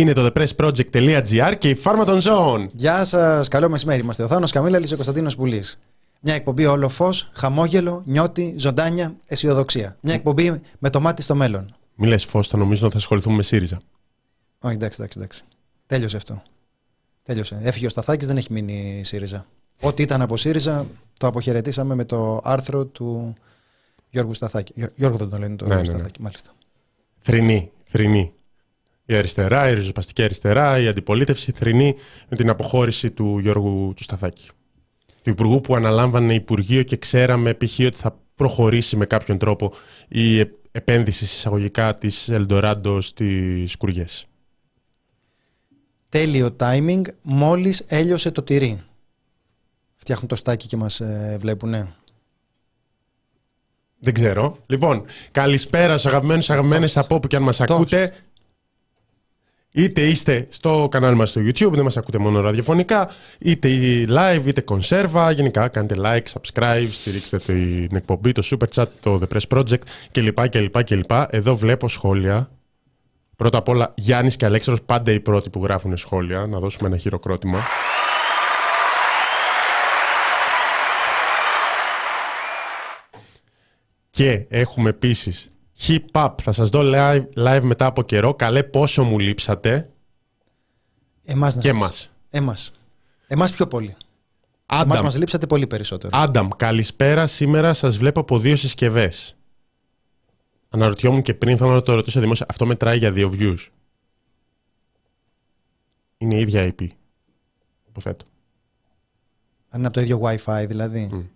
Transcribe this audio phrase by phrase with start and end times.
[0.00, 2.70] Είναι το thepressproject.gr και η φάρμα των ζώων.
[2.72, 4.00] Γεια σας, καλό μεσημέρι.
[4.00, 5.80] Είμαστε ο Θάνος Καμίλα, ο Κωνσταντίνος Πουλής.
[6.20, 9.96] Μια εκπομπή όλο φως, χαμόγελο, νιώτη, ζωντάνια, αισιοδοξία.
[10.00, 11.74] Μια εκπομπή με το μάτι στο μέλλον.
[11.94, 13.80] Μη λες φως, θα νομίζω ότι θα ασχοληθούμε με ΣΥΡΙΖΑ.
[14.60, 15.44] Όχι, εντάξει, εντάξει, εντάξει.
[15.86, 16.42] Τέλειωσε αυτό.
[17.22, 17.60] Τέλειωσε.
[17.62, 19.46] Έφυγε ο Σταθάκης, δεν έχει μείνει η ΣΥΡΙΖΑ.
[19.80, 20.86] Ό,τι ήταν από ΣΥΡΙΖΑ
[21.18, 23.34] το αποχαιρετήσαμε με το άρθρο του
[24.10, 24.74] Γιώργου Σταθάκη.
[24.94, 25.84] Γιώργο δεν το λένε το Ναι, ναι, ναι.
[25.84, 26.50] Σταθάκη, μάλιστα.
[27.18, 28.32] Θρηνή, θρηνή.
[29.10, 31.94] Η αριστερά, η ριζοσπαστική αριστερά, η αντιπολίτευση θρηνή
[32.28, 34.48] με την αποχώρηση του Γιώργου του Σταθάκη.
[35.22, 37.78] Του Υπουργού που αναλάμβανε Υπουργείο και ξέραμε π.χ.
[37.78, 39.72] ότι θα προχωρήσει με κάποιον τρόπο
[40.08, 44.26] η ε- επένδυση εισαγωγικά της Ελντοράντο στις Κουριές.
[46.08, 48.82] Τέλειο timing, μόλις έλειωσε το τυρί.
[49.96, 51.94] Φτιάχνουν το στάκι και μας ε, βλέπουνε.
[53.98, 54.58] Δεν ξέρω.
[54.66, 57.70] Λοιπόν, καλησπέρα στους αγαπημένους αγαπημένες από όπου και αν μας Τόστ.
[57.70, 58.14] ακούτε.
[59.72, 63.68] Είτε είστε στο κανάλι μας στο YouTube, δεν μας ακούτε μόνο ραδιοφωνικά, είτε
[64.08, 69.36] live, είτε κονσέρβα, γενικά κάντε like, subscribe, στηρίξτε την εκπομπή, το Super Chat, το The
[69.36, 69.78] Press Project
[70.12, 70.48] κλπ.
[70.48, 71.10] κλπ, κλπ.
[71.30, 72.50] Εδώ βλέπω σχόλια.
[73.36, 76.46] Πρώτα απ' όλα, Γιάννης και Αλέξανδρος, πάντα οι πρώτοι που γράφουν σχόλια.
[76.46, 77.62] Να δώσουμε ένα χειροκρότημα.
[84.10, 85.50] Και έχουμε επίσης
[85.86, 86.34] Hip Hop.
[86.42, 88.34] Θα σας δω live, live μετά από καιρό.
[88.34, 89.90] Καλέ πόσο μου λείψατε.
[91.24, 92.10] Εμάς να Και σας- εμάς.
[92.30, 92.72] Εμάς.
[93.26, 93.96] Εμάς πιο πολύ.
[94.72, 96.18] Εμάς Άνταμ, μας λείψατε πολύ περισσότερο.
[96.18, 97.26] Άνταμ, καλησπέρα.
[97.26, 99.36] Σήμερα σας βλέπω από δύο συσκευές.
[100.68, 102.46] Αναρωτιόμουν και πριν, θέλω να το ρωτήσω δημόσια.
[102.48, 103.66] Αυτό μετράει για δύο views.
[106.18, 106.86] Είναι η ίδια IP.
[107.88, 108.24] Υποθέτω.
[109.68, 111.28] Αν είναι από το ίδιο Wi-Fi δηλαδή.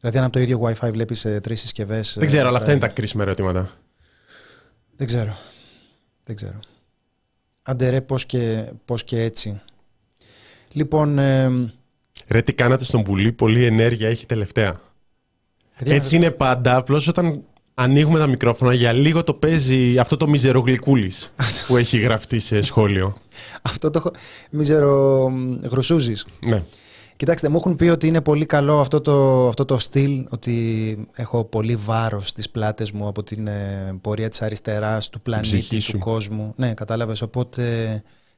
[0.00, 2.14] Δηλαδή αν από το ίδιο Wi-Fi βλέπεις ε, τρεις συσκευές.
[2.18, 2.92] Δεν ξέρω, αλλά αυτά είναι τα τα...
[2.92, 3.70] κρίσιμα ερωτήματα.
[5.04, 5.36] Δεν ξέρω.
[6.24, 6.60] Δεν ξέρω.
[7.62, 9.60] Άντε ρε πώς και, πώς και έτσι.
[10.72, 11.50] Λοιπόν, ε,
[12.28, 14.80] Ρε, τι κάνατε στον πουλί, πολλή ενέργεια έχει τελευταία.
[15.78, 16.76] παιδιά, Έτσι είναι πάντα.
[16.76, 17.42] Απλώς όταν
[17.74, 21.32] ανοίγουμε τα μικρόφωνα, για λίγο το παίζει αυτό το μιζερογλυκούλης
[21.66, 23.14] που έχει γραφτεί σε σχόλιο.
[23.62, 24.12] αυτό το έχω-
[24.50, 26.26] μίζερο μ, γρουσούζης.
[26.46, 26.62] ναι.
[27.22, 31.44] Κοιτάξτε, μου έχουν πει ότι είναι πολύ καλό αυτό το, αυτό το στυλ, ότι έχω
[31.44, 35.82] πολύ βάρος στις πλάτες μου από την ε, πορεία της αριστεράς, του πλανήτη, ψυχή του
[35.82, 35.98] σου.
[35.98, 36.52] κόσμου.
[36.56, 37.22] Ναι, κατάλαβες.
[37.22, 37.62] Οπότε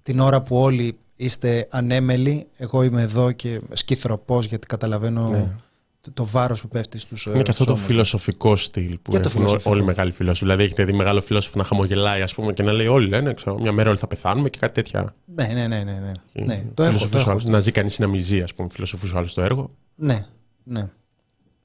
[0.03, 5.55] την ώρα που όλοι είστε ανέμελοι, εγώ είμαι εδώ και σκυθροπός γιατί καταλαβαίνω Ναι.
[6.05, 7.89] Το, το βάρος που πέφτει στους Είναι και αυτό το ώμους μου.
[7.89, 9.71] φιλοσοφικό στυλ που Και το έχουν φιλοσοφικό.
[9.71, 10.45] όλοι οι μεγάλοι φιλόσοφοι.
[10.45, 13.59] Δηλαδή, έχετε δει μεγάλο φιλόσοφο να χαμογελάει, ας πούμε, και να λέει: Όλοι λένε, ξέρω,
[13.61, 15.15] μια μέρα όλοι θα πεθάνουμε και κάτι τέτοια.
[15.25, 16.13] Ναι, ναι, ναι, ναι, ναι.
[16.33, 17.31] Ε, ναι το έχω, το φιλοσοφούς έχω.
[17.31, 17.45] άλλους.
[17.45, 19.71] Να ζει κανείς να μην ζει, ας πούμε, φιλοσοφούς άλλους στο έργο.
[19.95, 20.27] Ναι,
[20.65, 20.91] ναι.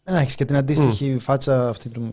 [0.04, 2.12] Να έχεις και την αντίστοιχη φάτσα αυτή του,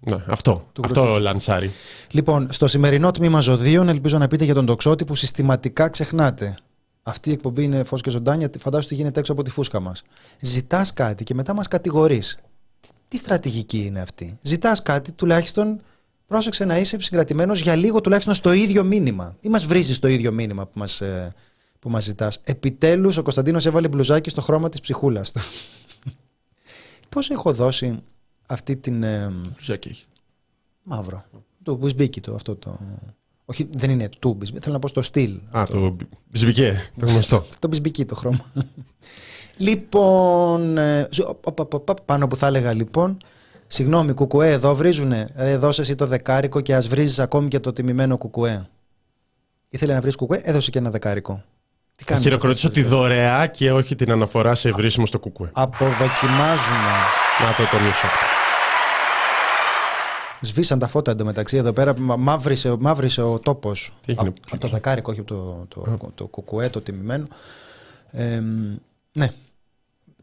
[0.00, 0.68] Ναι, αυτό.
[0.72, 1.20] Του αυτό Χρυσού.
[1.20, 1.70] λανσάρι.
[2.10, 6.56] Λοιπόν, στο σημερινό τμήμα ζωδίων ελπίζω να πείτε για τον τοξότη που συστηματικά ξεχνάτε.
[7.06, 10.02] Αυτή η εκπομπή είναι φως και ζωντάνια, φαντάζομαι ότι γίνεται έξω από τη φούσκα μας.
[10.40, 12.38] Ζητάς κάτι και μετά μας κατηγορείς.
[13.08, 15.80] Τι στρατηγική είναι αυτή; Ζητάς κάτι, τουλάχιστον
[16.26, 19.36] πρόσεξε να είσαι συγκρατημένος για λίγο τουλάχιστον στο ίδιο μήνυμα.
[19.40, 21.34] Ή μας βρίζεις το ίδιο μήνυμα που μας, ε,
[21.78, 22.40] που μας ζητάς.
[22.44, 25.40] Επιτέλους ο Κωνσταντίνος έβαλε μπλουζάκι στο χρώμα της ψυχούλας του.
[27.08, 27.98] Πώς έχω δώσει
[28.46, 29.02] αυτή την...
[29.02, 30.04] ε, Ζακί έχει.
[30.82, 31.24] Μαύρο.
[31.62, 32.78] Το μπουσμπίκι το αυτό το.
[33.44, 34.62] Όχι, δεν είναι του μπισμπίκι.
[34.62, 35.38] Θέλω να πω στο στυλ.
[35.50, 35.96] Α, το
[36.30, 37.46] μπιζμπικέ, το γνωστό.
[37.60, 38.44] Το μπισμπίκι το χρώμα.
[39.56, 40.78] λοιπόν.
[40.78, 43.16] ε, ζω- οπ, οπ, οπ, οπ, πάνω που θα έλεγα λοιπόν.
[43.66, 45.32] Συγγνώμη, κουκουέ, εδώ βρίζουνε.
[45.36, 48.68] Ρε, δώσε εσύ το δεκάρικο και ας βρίζεις ακόμη και το τιμημένο κουκουέ.
[49.68, 51.44] Ήθελε να βρεις κουκουέ, έδωσε και ένα δεκάρικο.
[51.96, 55.18] Τι Θα κάνεις χειροκροτήσω αυτές τη τις δωρεά και όχι την αναφορά σε βρίσιμο στο
[55.18, 55.50] κουκουέ.
[55.52, 56.92] Αποδοκιμάζουμε.
[57.40, 58.33] Να το τονίσω αυτό.
[60.44, 61.98] Σβήσαν τα φώτα εντωμεταξύ εδώ πέρα.
[62.00, 63.94] μα- Μαύρισε, μαύρισε ο τόπος.
[64.06, 67.26] Τι έγινε, Από από το δεκάρικο, όχι από το, το, το, κουκουέ, το τιμημένο.
[68.10, 68.40] Ε,
[69.12, 69.32] ναι.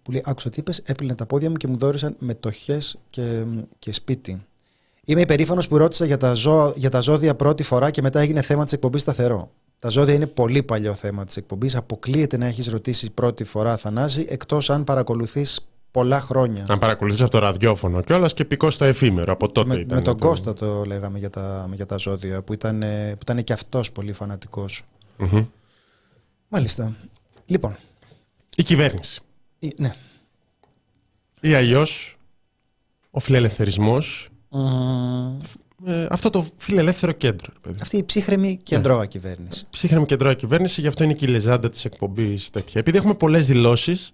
[0.03, 3.43] Που λέει, άκουσα τι είπες, έπλυνε τα πόδια μου και μου δόρισαν μετοχές και,
[3.79, 4.45] και σπίτι.
[5.05, 8.41] Είμαι υπερήφανος που ρώτησα για τα, ζώα, για τα ζώδια πρώτη φορά και μετά έγινε
[8.41, 9.51] θέμα της εκπομπής σταθερό.
[9.79, 11.75] Τα ζώδια είναι πολύ παλιό θέμα της εκπομπής.
[11.75, 16.65] Αποκλείεται να έχεις ρωτήσει πρώτη φορά, Θανάση, εκτός αν παρακολουθείς πολλά χρόνια.
[16.69, 19.33] Αν παρακολουθείς από το ραδιόφωνο κιόλας και πικό στο εφήμερο.
[19.33, 19.97] Από τότε με, ήταν.
[19.97, 23.19] με τον το- Κώστα το λέγαμε για τα, για τα ζώδια, που ήταν, ε, που
[23.21, 24.83] ήταν και αυτός πολύ φανατικός.
[25.17, 25.45] Μμμ.
[26.47, 26.95] Μάλιστα.
[27.45, 27.75] Λοιπόν,
[28.55, 29.21] Η κυβέρνηση.
[29.59, 29.95] ε, ναι.
[31.41, 31.85] Ή αλλιώ
[33.11, 34.29] ο φιλελευθερισμός.
[34.49, 35.39] Μμμ.
[35.85, 37.51] Ε, αυτό το φιλελεύθερο κέντρο.
[37.53, 37.79] ρε παιδί.
[37.81, 39.65] Αυτή η ψύχρεμη κεντρώα κυβέρνηση.
[39.69, 42.79] Ψύχρεμη κεντρώα κυβέρνηση, γι' αυτό είναι και η λεζάντα της εκπομπής τέτοια.
[42.79, 44.09] Επειδή έχουμε πολλές δηλώσεις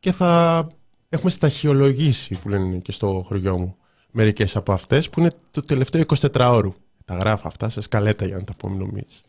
[0.00, 0.68] και θα
[1.08, 3.74] έχουμε σταχυολογήσει, που λένε και στο χωριό μου,
[4.10, 6.74] μερικές από αυτές, που είναι το τελευταίο 24 ώρο.
[7.04, 9.22] Τα γράφω αυτά σε σκαλέτα για να τα πω, μην νομίζεις.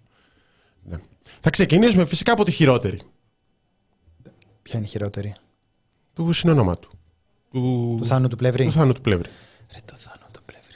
[0.83, 0.97] Ναι.
[1.39, 3.01] Θα ξεκινήσουμε φυσικά από τη χειρότερη.
[4.61, 5.35] Ποια είναι η χειρότερη;
[6.13, 6.89] Του συνονόματου.
[7.51, 8.65] Του, Του Θάνου του Πλεύρη.
[8.65, 9.29] του Θάνου του Πλεύρη.
[9.73, 10.73] Ρε το Θάνο του Πλεύρη.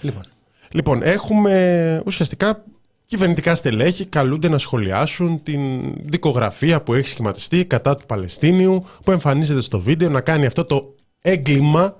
[0.00, 0.24] Λοιπόν,
[0.72, 2.64] Λοιπόν, έχουμε ουσιαστικά
[3.10, 9.60] κυβερνητικά στελέχη καλούνται να σχολιάσουν την δικογραφία που έχει σχηματιστεί κατά του Παλαιστίνιου που εμφανίζεται
[9.60, 11.96] στο βίντεο να κάνει αυτό το έγκλημα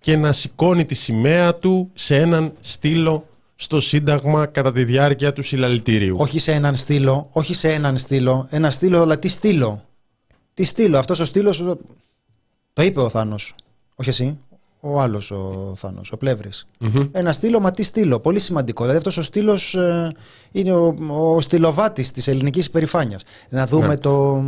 [0.00, 5.42] και να σηκώνει τη σημαία του σε έναν στήλο στο Σύνταγμα κατά τη διάρκεια του
[5.42, 6.16] συλλαλητηρίου.
[6.18, 8.46] όχι σε έναν στήλο, όχι σε έναν στήλο.
[8.50, 9.84] Ένα στήλο, αλλά τι στήλο.
[10.54, 11.64] Τι στήλο, αυτός ο στήλος.
[12.72, 13.54] Το είπε ο Θάνος.
[13.94, 14.40] Όχι εσύ.
[14.80, 17.08] Ο άλλο ο Θάνο, ο πλευρη Μμμ.
[17.12, 18.20] Ένα στήλο, μα τι στήλο.
[18.20, 18.84] Πολύ σημαντικό.
[18.84, 19.58] Δηλαδή αυτό ο στήλο
[20.50, 20.94] είναι ο,
[21.34, 23.18] ο στυλοβάτη τη ελληνική υπερηφάνεια.
[23.48, 23.96] Να δούμε Ναι.
[23.96, 24.42] το.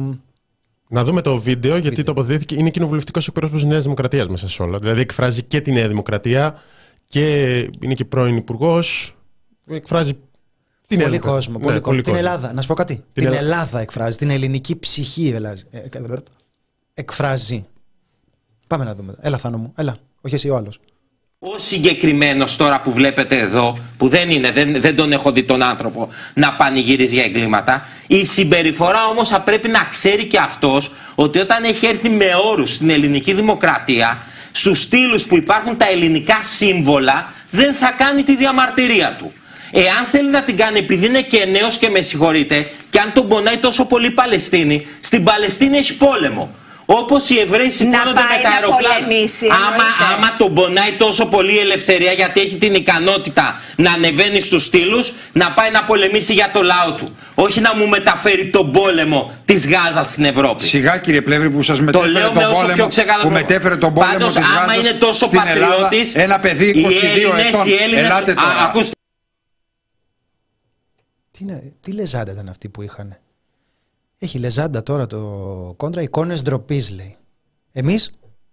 [0.89, 2.55] Να δούμε το βίντεο, γιατί τοποθετήθηκε.
[2.55, 4.79] Είναι κοινοβουλευτικό εκπρόσωπο τη Νέα Δημοκρατία μέσα σε όλα.
[4.79, 6.55] Δηλαδή εκφράζει και τη Νέα Δημοκρατία
[7.07, 8.83] και είναι και πρώην υπουργό.
[9.67, 10.13] Εκφράζει
[10.87, 11.31] την Νέα Πολύ Δημοκρατία.
[11.33, 11.59] κόσμο.
[11.59, 12.01] Ναι, Πολύ κόσμο.
[12.03, 12.19] Την κόσμο.
[12.29, 12.53] Ελλάδα.
[12.53, 13.05] Να σου πω κάτι.
[13.13, 14.17] Την Ελλά- Ελλάδα εκφράζει.
[14.17, 15.89] Την ελληνική ψυχή ελάζει- ε, ε,
[16.95, 17.67] εκφράζει.
[18.67, 19.15] Πάμε να δούμε.
[19.21, 19.73] Έλα, Θάνο μου.
[19.77, 19.97] Έλα.
[20.23, 20.79] Όχι εσύ ο άλλος.
[21.39, 25.63] Ο συγκεκριμένος τώρα που βλέπετε εδώ, που δεν είναι, δεν, δεν τον έχω δει τον
[25.63, 31.39] άνθρωπο να πανηγυρίζει για εγκλήματα, η συμπεριφορά όμως θα πρέπει να ξέρει και αυτός ότι
[31.39, 34.23] όταν έχει έρθει με όρους στην ελληνική δημοκρατία,
[34.53, 39.33] στους στήλους που υπάρχουν τα ελληνικά σύμβολα, δεν θα κάνει τη διαμαρτυρία του.
[39.73, 43.29] Εάν θέλει να την κάνει επειδή είναι και νέος και με συγχωρείτε, και αν τον
[43.29, 46.55] πονάει τόσο πολύ η Παλαιστίνη, στην Παλαιστίνη έχει πόλεμο.
[46.87, 48.95] Όπως οι Εβραίοι σηκώνονται πάει με τα να αεροπλάνα.
[48.95, 50.15] πολεμήσει, Άμα, εννοείται.
[50.17, 55.13] άμα τον πονάει τόσο πολύ η ελευθερία γιατί έχει την ικανότητα να ανεβαίνει στους στήλους
[55.33, 57.17] να πάει να πολεμήσει για το λαό του.
[57.35, 60.65] Όχι να μου μεταφέρει τον πόλεμο της Γάζας στην Ευρώπη.
[60.65, 63.29] Σιγά κύριε Πλεύρη που σας Το μετέφερε λέω τον με όσο πόλεμο, πιο ξεκάθαρο που
[63.29, 63.47] τρόπο.
[63.47, 66.91] μετέφερε τον πόλεμο Πάντως, της άμα Γάζας είναι τόσο στην Ελλάδα, πατριώτης, ένα παιδί 22
[66.91, 67.69] οι Έλληνες, ετών.
[67.69, 68.65] οι Έλληνες, Ελάτε α, τώρα.
[68.65, 68.91] ακούστε,
[71.31, 73.17] Τι, είναι- τι λεζάντα ήταν αυτή που είχαν.
[74.23, 75.19] Έχει λεζάντα τώρα το
[75.77, 77.17] κόντρα εικόνες ντροπής, λέει.
[77.73, 78.11] Εμείς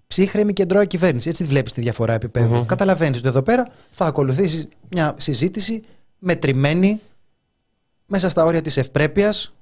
[0.07, 1.29] ψύχρεμη κεντρώα κυβέρνηση.
[1.29, 2.65] Έτσι βλέπεις τη διαφορά επίπεδου.
[2.65, 5.83] Καταλαβαίνεις ότι εδώ πέρα θα ακολουθήσεις μια συζήτηση
[6.19, 7.01] μετρημένη
[8.05, 9.53] μέσα στα όρια της ευπρέπειας.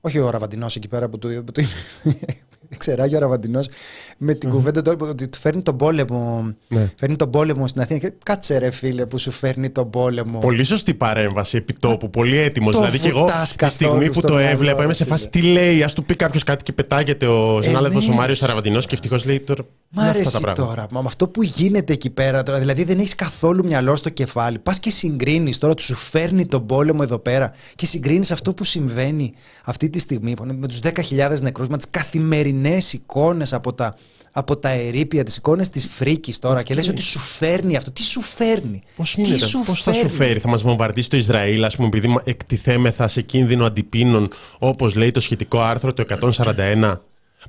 [0.00, 1.42] Όχι ο Ραβαντινός εκεί πέρα που του.
[1.44, 1.62] Που του
[2.78, 3.68] Ξεράγει ο Ραβαντινός
[4.16, 6.54] με την κουβέντα του ότι του φέρνει τον πόλεμο.
[6.68, 6.92] Ναι.
[6.98, 7.98] Φέρνει τον πόλεμο στην Αθήνα.
[7.98, 10.38] Και κάτσε ρε φίλε που σου φέρνει τον πόλεμο.
[10.38, 12.10] Πολύ σωστή παρέμβαση επιτόπου.
[12.10, 12.74] Πολύ έτοιμος.
[12.74, 15.04] το Δηλαδή και εγώ βουτάς τη στιγμή καθόλου που στο το μυαλό, έβλεπα είμαι σε
[15.04, 15.44] ρε φάση φίλε.
[15.44, 15.82] τι λέει.
[15.82, 18.44] Α του πει κάποιος κάτι και πετάγεται ο συνάδελφος ο ναι, Μάριος ρε.
[18.44, 19.62] Αραβαντινό και ευτυχώς λέει τώρα.
[19.88, 20.66] Μ' είναι αυτά αρέσει τα πράγματα.
[20.66, 20.86] τώρα.
[20.90, 24.58] Μα με αυτό που γίνεται εκεί πέρα τώρα, δηλαδή δεν έχεις καθόλου μυαλό στο κεφάλι.
[24.58, 28.64] Πας και συγκρίνεις τώρα, του σου φέρνει τον πόλεμο εδώ πέρα και συγκρίνεις αυτό που
[28.64, 29.32] συμβαίνει
[29.64, 33.96] αυτή τη στιγμή που είναι με τους 10.000 νεκρούς, με τις καθημερινές εικόνες από τα,
[34.38, 37.90] από τα ερήπια, τι εικόνες της φρίκης τώρα και λες ότι σου φέρνει αυτό.
[37.90, 41.10] Τι σου φέρνει; Πώς Τι γίνεται, σου πώς θα σου φέρνει; φέρει, θα μας βομβαρδίσει
[41.10, 44.28] το Ισραήλ, ας πούμε, επειδή μα- εκτιθέμεθα σε κίνδυνο αντιπίνων,
[44.58, 47.02] όπως λέει το σχετικό άρθρο το 141,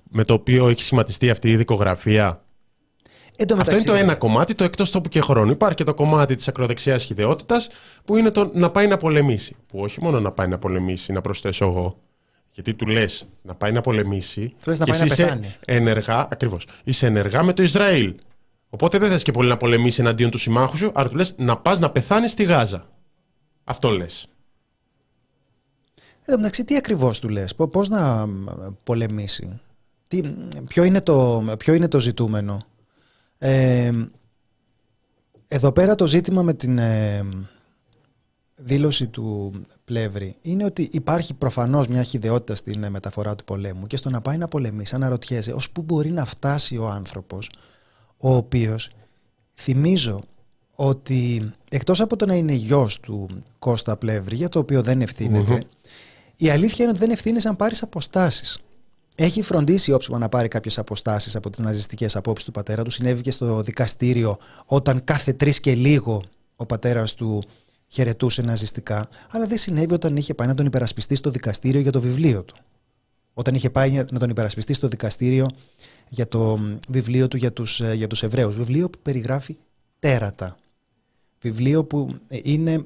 [0.09, 2.41] με το οποίο έχει σχηματιστεί αυτή η δικογραφία;
[3.39, 5.51] Εν τω Αυτό είναι μεταξύ, το ρε, ένα κομμάτι, το εκτός τόπου και χρόνου.
[5.51, 7.61] Υπάρχει και το κομμάτι της ακροδεξιάς χιδεότητα,
[8.05, 9.55] που είναι το να πάει να πολεμήσει.
[9.67, 11.97] Που όχι μόνο να πάει να πολεμήσει, να προσθέσω εγώ.
[12.57, 14.55] Γιατί του λες να πάει να πολεμήσει.
[14.63, 15.55] Του λες να και πάει να εσύ είσαι πεθάνει.
[15.65, 16.67] Ενεργά, ακριβώς.
[16.83, 18.15] Είσαι ενεργά με το Ισραήλ.
[18.69, 21.57] Οπότε δεν θες και πολύ να πολεμήσει εναντίον του συμμάχου σου, αλλά του λες να
[21.57, 22.89] πας να πεθάνεις στη Γάζα.
[23.63, 24.27] Αυτό λες.
[25.95, 28.45] Εν τω μεταξύ, τι ακριβώς του λες, πώς να μ,
[28.83, 29.61] πολεμήσει,
[30.07, 30.21] τι,
[30.67, 32.65] ποιο, είναι το, ποιο είναι το ζητούμενο;
[33.37, 33.91] Ε,
[35.47, 37.25] εδώ πέρα το ζήτημα με την ε,
[38.57, 39.53] δήλωση του
[39.85, 44.21] Πλεύρη είναι ότι υπάρχει προφανώς μια χιδεότητα στην ε, μεταφορά του πολέμου και στο να
[44.21, 47.49] πάει να πολεμήσει αναρωτιέσαι ως πού μπορεί να φτάσει ο άνθρωπος
[48.17, 48.89] ο οποίος
[49.53, 50.23] θυμίζω
[50.75, 55.63] ότι εκτός από το να είναι γιος του Κώστα Πλεύρη για το οποίο δεν ευθύνεται
[56.35, 58.59] η αλήθεια είναι ότι δεν ευθύνεσαι αν πάρεις αποστάσεις
[59.19, 62.89] έχει φροντίσει όψιμα να πάρει κάποιες αποστάσεις από τις ναζιστικές απόψεις του πατέρα του.
[62.89, 66.23] Συνέβη και στο δικαστήριο όταν κάθε τρεις και λίγο
[66.55, 67.43] ο πατέρας του
[67.87, 69.09] χαιρετούσε ναζιστικά.
[69.29, 72.55] Αλλά δεν συνέβη όταν είχε πάει να τον υπερασπιστεί στο δικαστήριο για το βιβλίο του.
[73.33, 75.49] Όταν είχε πάει να τον υπερασπιστεί στο δικαστήριο
[76.09, 78.55] για το μ, βιβλίο του για τους, ε, για τους Εβραίους.
[78.55, 79.57] Βιβλίο που περιγράφει
[79.99, 80.57] τέρατα.
[81.41, 82.85] Βιβλίο που ε, είναι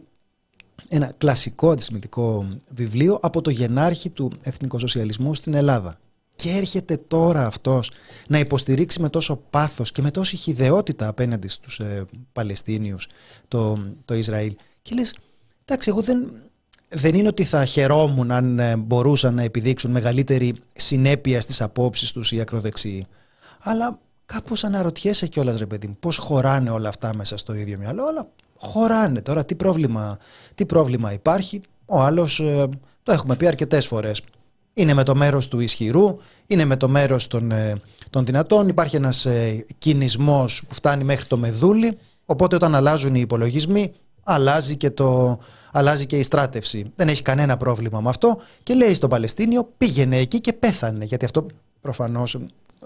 [0.88, 6.00] ένα κλασικό αντισημιτικό βιβλίο από το γενάρχη του εθνικοσοσιαλισμού στην Ελλάδα.
[6.36, 7.92] Και έρχεται τώρα αυτός
[8.28, 13.08] να υποστηρίξει με τόσο πάθος και με τόση χιδεότητα απέναντι στους ε, Παλαιστίνιους
[13.48, 14.56] το, το Ισραήλ.
[14.82, 15.16] Και λες,
[15.66, 16.32] εντάξει, εγώ δεν,
[16.90, 22.32] δεν είναι ότι θα χαιρόμουν αν ε, μπορούσαν να επιδείξουν μεγαλύτερη συνέπεια στις απόψεις τους
[22.32, 23.08] οι ακροδεξιοί.
[23.60, 28.06] Αλλά κάπως αναρωτιέσαι κιόλας ρε παιδί μου, πώς χωράνε όλα αυτά μέσα στο ίδιο μυαλό,
[28.06, 30.18] αλλά χωράνε τώρα, τι πρόβλημα,
[30.56, 32.68] τι πρόβλημα υπάρχει; Ο άλλος ε,
[33.04, 34.22] Το έχουμε πει αρκετές φορές.
[34.74, 38.68] Είναι με το μέρος του ισχυρού, είναι με το μέρος των, ε, των δυνατών.
[38.68, 41.98] Υπάρχει ένας ε, κινησμός που φτάνει μέχρι το μεδούλι.
[42.26, 45.40] Οπότε όταν αλλάζουν οι υπολογισμοί, αλλάζει και, το,
[45.72, 46.92] αλλάζει και η στράτευση.
[46.96, 51.06] Δεν έχει κανένα πρόβλημα με αυτό και λέει στον Παλαιστίνιο πήγαινε εκεί και πέθανε.
[51.06, 51.46] Γιατί αυτό
[51.82, 52.38] προφανώς,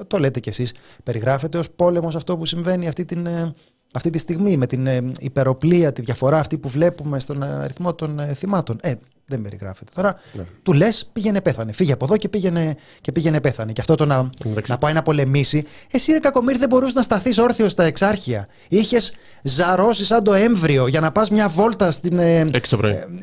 [0.07, 0.73] το λέτε κι εσείς,
[1.03, 3.53] περιγράφεται ως πόλεμος αυτό που συμβαίνει αυτή, την, ε,
[3.93, 8.19] αυτή τη στιγμή με την ε, υπεροπλία, τη διαφορά αυτή που βλέπουμε στον αριθμό των
[8.19, 8.77] ε, θυμάτων.
[8.81, 8.93] Ε,
[9.25, 9.91] δεν περιγράφεται.
[9.95, 10.43] Τώρα ναι.
[10.63, 11.71] του λες πήγαινε πέθανε.
[11.71, 13.71] Φύγε από εδώ και πήγαινε, και πήγαινε πέθανε.
[13.71, 14.29] Και αυτό το να,
[14.67, 15.63] να πάει να πολεμήσει.
[15.91, 18.47] Εσύ ρε κακομίρι δεν μπορούσες να σταθείς όρθιος στα εξάρχεια.
[18.67, 22.49] Είχες ζαρώσει σαν το έμβριο για να πας μια βόλτα στην, ε,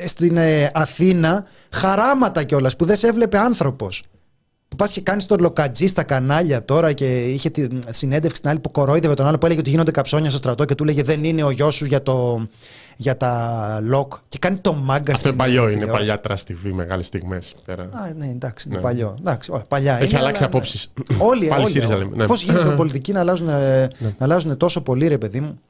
[0.04, 1.47] στην ε, Αθήνα.
[1.71, 4.02] Χαράματα κιόλας που δεν σε έβλεπε άνθρωπος
[4.73, 8.59] που πας και κάνεις τον λοκατζή στα κανάλια τώρα και είχε τη συνέντευξη την άλλη
[8.59, 11.25] που κορόιδευε τον άλλο που έλεγε ότι γίνονται καψόνια στο στρατό και του έλεγε Δεν
[11.25, 12.47] είναι ο γιος σου για, το,
[12.97, 14.12] για τα λοκ.
[14.29, 17.55] Και κάνει το μάγκα Αυτό είναι παλιό, είναι παλιά τραστιβή, μεγάλες στιγμές.
[17.69, 18.83] Α, ναι, εντάξει, είναι ναι.
[18.83, 19.17] παλιό.
[19.21, 20.88] Εντάξει, παλιά Έχει είναι, αλλάξει απόψεις.
[21.11, 21.17] Ναι.
[21.21, 22.11] Όλοι, όλοι.
[22.14, 22.26] Ναι.
[22.26, 23.88] Πώς γίνεται πολιτικοί να αλλάζουν, ναι.
[23.99, 25.61] να αλλάζουν τόσο πολύ, ρε παιδί μου.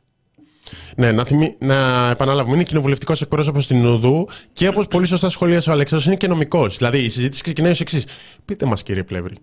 [0.97, 5.71] Ναι, να, θυμί, να επαναλάβουμε, είναι κοινοβουλευτικός εκπρόσωπος στην Ουδού και όπως πολύ σωστά σχολίασε
[5.71, 6.77] ο Αλεξάνδρος, είναι και νομικός.
[6.77, 8.07] Δηλαδή η συζήτηση ξεκινάει ως εξής.
[8.45, 9.35] Πείτε μας, κύριε Πλεύρη,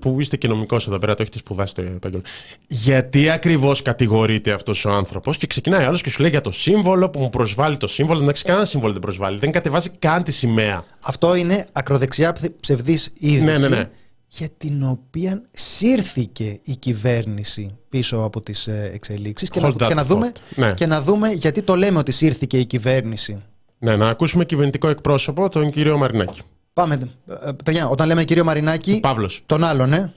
[0.00, 2.24] που είστε και νομικός εδώ πέρα, το έχετε σπουδάσει το επάγγελμα.
[2.66, 7.10] Γιατί ακριβώς κατηγορείται αυτός ο άνθρωπος και ξεκινάει άλλος και σου λέει για το σύμβολο
[7.10, 8.22] που μου προσβάλλει το σύμβολο.
[8.22, 9.38] Εντάξει, κανένα σύμβολο δεν προσβάλλει.
[9.38, 10.84] Δεν κατεβάζει καν τη σημαία.
[11.04, 13.44] Αυτό είναι ακροδεξιά ψευδής είδηση.
[13.44, 13.88] Ναι, ναι, ναι
[14.28, 20.04] για την οποία σύρθηκε η κυβέρνηση πίσω από τις ε, εξελίξεις και, να, και, να
[20.04, 20.74] δούμε, ναι.
[20.74, 23.42] και να δούμε γιατί το λέμε ότι σύρθηκε η κυβέρνηση.
[23.78, 26.40] Ναι, να ακούσουμε κυβερνητικό εκπρόσωπο, τον κύριο Μαρινάκη.
[26.72, 29.42] Πάμε, ε, παιδιά, όταν λέμε κύριο Μαρινάκη, Παύλος.
[29.46, 30.12] τον άλλον, ναι.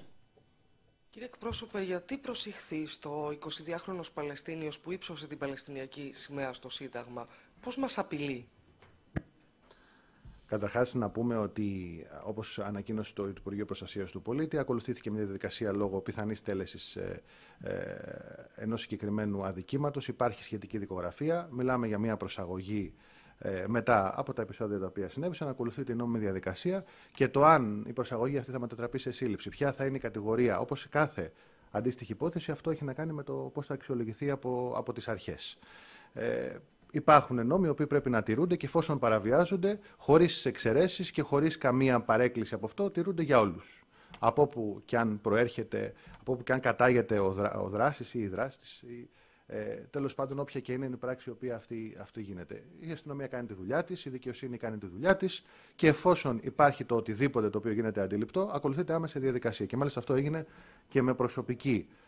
[1.10, 7.28] Κύριε εκπρόσωπε, γιατί προσηχθεί στο 22χρονος Παλαιστίνιος που ύψωσε την Παλαιστινιακή σημαία στο Σύνταγμα,
[7.62, 8.48] πώς μας απειλεί;
[10.52, 16.02] Καταρχάς, να πούμε ότι, όπως ανακοίνωσε το Υπουργείο Προστασίας του Πολίτη, ακολουθήθηκε μια διαδικασία λόγω
[16.02, 17.16] πιθανής τέλεση ε,
[17.70, 17.96] ε,
[18.56, 20.08] ενός συγκεκριμένου αδικήματος.
[20.08, 21.48] Υπάρχει σχετική δικογραφία.
[21.52, 22.94] Μιλάμε για μια προσαγωγή
[23.38, 25.48] ε, μετά από τα επεισόδια τα οποία συνέβησαν.
[25.48, 29.74] Ακολουθεί την νόμιμη διαδικασία και το αν η προσαγωγή αυτή θα μετατραπεί σε σύλληψη, ποια
[29.74, 31.32] θα είναι η κατηγορία, όπως κάθε
[31.72, 35.58] αντίστοιχη υπόθεση, αυτό έχει να κάνει με το πώς θα αξιολογηθεί από, από τις αρχές.
[36.14, 36.56] Ε,
[36.92, 42.00] υπάρχουν νόμοι οι οποίοι πρέπει να τηρούνται και εφόσον παραβιάζονται, χωρίς εξαιρέσεις και χωρίς καμία
[42.00, 43.86] παρέκκληση από αυτό, τηρούνται για όλους.
[44.20, 48.20] Από όπου και αν προέρχεται, από όπου και αν κατάγεται ο, δρα, ο δράστης ή
[48.20, 48.84] η δράστης,
[49.54, 52.64] ε, τέλος πάντων, όποια και είναι η πράξη η οποία αυτή, αυτή γίνεται.
[52.80, 55.46] Η αστυνομία κάνει τη δουλειά της, η δικαιοσύνη κάνει τη δουλειά της
[55.76, 59.66] και εφόσον υπάρχει το οτιδήποτε το οποίο γίνεται αντιληπτό, ακολουθείται άμεσα διαδικασία.
[59.66, 60.46] Και μάλιστα αυτό έγινε
[60.88, 62.01] και με προσωπική ε,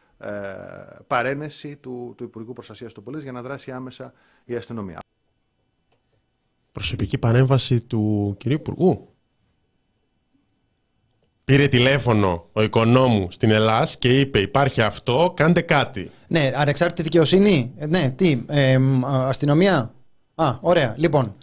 [1.07, 4.13] παρένεση του, του Υπουργού Προστασίας του Πολίτη για να δράσει άμεσα
[4.45, 4.99] η αστυνομία.
[6.71, 9.13] Προσωπική παρέμβαση του κυρίου Υπουργού.
[11.45, 16.11] Πήρε τηλέφωνο ο οικονόμου στην Ελλάδα και είπε: Υπάρχει αυτό, κάντε κάτι.
[16.27, 17.73] Ναι, ανεξάρτητη δικαιοσύνη.
[17.75, 19.93] Ε, ναι, τι, ε, αστυνομία.
[20.35, 20.95] Α, ωραία.
[20.97, 21.35] Λοιπόν,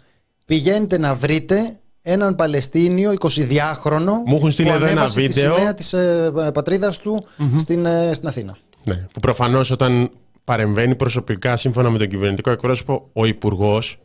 [0.45, 5.53] πηγαίνετε να βρείτε έναν Παλαιστίνιο 22χρονο Μου έχουν στείλει εδώ ένα βίντεο.
[5.53, 7.25] Τη σημαία της ε, πατρίδας του
[7.57, 8.57] στην, ε, στην Αθήνα.
[8.85, 10.09] Ναι, που προφανώς όταν
[10.43, 13.97] παρεμβαίνει προσωπικά σύμφωνα με τον κυβερνητικό εκπρόσωπο ο Υπουργός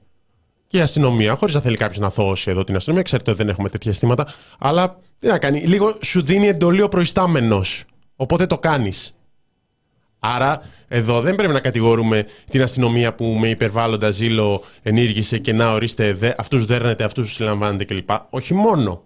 [0.66, 3.48] και η αστυνομία, χωρίς να θέλει κάποιος να θώσει εδώ την αστυνομία, ξέρετε ότι δεν
[3.48, 4.26] έχουμε τέτοια αισθήματα,
[4.58, 7.84] αλλά τι να κάνει, λίγο σου δίνει εντολή ο προϊστάμενος.
[8.16, 9.15] Οπότε το κάνεις.
[10.18, 15.72] Άρα εδώ δεν πρέπει να κατηγορούμε την αστυνομία που με υπερβάλλοντα ζήλο ενήργησε και να
[15.72, 18.10] ορίστε αυτούς δέρνετε, αυτούς συλλαμβάνετε κλπ.
[18.30, 19.02] Όχι μόνο.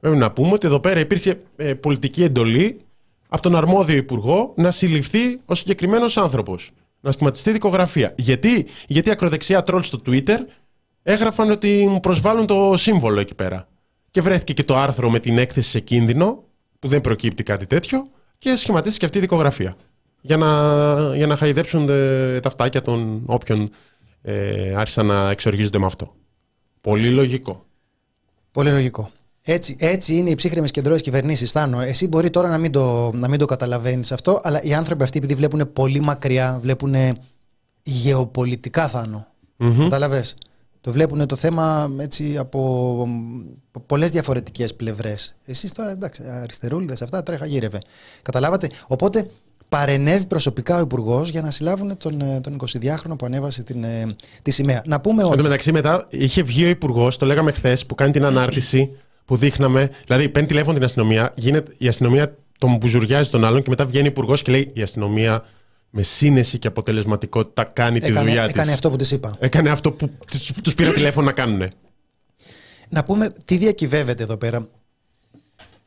[0.00, 2.80] Πρέπει να πούμε ότι εδώ πέρα υπήρχε ε, πολιτική εντολή
[3.28, 6.70] από τον αρμόδιο υπουργό να συλληφθεί ο συγκεκριμένος άνθρωπος.
[7.00, 8.12] Να σχηματιστεί δικογραφία.
[8.16, 10.38] Γιατί, Γιατί ακροδεξιά τρόλ στο Twitter
[11.02, 13.68] έγραφαν ότι μου προσβάλλουν το σύμβολο εκεί πέρα.
[14.10, 16.42] Και βρέθηκε και το άρθρο με την έκθεση σε κίνδυνο,
[16.78, 19.76] που δεν προκύπτει κάτι τέτοιο, και σχηματίστηκε αυτή η δικογραφία.
[20.26, 21.86] Για να, για να χαϊδέψουν
[22.42, 23.70] τα φτάκια των όποιων
[24.22, 26.14] ε, άρχισαν να εξοργίζονται με αυτό.
[26.80, 27.64] Πολύ λογικό.
[28.50, 29.10] Πολύ λογικό.
[29.42, 31.80] Έτσι, έτσι είναι οι ψύχρεμες κεντρώε κυβερνήσεις, Θάνο.
[31.80, 35.18] Εσύ μπορεί τώρα να μην το, να μην το καταλαβαίνεις αυτό, αλλά οι άνθρωποι αυτοί,
[35.18, 36.94] επειδή βλέπουν πολύ μακριά, βλέπουν
[37.82, 39.26] γεωπολιτικά, Θάνο.
[39.58, 40.22] Mm-hmm.
[40.80, 43.08] Το βλέπουν το θέμα έτσι από
[43.86, 45.34] πολλές διαφορετικές πλευρές.
[45.44, 47.78] Εσείς τώρα, εντάξει, αριστερούλιδες αυτά τρέχα γύρευε.
[48.22, 48.70] Καταλάβατε.
[48.86, 49.30] Οπότε
[49.76, 54.50] παρενέβη προσωπικά ο Υπουργός για να συλλάβουν τον, τον 22χρονο που ανέβασε την, ε, τη
[54.50, 54.82] σημαία.
[54.86, 55.30] Να πούμε ότι.
[55.30, 58.90] Εν τω μεταξύ, μετά είχε βγει ο Υπουργός, το λέγαμε χθες, που κάνει την ανάρτηση
[59.24, 59.90] που δείχναμε.
[60.06, 64.06] Δηλαδή, παίρνει τηλέφωνο την αστυνομία, γίνεται, η αστυνομία τον μπουζουριάζει τον άλλον και μετά βγαίνει
[64.06, 65.44] υπουργός και λέει: Η αστυνομία
[65.90, 68.50] με σύνεση και αποτελεσματικότητα κάνει έκανε, τη δουλειά της.
[68.50, 69.36] Έκανε αυτό που της είπα.
[69.38, 70.10] Έκανε αυτό που
[70.62, 71.70] τους πήρε τηλέφωνο να κάνουν.
[72.88, 74.68] Να πούμε τι διακυβεύεται εδώ πέρα.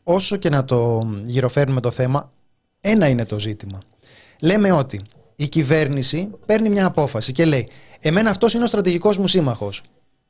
[0.03, 2.31] Όσο και να το γυροφέρνουμε το θέμα,
[2.81, 3.81] ένα είναι το ζήτημα.
[4.41, 5.01] Λέμε ότι
[5.35, 7.69] η κυβέρνηση παίρνει μια απόφαση και λέει
[7.99, 9.81] Εμένα αυτός είναι ο στρατηγικός μου σύμμαχος.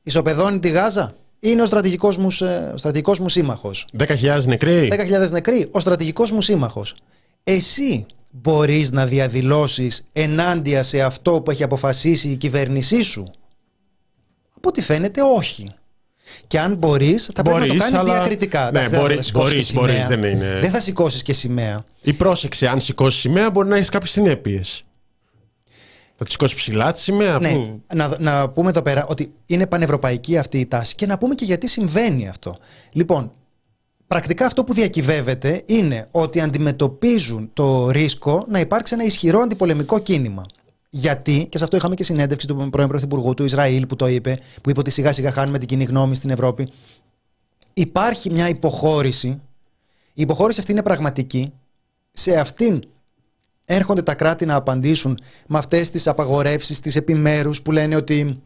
[0.04, 4.88] Ισοπεδώνει τη Γάζα ή είναι ο στρατηγικός μου, ε, ο στρατηγικός μου σύμμαχος; 10.000 νεκροί.
[4.88, 6.96] 10.000 νεκροί, ο στρατηγικός μου σύμμαχος.
[7.44, 13.32] Εσύ μπορείς να διαδηλώσεις ενάντια σε αυτό που έχει αποφασίσει η κυβέρνησή σου;
[14.56, 15.74] Από ό,τι φαίνεται όχι.
[16.48, 18.62] Και αν μπορείς, θα πρέπει να το Μπορείς, κάνεις αλλά- διακριτικά.
[18.62, 19.88] Ναι, Εντάξει, δεν θα μπορείς, σηκώσεις μπορείς, και σημαία.
[19.88, 21.84] μπορείς, δεν είναι- Δεν θα σηκώσεις και σημαία.
[22.02, 24.82] Ή πρόσεξε, αν σηκώσεις σημαία, μπορεί να έχεις κάποιες συνέπειες.
[26.16, 27.40] Θα τη σηκώσεις ψηλά τη σημαία.
[27.40, 31.18] Ναι, Πού; να, να πούμε εδώ πέρα ότι είναι πανευρωπαϊκή αυτή η τάση και να
[31.18, 32.58] πούμε και γιατί συμβαίνει αυτό.
[32.92, 33.32] Λοιπόν,
[34.08, 40.46] πρακτικά αυτό που διακυβεύεται είναι ότι αντιμετωπίζουν το ρίσκο να υπάρξει ένα ισχυρό αντιπολεμικό κίνημα.
[40.98, 44.40] Γιατί, και σε αυτό είχαμε και συνέντευξη του πρώην Πρωθυπουργού του Ισραήλ που το είπε,
[44.62, 46.68] που είπε ότι σιγά σιγά χάνουμε την κοινή γνώμη στην Ευρώπη.
[47.74, 49.28] Υπάρχει μια υποχώρηση.
[50.14, 51.54] Η υποχώρηση αυτή είναι πραγματική.
[52.12, 52.84] Σε αυτήν
[53.66, 58.42] έρχονται τα κράτη να απαντήσουν με αυτές τις απαγορεύσεις, τις επιμέρους που λένε ότι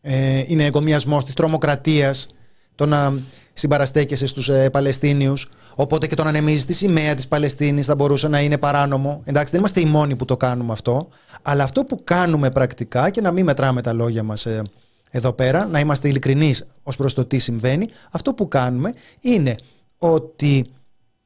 [0.00, 2.26] ε, είναι εγκομιασμός της τρομοκρατίας
[2.74, 3.22] το να
[3.60, 5.48] συμπαραστέκεσαι στους ε, Παλαιστίνιους.
[5.74, 9.22] Οπότε και το να ανεμίζεις τη σημαία της Παλαιστίνης θα μπορούσε να είναι παράνομο.
[9.24, 11.08] Εντάξει δεν είμαστε οι μόνοι που το κάνουμε αυτό.
[11.42, 14.62] Αλλά αυτό που κάνουμε πρακτικά και να μην μετράμε τα λόγια μας ε,
[15.10, 19.54] εδώ πέρα να είμαστε ειλικρινείς ως προς το τι συμβαίνει αυτό που κάνουμε είναι
[19.98, 20.70] ότι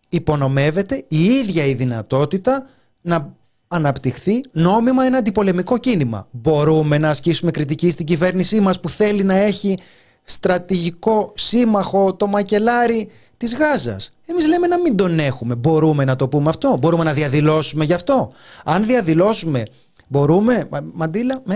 [0.08, 2.66] υπονομεύεται η ίδια η δυνατότητα
[3.00, 3.34] να
[3.68, 6.28] αναπτυχθεί νόμιμα ένα αντιπολεμικό κίνημα.
[6.30, 9.78] Μπορούμε να ασκήσουμε κριτική στην κυβέρνησή μας που θέλει να έχει
[10.24, 14.12] στρατηγικό σύμμαχο το μακελάρι της Γάζας.
[14.26, 15.54] Εμείς λέμε να μην τον έχουμε.
[15.54, 16.76] Μπορούμε να το πούμε αυτό.
[16.80, 18.32] Μπορούμε να διαδηλώσουμε γι' αυτό.
[18.64, 19.62] Αν διαδηλώσουμε
[20.08, 20.66] μπορούμε...
[20.70, 21.54] Μα- Μαντήλα, ε,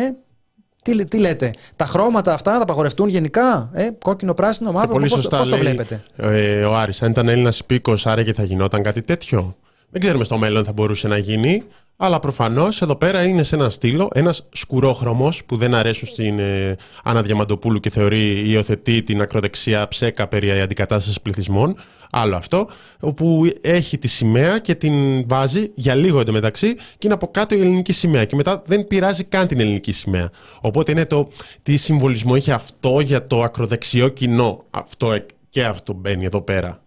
[0.83, 5.09] τι, τι λέτε, τα χρώματα αυτά θα απαγορευτούν γενικά, ε, κόκκινο, πράσινο, Και μαύρο, πολύ
[5.09, 8.33] πώς, το- σωστά πώς το λέει, βλέπετε; ε, ο Άρης, αν ήταν Έλληνας υπήκος, άραγε
[8.33, 9.57] θα γινόταν κάτι τέτοιο.
[9.91, 11.63] Δεν ξέρουμε στο μέλλον θα μπορούσε να γίνει,
[12.01, 16.77] αλλά προφανώς εδώ πέρα είναι σε ένα στήλο, ένας σκουρόχρωμος που δεν αρέσουν στην ε,
[17.05, 21.77] Άννα Διαμαντοπούλου και θεωρεί υιοθετεί την ακροδεξιά ψέκα περί αντικατάστασης πληθυσμών.
[22.11, 22.69] Άλλο αυτό,
[23.01, 27.61] όπου έχει τη σημαία και την βάζει για λίγο εντωμεταξύ και είναι από κάτω η
[27.61, 28.25] ελληνική σημαία.
[28.25, 30.31] Και μετά δεν πειράζει καν την ελληνική σημαία.
[30.61, 31.29] Οπότε είναι το
[31.63, 34.65] τι συμβολισμό έχει αυτό για το ακροδεξιό κοινό.
[34.71, 36.81] Αυτό ε, και αυτό μπαίνει εδώ πέρα.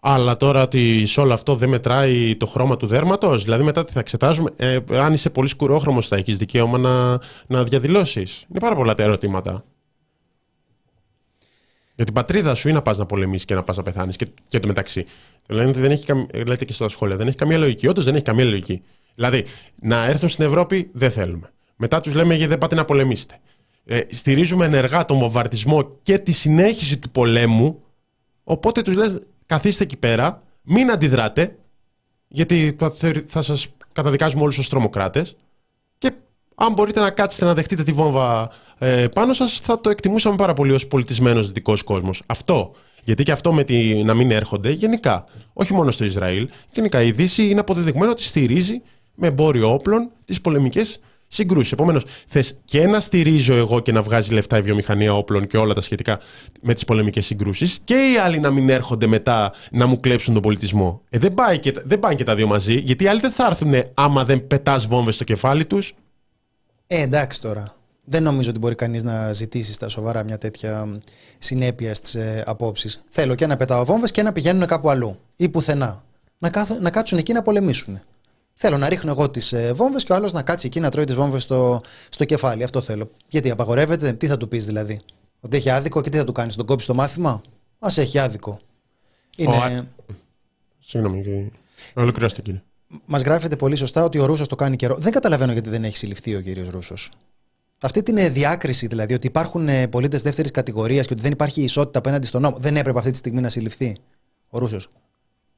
[0.00, 3.92] Αλλά τώρα ότι σε όλο αυτό δεν μετράει το χρώμα του δέρματος, δηλαδή μετά τι
[3.92, 4.50] θα εξετάζουμε.
[4.56, 8.44] Ε, αν είσαι πολύ σκουρόχρωμος, θα έχεις δικαίωμα να, να διαδηλώσεις.
[8.50, 9.64] Είναι πάρα πολλά τα ερωτήματα.
[11.94, 14.26] Για την πατρίδα σου ή να πας να πολεμήσεις και να πας να πεθάνεις και,
[14.48, 15.06] και το μεταξύ.
[15.46, 17.88] Λένε ότι δεν έχει, καμ- λέτε και στα σχόλια, δεν έχει καμία λογική.
[17.88, 18.82] Όντως δεν έχει καμία λογική.
[19.14, 19.44] Δηλαδή,
[19.82, 21.52] να έρθουν στην Ευρώπη δεν θέλουμε.
[21.76, 23.38] Μετά τους λέμε γιατί δεν πάτε να πολεμήσετε.
[23.84, 27.82] Ε, στηρίζουμε ενεργά τον βομβαρδισμό και τη συνέχιση του πολέμου.
[28.44, 31.58] Οπότε τους λες καθίστε εκεί πέρα, μην αντιδράτε,
[32.28, 35.36] γιατί θα, θεωρη- θα σας καταδικάζουμε όλους ως τρομοκράτες
[35.98, 36.12] και
[36.54, 40.52] αν μπορείτε να κάτσετε να δεχτείτε τη βόμβα ε, πάνω σας θα το εκτιμούσαμε πάρα
[40.54, 42.22] πολύ ως πολιτισμένος δυτικός κόσμος.
[42.26, 42.74] Αυτό.
[43.04, 47.10] Γιατί και αυτό με τη, να μην έρχονται γενικά, όχι μόνο στο Ισραήλ, γενικά η
[47.10, 48.82] Δύση είναι αποδεδειγμένο ότι στηρίζει
[49.14, 51.72] με εμπόριο όπλων τις πολεμικές συγκρούσεις.
[51.72, 55.74] Επομένως, θες και να στηρίζω εγώ και να βγάζει λεφτά η βιομηχανία όπλων και όλα
[55.74, 56.18] τα σχετικά
[56.62, 60.42] με τις πολεμικές συγκρούσεις, και οι άλλοι να μην έρχονται μετά να μου κλέψουν τον
[60.42, 61.02] πολιτισμό.
[61.10, 63.30] Ε, δεν, πάει και, τα- δεν πάνε και τα δύο μαζί, γιατί οι άλλοι δεν
[63.30, 65.94] θα έρθουν άμα δεν πετάς βόμβες στο κεφάλι τους.
[66.86, 67.72] Ε, εντάξει τώρα.
[68.04, 70.96] Δεν νομίζω ότι μπορεί κανείς να ζητήσει στα σοβαρά μια τέτοια μ,
[71.38, 73.02] συνέπεια στις ε, απόψεις.
[73.08, 76.04] Θέλω και να πετάω βόμβες και να πηγαίνουν κάπου αλλού ή πουθενά.
[76.38, 78.00] Να, κάθουν, να κάτσουν εκεί να πολεμήσουν.
[78.60, 81.04] Θέλω να ρίχνω εγώ τις ε, βόμβες και ο άλλος να κάτσει εκεί να τρώει
[81.04, 82.62] τις βόμβες στο, στο κεφάλι.
[82.64, 83.10] Αυτό θέλω.
[83.28, 85.00] Γιατί απαγορεύεται, τι θα του πεις δηλαδή.
[85.40, 87.42] Ότι έχει άδικο και τι θα του κάνεις, τον κόψεις το μάθημα;
[87.78, 88.60] Α έχει άδικο.
[89.36, 89.56] Είναι...
[89.56, 90.12] Ο-
[90.78, 91.50] Συγγνώμη, και-
[91.94, 92.62] ολοκληρώστε κύριε.
[93.04, 94.96] Μας γράφεται πολύ σωστά ότι ο Ρούσος το κάνει καιρό.
[94.96, 97.10] Δεν καταλαβαίνω γιατί δεν έχει συλληφθεί ο κύριος Ρούσος.
[97.80, 101.98] Αυτή την ε, διάκριση δηλαδή ότι υπάρχουν πολίτες δεύτερης κατηγορίας και ότι δεν υπάρχει ισότητα
[101.98, 102.56] απέναντι στον νόμο.
[102.58, 103.96] Δεν έπρεπε αυτή τη στιγμή να συλληφθεί
[104.48, 104.88] ο Ρούσος.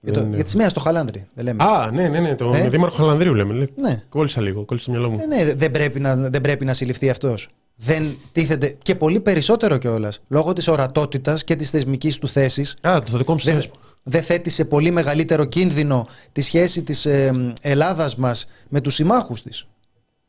[0.00, 0.34] Για, το, Δεν είναι.
[0.34, 1.28] για τη σημαία στο Χαλάνδρη.
[1.34, 1.64] Δεν λέμε.
[1.64, 3.52] Α, ναι, ναι, ναι, τον Ε; Δήμαρχο Χαλανδρίου λέμε.
[3.54, 3.72] Λέει.
[3.76, 4.02] Ναι.
[4.08, 5.18] Κόλλησα λίγο, κόλλησα το μυαλό μου.
[5.20, 7.48] Ε, ναι, δεν πρέπει να, δεν πρέπει να συλληφθεί αυτός.
[7.76, 8.76] Δεν τίθεται.
[8.82, 10.20] και πολύ περισσότερο κιόλας.
[10.28, 12.76] Λόγω της ορατότητας και της θεσμικής του θέσης.
[12.80, 13.74] Α, το δικό μου δεν, συνέδεσμο.
[14.02, 19.42] δεν θέτει σε πολύ μεγαλύτερο κίνδυνο τη σχέση της ε, Ελλάδας μας με τους συμμάχους
[19.42, 19.66] της.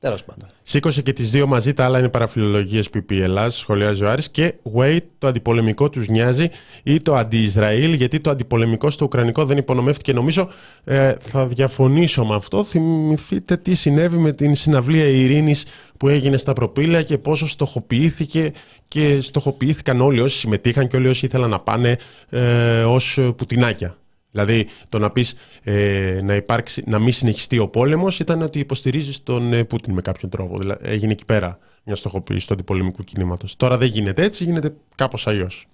[0.02, 0.48] Τέλος πάντων.
[0.64, 4.10] Σήκωσε και τις δύο μαζί, τα άλλα είναι παραφιλολογίες που είπε η Ελλάδα, σχολιάζει ο
[4.10, 4.30] Άρης.
[4.30, 6.50] Και wait, το αντιπολεμικό τους νοιάζει
[6.84, 10.14] ή το αντι-Ισραήλ, γιατί το αντιπολεμικό στο Ουκρανικό δεν υπονομεύτηκε.
[10.14, 10.50] Νομίζω
[10.84, 12.64] ε, θα διαφωνήσω με αυτό.
[12.64, 15.66] Θυμηθείτε τι συνέβη με την συναυλία ειρήνης
[15.98, 18.52] που έγινε στα προπήλαια και πόσο στοχοποιήθηκε
[18.88, 21.98] και στοχοποιήθηκαν όλοι όσοι συμμετείχαν και όλοι όσοι ήθελαν να πάνε
[22.30, 23.96] ε, ως πουτινάκια.
[24.32, 29.24] Δηλαδή το να πεις ε, να, υπάρξει, να μην συνεχιστεί ο πόλεμος ήταν ότι υποστηρίζεις
[29.24, 30.58] τον ε, Πούτιν με κάποιον τρόπο.
[30.58, 33.56] Δηλαδή, έγινε εκεί πέρα μια στοχοποίηση του αντιπολεμικού κινήματος.
[33.56, 35.68] Τώρα δεν γίνεται έτσι, γίνεται κάπως αλλιώς.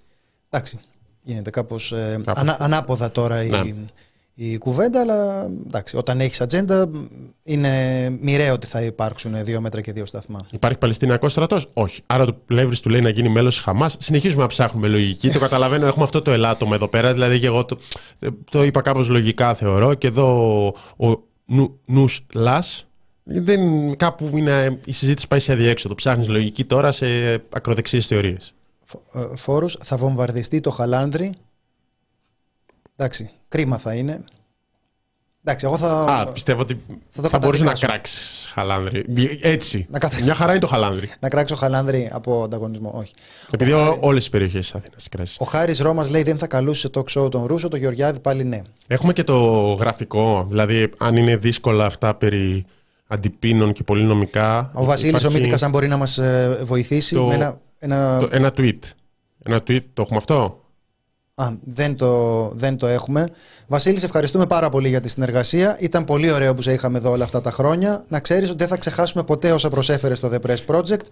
[0.50, 0.78] Εντάξει,
[1.22, 2.22] γίνεται κάπως, ε,
[2.58, 3.64] ανάποδα τώρα η, ναι
[4.40, 6.90] η κουβέντα, αλλά εντάξει, όταν έχεις ατζέντα,
[7.42, 7.70] είναι
[8.20, 10.46] μοιραίο ότι θα υπάρξουν δύο μέτρα και δύο σταθμά.
[10.50, 12.02] Υπάρχει Παλαιστινιακός στρατός, Όχι.
[12.06, 13.96] Άρα το πλεύρης του λέει να γίνει μέλος τη Χαμάς.
[13.98, 15.30] Συνεχίζουμε να ψάχνουμε λογική.
[15.30, 17.12] το καταλαβαίνω, έχουμε αυτό το ελάττωμα εδώ πέρα.
[17.12, 17.78] Δηλαδή, και εγώ το,
[18.50, 19.94] το είπα κάπως λογικά, θεωρώ.
[19.94, 22.86] Και εδώ ο νου, νους λας,
[23.24, 23.60] δεν,
[23.96, 25.94] κάπου είναι, η συζήτηση πάει σε αδιέξοδο.
[25.94, 27.06] Ψάχνεις λογική τώρα σε
[27.50, 28.54] ακροδεξιέ θεωρίες.
[29.12, 31.34] Ε, Φόρους, θα βομβαρδιστεί το Χαλάνδρι
[33.00, 34.24] Εντάξει, κρίμα θα είναι.
[35.44, 36.00] Εντάξει, εγώ θα.
[36.00, 36.80] Α, πιστεύω ότι
[37.10, 39.04] θα, θα μπορούσε να κράξεις χαλάνδρι.
[39.40, 39.86] Έτσι.
[39.90, 40.22] Να κατα...
[40.22, 41.10] Μια χαρά είναι το χαλάνδρι.
[41.20, 42.92] να κράξω χαλάνδρι από ανταγωνισμό.
[42.94, 43.14] Όχι.
[43.50, 43.98] Επειδή Χάρη...
[44.00, 45.36] όλες τι περιοχές της Αθήνας κράζεις.
[45.38, 48.44] Ο Χάρης Ρώμας λέει δεν θα καλούσε σε talk show τον Ρούσο, το Γεωργιάδη πάλι
[48.44, 48.62] ναι.
[48.86, 50.46] Έχουμε και το γραφικό.
[50.48, 52.66] Δηλαδή, αν είναι δύσκολα αυτά περί
[53.06, 54.70] αντιπίνων και πολύ νομικά.
[54.74, 55.26] Ο Βασίλης υπάρχει...
[55.26, 57.26] ο Μίτικα, αν μπορεί να μας ε, βοηθήσει το...
[57.26, 57.58] με ένα.
[57.78, 58.18] Ένα...
[58.20, 58.28] Το...
[58.30, 58.78] ένα tweet.
[59.44, 60.62] Ένα tweet, το έχουμε αυτό;
[61.38, 63.28] Α, δεν το, δεν το έχουμε.
[63.66, 65.76] Βασίλη, ευχαριστούμε πάρα πολύ για τη συνεργασία.
[65.80, 68.04] Ήταν πολύ ωραίο που σε είχαμε εδώ όλα αυτά τα χρόνια.
[68.08, 71.04] Να ξέρεις ότι δεν θα ξεχάσουμε ποτέ όσα προσέφερε στο The Press Project.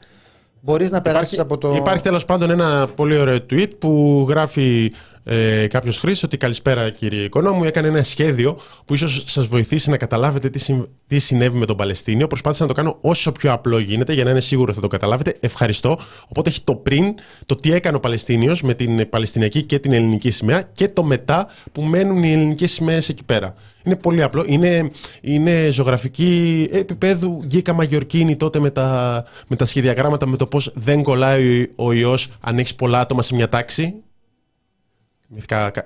[0.60, 1.74] Μπορείς να περάσεις από το.
[1.74, 4.92] Υπάρχει τέλος πάντων ένα πολύ ωραίο tweet που γράφει
[5.28, 9.96] ε, κάποιος χρήστης ότι καλησπέρα κύριε Οικονόμου, έκανε ένα σχέδιο που ίσως σας βοηθήσει να
[9.96, 12.26] καταλάβετε τι, συ, τι συνέβη με τον Παλαιστίνιο.
[12.26, 15.36] Προσπάθησα να το κάνω όσο πιο απλό γίνεται για να είναι σίγουρο θα το καταλάβετε.
[15.40, 15.98] Ευχαριστώ.
[16.28, 17.14] Οπότε έχει το πριν,
[17.46, 21.48] το τι έκανε ο Παλαιστίνιος με την Παλαιστινιακή και την ελληνική σημαία και το μετά
[21.72, 23.54] που μένουν οι ελληνικές σημαίες εκεί πέρα.
[23.84, 24.44] Είναι πολύ απλό.
[24.46, 30.72] Είναι, είναι ζωγραφική επίπεδου Γκίκα Μαγιορκίνη τότε με τα, με τα σχεδιαγράμματα με το πώς
[30.74, 33.94] δεν κολλάει ο ιός αν έχεις πολλά άτομα σε μια τάξη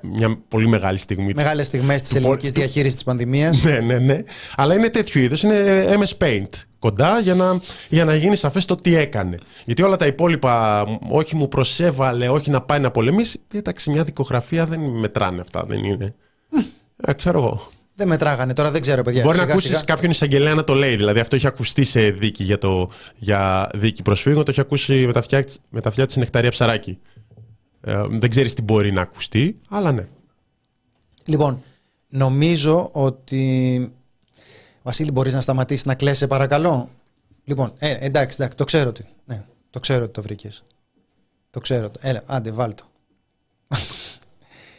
[0.03, 1.33] μια πολύ μεγάλη στιγμή.
[1.35, 3.62] Μεγάλες στιγμές της ελληνικής διαχείρισης της πανδημίας.
[3.62, 4.18] Ναι, ναι, ναι.
[4.57, 5.37] Αλλά είναι τέτοιου είδου.
[5.42, 6.48] Είναι MS Paint
[6.79, 9.38] κοντά για να, για να γίνει σαφές το τι έκανε.
[9.64, 13.40] Γιατί όλα τα υπόλοιπα, όχι μου προσέβαλε, όχι να πάει να πολεμήσει.
[13.53, 16.14] Εντάξει, μια δικογραφία δεν μετράνε αυτά, δεν είναι.
[16.96, 17.70] ε, ξέρω εγώ.
[17.94, 19.22] Δεν μετράγανε, τώρα δεν ξέρω, παιδιά.
[19.22, 20.96] Μπορεί να ακούσεις κάποιον εισαγγελέα να το λέει.
[20.96, 25.07] Δηλαδή, αυτό έχει ακουστεί σε δίκη για, το, για δίκη προσφύγων, το έχει ακούσει
[25.70, 26.98] με τα αυτιά, τη νεκταρία ψαράκι.
[27.81, 30.09] Ε, δεν ξέρεις τι μπορεί να ακουστεί, αλλά ναι.
[31.27, 31.62] Λοιπόν,
[32.09, 33.93] νομίζω ότι...
[34.83, 36.88] Βασίλη, μπορείς να σταματήσεις να κλαίσαι παρακαλώ;
[37.45, 39.05] Λοιπόν, ε, εντάξει, εντάξει, το ξέρω ότι.
[39.25, 40.64] Ναι, το ξέρω ότι το βρήκες.
[41.51, 41.90] Το ξέρω.
[42.01, 42.85] Έλα, άντε, βάλ το.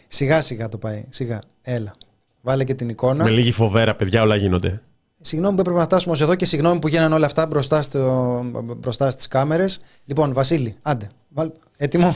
[0.08, 1.42] σιγά σιγά το πάει, σιγά.
[1.62, 1.96] Έλα.
[2.42, 3.24] Βάλε και την εικόνα.
[3.24, 4.82] Με λίγη φοβέρα, παιδιά, όλα γίνονται.
[5.22, 8.42] Συγγνώμη που έπρεπε να φτάσουμε ως εδώ και συγγνώμη που γίνανε όλα αυτά μπροστά, στο,
[8.78, 9.82] μπροστά στις κάμερες.
[10.06, 12.16] Λοιπόν, Βασίλη, άντε, βάλ, έτοιμο;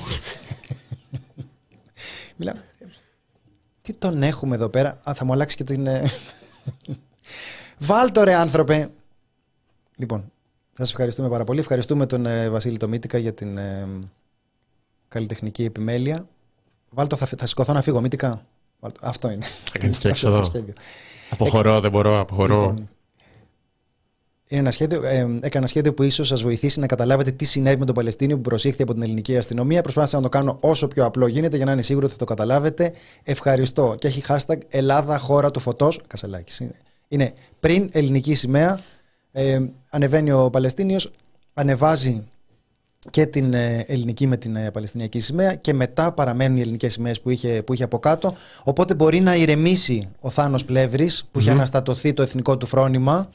[2.36, 2.63] Μιλάμε.
[3.82, 5.88] Τι τον έχουμε εδώ πέρα; Α, θα μου αλλάξει και την.
[5.88, 6.04] Ε,
[7.78, 8.89] Βάλτο ρε άνθρωπε.
[9.95, 10.19] Λοιπόν,
[10.74, 11.60] θα σας ευχαριστούμε πάρα πολύ.
[11.60, 13.88] Ευχαριστούμε τον ε, Βασίλη Τομίτικα για την ε,
[15.08, 16.28] καλλιτεχνική επιμέλεια.
[16.89, 18.02] Βάλτο, θα, θα σηκωθώ να φύγω.
[18.02, 18.45] Μύτικα.
[19.02, 19.45] Αυτό είναι.
[19.45, 20.52] Θα κάνεις και έξοδο.
[21.30, 22.60] Αποχωρώ, δεν μπορώ, αποχωρώ.
[22.60, 22.89] Λοιπόν,
[24.47, 27.79] είναι ένα σχέδιο, ε, έκανα ένα σχέδιο που ίσως σας βοηθήσει να καταλάβετε τι συνέβη
[27.79, 29.81] με τον Παλαιστίνιο που προσήχθη από την ελληνική αστυνομία.
[29.81, 32.25] Προσπάθησα να το κάνω όσο πιο απλό γίνεται για να είναι σίγουρο ότι θα το
[32.25, 32.93] καταλάβετε.
[33.23, 33.95] Ευχαριστώ.
[33.99, 36.01] Και έχει hashtag Ελλάδα χώρα του φωτός.
[36.08, 36.60] Κασελάκης.
[36.60, 36.75] Είναι.
[37.08, 38.79] είναι πριν ελληνική σημαία.
[39.31, 41.12] Ε, ανεβαίνει ο Παλαιστίνιος,
[41.53, 42.23] ανεβάζει
[43.10, 47.22] και την ε, ελληνική με την ε, Παλαιστινιακή σημαία και μετά παραμένουν οι ελληνικές σημαίες
[47.22, 48.36] που είχε, που είχε από κάτω.
[48.63, 53.30] Οπότε μπορεί να ηρεμήσει ο Θάνος Πλεύρης που είχε αναστατωθεί το εθνικό του φρόνημα.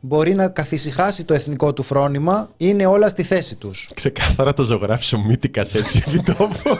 [0.00, 2.50] Μπορεί να καθησυχάσει το εθνικό του φρόνημα.
[2.56, 3.90] Είναι όλα στη θέση τους.
[3.94, 6.60] Ξεκάθαρα το ζωγράφησε ο Μύτικας έτσι επί τόπο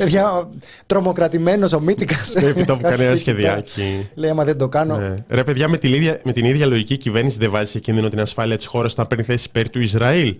[0.00, 0.50] Παιδιά,
[0.86, 2.34] τρομοκρατημένος ο Μύτικας.
[2.34, 4.08] Επί τόπου κάνει ένα σχεδιάκι.
[4.14, 4.96] Λέει, άμα δεν το κάνω.
[4.96, 5.24] Ναι.
[5.28, 8.08] Ρε, παιδιά, με την, ίδια, με την ίδια λογική η κυβέρνηση δεν βάζει σε κίνδυνο
[8.08, 10.38] την ασφάλεια της χώρας να παίρνει θέση υπέρ του Ισραήλ.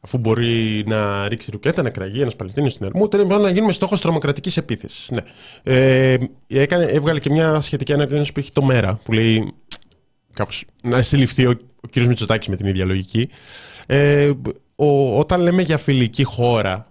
[0.00, 4.00] Αφού μπορεί να ρίξει ρουκέτα, να κραγεί ένας Παλαιστίνιος στην Ερμού, τέλος να γίνουμε στόχος
[4.00, 5.10] τρομοκρατικής επίθεσης.
[5.10, 5.20] Ναι.
[5.62, 9.52] Ε, έκανε, έβγαλε και μια σχετική ανακοίνωση που έχει το Μέρα, που λέει
[10.32, 11.96] κάπως, να συλληφθεί ο, ο κ.
[11.96, 13.28] Μητσοτάκης με την ίδια λογική.
[13.86, 14.30] Ε,
[14.76, 16.90] ο, όταν λέμε για φιλική χώρα,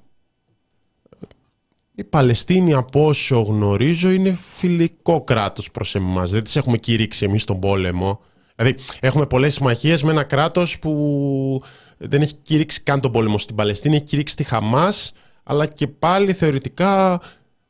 [1.95, 6.31] η Παλαιστίνη από όσο γνωρίζω είναι φιλικό κράτος προς εμάς.
[6.31, 8.21] Δεν τις έχουμε κηρύξει εμείς τον πόλεμο.
[8.55, 11.61] Δηλαδή, έχουμε πολλές συμμαχίες με ένα κράτος που
[11.97, 16.33] δεν έχει κηρύξει καν τον πόλεμο στην Παλαιστίνη, έχει κηρύξει τη Χαμάς, αλλά και πάλι
[16.33, 17.21] θεωρητικά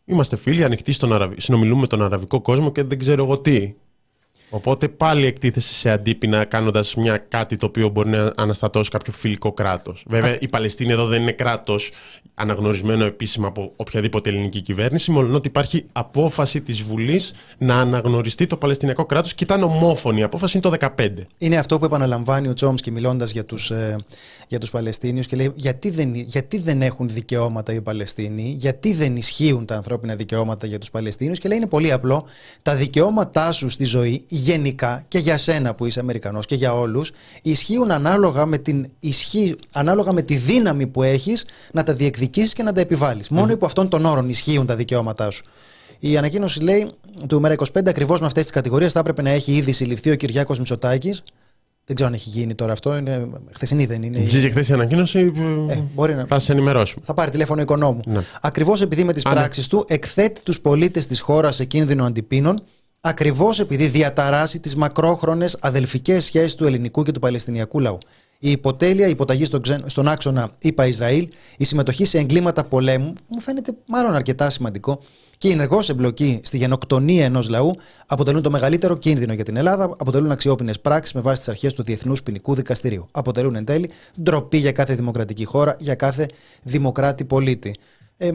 [0.06, 1.36] είμαστε φίλοι, ανοιχτοί στον Αραβι...
[1.38, 3.74] συνομιλούμε με τον αραβικό κόσμο και δεν ξέρω εγώ τι.
[4.50, 9.52] Οπότε πάλι εκτίθεσαι σε αντίπεινα κάνοντας μια κάτι το οποίο μπορεί να αναστατώσει κάποιο φιλικό
[9.52, 10.04] κράτος.
[10.08, 11.92] Βέβαια, η Παλαιστίνη εδώ δεν είναι κράτος
[12.34, 18.58] αναγνωρισμένο επίσημα από οποιαδήποτε ελληνική κυβέρνηση, μόνο ότι υπάρχει απόφαση της Βουλής να αναγνωριστεί το
[18.58, 20.20] Παλαιστινιακό κράτος και ήταν ομόφωνη.
[20.20, 21.10] Η απόφαση είναι το 2015.
[21.38, 23.98] Είναι αυτό που επαναλαμβάνει ο Τσόμσκι μιλώντας για τους ε,
[24.48, 29.16] για τους Παλαιστίνιους και λέει γιατί δεν, γιατί δεν έχουν δικαιώματα οι Παλαιστίνοι, γιατί δεν
[29.16, 32.26] ισχύουν τα ανθρώπινα δικαιώματα για τους Παλαιστίνιους και λέει είναι πολύ απλό.
[32.62, 37.12] Τα δικαιώματά σου στη ζωή γενικά και για σένα που είσαι Αμερικανός και για όλους
[37.42, 42.64] ισχύουν ανάλογα με, την ισχύ, ανάλογα με τη δύναμη που έχεις να τα διεκδικήσεις και
[42.64, 43.30] να τα επιβάλλεις.
[43.30, 45.44] Μόνο υπό αυτόν τον όρο ισχύουν τα δικαιώματά σου.
[46.00, 46.92] Η ανακοίνωση λέει
[47.28, 50.58] του ΜΕΡΑ25 ακριβώς με αυτές τις κατηγορίες θα έπρεπε να έχει ήδη συλληφθεί ο Κυριάκος
[50.58, 51.24] Μητσοτάκης.
[51.86, 52.98] Δεν ξέρω αν έχει γίνει τώρα αυτό.
[52.98, 53.30] Είναι...
[53.52, 55.34] Χθεσινή δεν είναι; Βγήκε χθες η ανακοίνωση.
[55.70, 56.26] Ε, μπορεί να...
[56.26, 57.06] Θα σε ενημερώσουμε.
[57.06, 58.02] Θα πάρει τηλέφωνο οικονόμου.
[58.06, 58.24] Ναι.
[58.42, 59.80] Ακριβώς επειδή με τις πράξεις ναι.
[59.80, 62.64] του εκθέτει τους πολίτες της χώρας σε κίνδυνο αντιπίνων,
[63.08, 67.98] ακριβώς επειδή διαταράσει τις μακρόχρονες αδελφικές σχέσεις του ελληνικού και του παλαιστινιακού λαού.
[68.40, 73.40] Η υποτέλεια, η υποταγή στον, στον άξονα ΗΠΑ Ισραήλ, η συμμετοχή σε εγκλήματα πολέμου, μου
[73.40, 75.02] φαίνεται μάλλον αρκετά σημαντικό,
[75.38, 77.72] και η ενεργός εμπλοκή στη γενοκτονία ενός λαού
[78.06, 81.84] αποτελούν το μεγαλύτερο κίνδυνο για την Ελλάδα, αποτελούν αξιόπινες πράξεις με βάση τις αρχές του
[81.84, 83.06] Διεθνούς Ποινικού Δικαστηρίου.
[83.12, 83.90] Αποτελούν εν τέλει
[84.22, 86.30] ντροπή για κάθε δημοκρατική χώρα, για κάθε
[86.64, 87.76] δημοκράτη πολίτη.
[88.18, 88.30] Ε,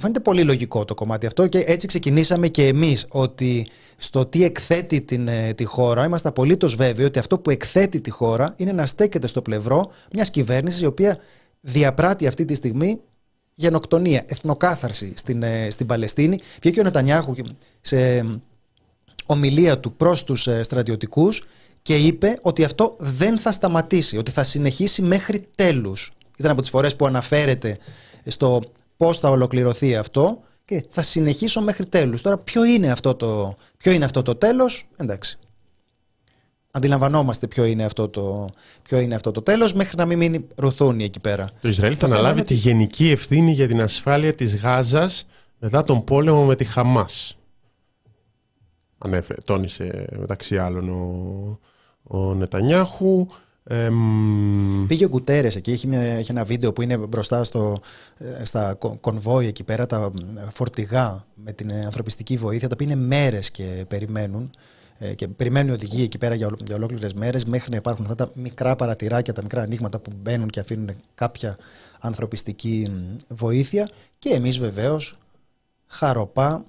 [0.00, 5.00] φαίνεται πολύ λογικό το κομμάτι αυτό και έτσι ξεκινήσαμε και εμείς ότι στο τι εκθέτει
[5.00, 8.86] την, ε, τη χώρα, είμαστε απολύτως βέβαιοι ότι αυτό που εκθέτει τη χώρα είναι να
[8.86, 11.18] στέκεται στο πλευρό μιας κυβέρνησης η οποία
[11.60, 13.00] διαπράττει αυτή τη στιγμή
[13.54, 16.40] γενοκτονία, εθνοκάθαρση στην, ε, στην Παλαιστίνη.
[16.60, 17.34] Βγήκε ο Νετανιάχου
[17.80, 18.26] σε
[19.26, 21.44] ομιλία του προς τους ε, στρατιωτικούς
[21.82, 26.12] και είπε ότι αυτό δεν θα σταματήσει, ότι θα συνεχίσει μέχρι τέλους.
[26.36, 27.78] Ήταν από τις φορές που αναφέρεται
[28.26, 28.60] στο
[29.00, 32.22] πώς θα ολοκληρωθεί αυτό και θα συνεχίσω μέχρι τέλους.
[32.22, 35.38] Τώρα ποιο είναι αυτό το, ποιο είναι αυτό το τέλος, εντάξει
[36.70, 38.50] αντιλαμβανόμαστε ποιο είναι αυτό το,
[38.82, 41.50] ποιο είναι αυτό το τέλος μέχρι να μην μείνει ρουθούνη εκεί πέρα.
[41.60, 45.26] Το Ισραήλ θα αναλάβει τη γενική ευθύνη για την ασφάλεια της Γάζας
[45.58, 47.38] μετά τον πόλεμο με τη Χαμάς.
[48.98, 51.58] Ανέφε, τόνισε μεταξύ άλλων ο,
[52.02, 53.26] ο Νετανιάχου.
[54.86, 57.80] Πήγε ο Γκουτέρες εκεί, έχει, μια, έχει ένα βίντεο που είναι μπροστά στο,
[58.16, 60.10] ε, στα κονβόι εκεί πέρα, τα
[60.50, 64.50] φορτηγά με την ανθρωπιστική βοήθεια, τα οποία είναι μέρες και περιμένουν.
[64.98, 68.26] Ε, και περιμένουν οι οδηγοί εκεί πέρα για, για ολόκληρες μέρες μέχρι να υπάρχουν αυτά
[68.26, 71.56] τα μικρά παρατηράκια, τα μικρά ανοίγματα που μπαίνουν και αφήνουν κάποια
[72.00, 72.92] ανθρωπιστική
[73.28, 73.90] βοήθεια.
[74.18, 75.18] Και εμείς βεβαίως
[75.86, 76.64] χαροπά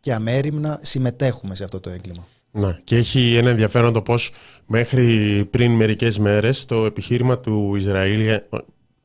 [0.00, 2.26] και αμέριμνα συμμετέχουμε σε αυτό το έγκλημα.
[2.50, 4.32] Ναι, και έχει ένα ενδιαφέρον το πώς
[4.66, 8.40] μέχρι πριν μερικές μέρες το επιχείρημα του Ισραήλ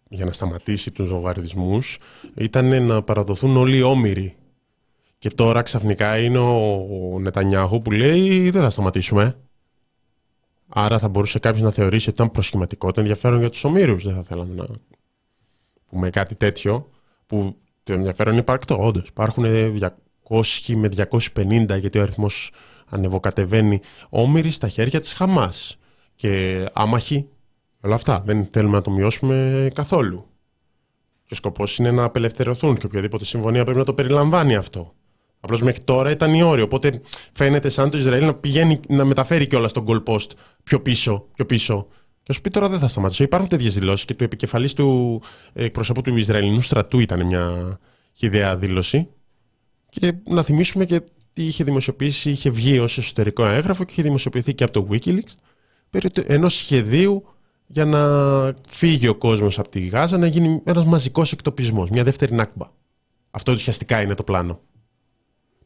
[0.10, 1.98] για να σταματήσει τους βομβαρδισμούς
[2.36, 4.36] ήταν να παραδοθούν όλοι οι όμοιροι
[5.22, 9.36] και τώρα ξαφνικά είναι ο Νετανιάχου που λέει δεν θα σταματήσουμε.
[10.68, 13.98] Άρα θα μπορούσε κάποιος να θεωρήσει ότι ήταν προσχηματικό το ενδιαφέρον για τους ομήρου.
[13.98, 14.66] Δεν θα θέλαμε να
[15.90, 16.90] πούμε κάτι τέτοιο.
[17.26, 18.86] Που το ενδιαφέρον είναι υπαρκτό.
[18.86, 19.46] Όντως υπάρχουν
[20.30, 20.90] 200 με
[21.34, 22.52] 250 γιατί ο αριθμός
[22.92, 25.78] ανεβοκατεβαίνει όμοιροι στα χέρια της Χαμάς.
[26.16, 27.28] Και άμαχοι.
[27.82, 28.24] Όλα αυτά.
[28.26, 30.26] Δεν θέλουμε να το μειώσουμε καθόλου.
[31.24, 34.94] Και ο σκοπός είναι να απελευθερωθούν και οποιαδήποτε συμφωνία πρέπει να το περιλαμβάνει αυτό.
[35.40, 36.62] Απλώς μέχρι τώρα ήταν η όρη.
[36.62, 37.02] Οπότε
[37.34, 40.28] φαίνεται σαν το Ισραήλ να πηγαίνει να μεταφέρει κιόλας τον goal post
[40.64, 41.88] πιο πίσω, πιο πίσω.
[42.24, 43.24] Και σου πει τώρα δεν θα σταματήσω.
[43.24, 45.22] Υπάρχουν τέτοιες δηλώσεις και του επικεφαλής του
[45.54, 47.78] εκπροσώπου του Ισραηλινού στρατού ήταν μια
[48.20, 49.08] ιδέα δήλωση.
[49.90, 54.54] Και να θυμίσουμε και τι είχε δημοσιοποιήσει, είχε βγει ως εσωτερικό έγγραφο και είχε δημοσιοποιηθεί
[54.54, 55.34] και από το Wikileaks
[55.90, 57.26] περί ενός σχεδίου
[57.68, 58.02] για να
[58.70, 62.68] φύγει ο κόσμος από τη Γάζα, να γίνει ένας μαζικός εκτοπισμός, μια δεύτερη νάκμπα.
[63.32, 64.60] Αυτό ουσιαστικά είναι το πλάνο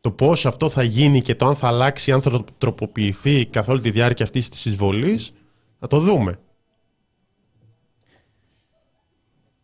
[0.05, 3.81] το πώς αυτό θα γίνει και το αν θα αλλάξει, αν θα τροποποιηθεί καθ' όλη
[3.81, 5.33] τη διάρκεια αυτής της εισβολής,
[5.79, 6.39] θα το δούμε.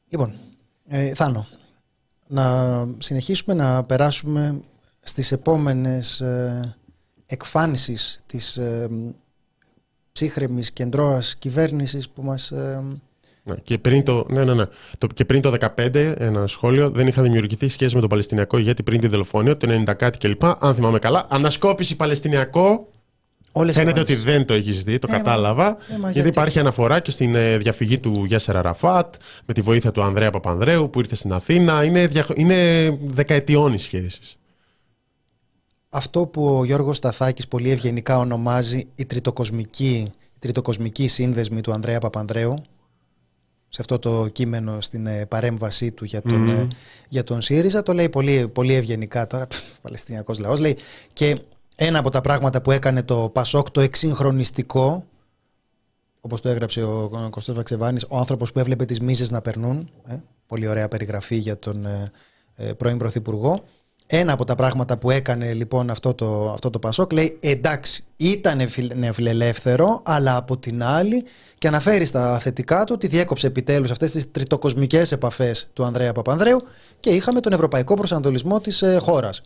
[0.10, 0.34] Λοιπόν,
[0.88, 1.48] ε, Θάνο,
[2.28, 4.62] να συνεχίσουμε να περάσουμε
[5.02, 6.76] στις επόμενες ε,
[7.26, 8.88] εκφάνσεις της ε,
[10.12, 12.84] ψύχρεμης κεντρώας κυβέρνησης που μας ε,
[13.44, 14.66] ναι, και, πριν το, ναι, ναι, ναι.
[14.98, 18.84] Το, και πριν το 2015, ένα σχόλιο, δεν είχα δημιουργηθεί σχέση με τον Παλαιστινιακό ηγέτη
[18.84, 20.44] πριν τη δολοφονία, το 90 κάτι κλπ.
[20.44, 21.26] Αν θυμάμαι καλά.
[21.30, 22.88] Ανασκόπηση Παλαιστινιακό.
[23.52, 25.68] Όλες Φαίνεται ότι δεν το έχεις δει, το ε, κατάλαβα.
[25.68, 29.92] Ε, γιατί, γιατί; υπάρχει αναφορά και στην ε, διαφυγή του Γιάσερα Ραφάτ, με τη βοήθεια
[29.92, 31.84] του Ανδρέα Παπανδρέου που ήρθε στην Αθήνα.
[31.84, 34.38] Είναι, δια, είναι δεκαετιών οι σχέσεις.
[35.94, 42.00] Αυτό που ο Γιώργος Σταθάκης πολύ ευγενικά ονομάζει η τριτοκοσμική, η τριτοκοσμική σύνδεσμη του Ανδρέα
[42.00, 42.64] Παπανδρέου
[43.70, 46.68] σε αυτό το κείμενο στην ε, παρέμβασή του για τον, ε,
[47.08, 49.48] για τον ΣΥΡΙΖΑ το λέει πολύ, πολύ ευγενικά τώρα,
[49.82, 50.78] Παλαιστινιακός λαός λέει.
[51.14, 51.42] Και
[51.76, 55.06] ένα από τα πράγματα που έκανε το Πασόκ το εξυγχρονιστικό
[56.22, 60.16] όπως το έγραψε ο Κωστός Βαξεβάνης ο άνθρωπος που έβλεπε τις μίζες να περνούν ε,
[60.48, 62.12] πολύ ωραία περιγραφή για τον ε,
[62.56, 63.64] ε, πρώην Πρωθυπουργό
[64.14, 68.62] ένα από τα πράγματα που έκανε λοιπόν αυτό το, αυτό το Πασόκ λέει εντάξει ήταν
[68.96, 71.24] νεοφιλελεύθερο αλλά από την άλλη
[71.58, 76.62] και αναφέρει στα θετικά του ότι διέκοψε επιτέλους αυτές τις τριτοκοσμικές επαφές του Ανδρέα Παπανδρέου
[77.00, 79.42] και είχαμε τον ευρωπαϊκό προσανατολισμό της ε, χώρας.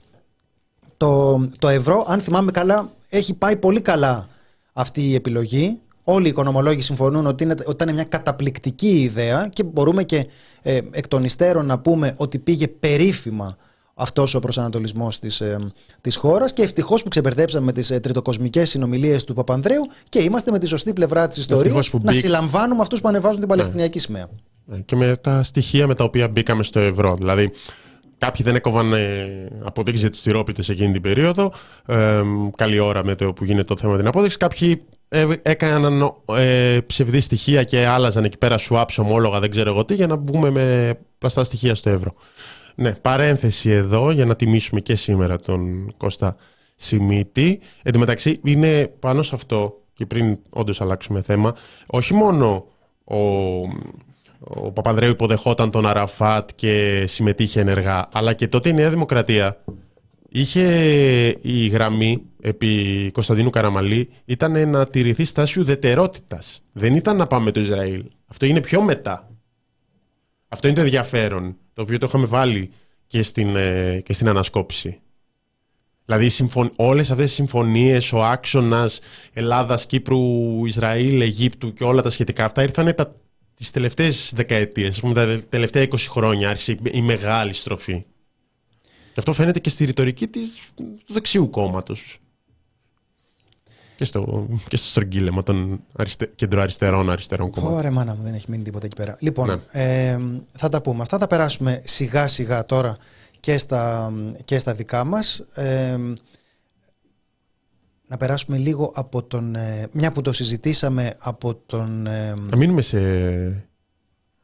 [0.98, 4.28] Το, το ευρώ αν θυμάμαι καλά έχει πάει πολύ καλά
[4.74, 9.64] αυτή η επιλογή Όλοι οι οικονομολόγοι συμφωνούν ότι, είναι, ότι ήταν μια καταπληκτική ιδέα και
[9.64, 10.28] μπορούμε και
[10.62, 13.58] ε, εκ των υστέρων να πούμε ότι πήγε περίφημα
[13.96, 18.70] αυτός ο προσανατολισμός της ε, της χώρας και ευτυχώς που ξεπερδέψαμε με τις ε, τριτοκοσμικές
[18.70, 23.08] συνομιλίες του Παπανδρέου και είμαστε με τη σωστή πλευρά της ιστορίας να συλλαμβάνουμε αυτούς που
[23.08, 24.30] ανεβάζουν την Παλαιστινιακή σημαία.
[24.66, 27.16] Ναι, και με τα στοιχεία με τα οποία μπήκαμε στο ευρώ.
[27.16, 27.52] Δηλαδή,
[28.18, 29.28] Κάποιοι δεν έκοβαν ε,
[29.64, 31.52] αποδείξεις για τις τυρόπιτες εκείνη την περίοδο.
[31.86, 32.22] Ε,
[32.56, 34.38] καλή ώρα με το που γίνεται το θέμα την απόδειξη.
[34.38, 39.86] Κάποιοι ε, έκαναν ε, ψευδή στοιχεία και άλλαζαν εκεί πέρα swaps, ομόλογα, δεν ξέρω εγώ
[39.86, 42.14] τι, για να βγούμε με πλαστά στοιχεία στο ευρώ.
[42.76, 46.36] Ναι, παρένθεση εδώ για να τιμήσουμε και σήμερα τον Κώστα
[46.76, 47.60] Σιμίτη.
[47.84, 52.68] Εν τω μεταξύ, είναι πάνω σε αυτό, και πριν όντως αλλάξουμε θέμα, όχι μόνο
[53.04, 53.18] ο,
[54.40, 59.64] ο Παπανδρέου υποδεχόταν τον Αραφάτ και συμμετείχε ενεργά, αλλά και τότε η Νέα Δημοκρατία
[60.30, 60.68] είχε
[61.42, 66.64] η γραμμή επί Κωνσταντίνου Καραμαλή ήταν να τηρηθεί στάση ουδετερότητας.
[66.72, 68.06] Δεν ήταν να πάμε το Ισραήλ.
[68.28, 69.30] Αυτό είναι πιο μετά.
[70.48, 72.72] Αυτό είναι το ενδιαφέρον, το οποίο το είχαμε βάλει
[73.08, 75.00] και στην, ε, και στην ανασκόπηση.
[76.06, 76.72] Δηλαδή συμφων...
[76.76, 79.00] όλες αυτές οι συμφωνίες, ο άξονας
[79.34, 83.16] Ελλάδας, Κύπρου, Ισραήλ, Αιγύπτου και όλα τα σχετικά αυτά ήρθαν τα...
[83.56, 88.06] τις τελευταίες δεκαετίες, πούμε, τα τελευταία 20 χρόνια άρχισε η μεγάλη στροφή.
[88.84, 92.20] Και αυτό φαίνεται και στη ρητορική της, του δεξιού κόμματος
[93.96, 97.78] και στο, και στο στρογγύλεμα των αριστε, κεντροαριστερών αριστερών κομμάτων.
[97.78, 99.18] Ωραία, μάνα μου, δεν έχει μείνει τίποτα εκεί πέρα.
[99.20, 99.60] Λοιπόν, ναι.
[99.72, 100.20] ε,
[100.52, 101.02] θα τα πούμε.
[101.02, 102.98] Αυτά θα περάσουμε σιγά σιγά τώρα
[103.40, 104.14] και στα,
[104.46, 105.40] και στα δικά μας.
[105.54, 105.98] Ε,
[108.08, 109.56] να περάσουμε λίγο από τον...
[109.56, 112.08] Ε, μια που το συζητήσαμε από τον...
[112.08, 113.00] Ε, θα μείνουμε σε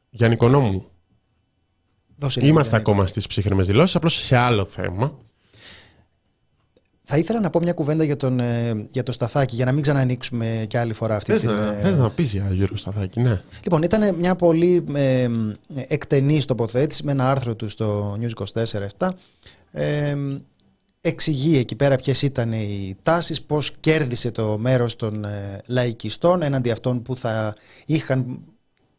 [0.09, 0.85] Γιάννη Κονόμου.
[2.39, 5.17] Είμαστε ακόμα στις ψύχρεμες δηλώσεις, απλώς σε άλλο θέμα.
[7.13, 9.81] Θα ήθελα να πω μια κουβέντα για, τον, ε, για το Σταθάκη, για να μην
[9.81, 11.49] ξανανοίξουμε και άλλη φορά αυτή την.
[11.49, 11.89] Να, ε...
[11.89, 13.41] να πεις για Γιώργο Σταθάκη, ναι.
[13.63, 15.27] Λοιπόν, ήταν μια πολύ ε,
[15.87, 18.63] εκτενής τοποθέτηση με ένα άρθρο του στο News
[18.97, 19.09] 24-7.
[19.71, 20.15] Ε,
[21.01, 26.71] εξηγεί εκεί πέρα ποιες ήταν οι τάσεις, πώς κέρδισε το μέρος των ε, λαϊκιστών έναντι
[26.71, 28.41] αυτών που θα είχαν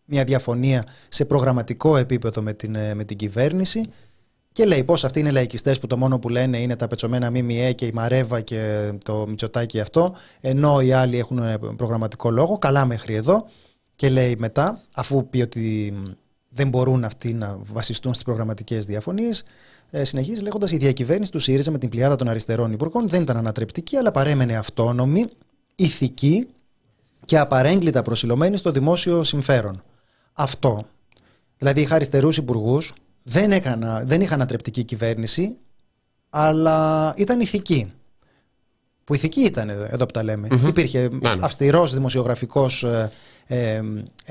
[0.05, 3.91] μια διαφωνία σε προγραμματικό επίπεδο με την, ε, με την κυβέρνηση
[4.53, 7.73] και λέει πώς αυτοί είναι λαϊκιστές που το μόνο που λένε είναι τα πετσομένα ΜΜΕ
[7.73, 11.41] και η Μαρέβα και το Μητσοτάκι αυτό, ενώ οι άλλοι έχουν
[11.77, 12.59] προγραμματικό λόγο.
[12.59, 13.47] Καλά μέχρι εδώ.
[13.97, 15.95] Και λέει μετά, αφού πει ότι
[16.49, 19.43] δεν μπορούν αυτοί να βασιστούν στις προγραμματικές διαφωνίες,
[19.91, 23.37] ε, συνεχίζει λέγοντας: Η διακυβέρνηση του ΣΥΡΙΖΑ με την πλειάδα των αριστερών υπουργών δεν ήταν
[23.37, 25.27] ανατρεπτική, αλλά παρέμενε αυτόνομη,
[25.75, 26.49] ηθική
[27.25, 29.83] και απαρέγκλητα προσιλωμένη στο δημόσιο συμφέρον.
[30.33, 30.87] Αυτό.
[31.59, 35.57] Δηλαδή είχα αριστερούς υπουργούς δεν, έκανα, δεν είχα ανατρεπτική κυβέρνηση,
[36.31, 37.93] αλλά ήταν ηθική.
[39.05, 40.49] Που ηθική ήταν εδώ, εδώ που τα λέμε.
[40.51, 40.69] Mm-hmm.
[40.69, 41.37] Υπήρχε ναι, ναι.
[41.41, 43.11] αυστηρός δημοσιογραφικός ε,
[43.47, 43.83] ε,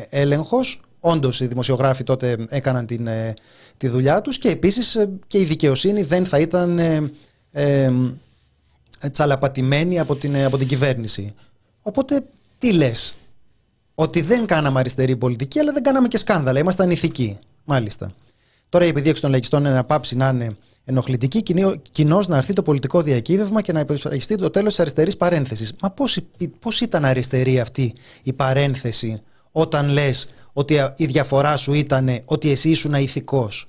[0.10, 0.82] έλεγχος.
[1.00, 3.34] Όντως οι δημοσιογράφοι τότε έκαναν την, ε,
[3.78, 7.12] τη δουλειά τους και επίσης ε, και η δικαιοσύνη δεν θα ήταν ε,
[7.52, 7.92] ε,
[9.12, 11.34] τσαλαπατημένη από την, από την κυβέρνηση.
[11.82, 12.22] Οπότε
[12.58, 13.16] τι λες,
[13.96, 17.40] ότι δεν κάναμε αριστερή πολιτική αλλά δεν κάναμε και σκάνδαλα, ήμασταν ηθικοί.
[17.64, 18.14] Μάλιστα.
[18.72, 21.44] Τώρα η επιδίωξη των λαϊκιστών είναι να πάψει να είναι ενοχλητική,
[21.92, 25.74] κοινώ να έρθει το πολιτικό διακύβευμα και να υπερασπιστεί το τέλος της αριστερής παρένθεσης.
[25.82, 25.94] Μα
[26.60, 27.94] πώς ήταν αριστερή αυτή
[28.24, 33.68] η παρένθεση όταν λες ότι η διαφορά σου ήταν ότι εσύ ήσουν ηθικός;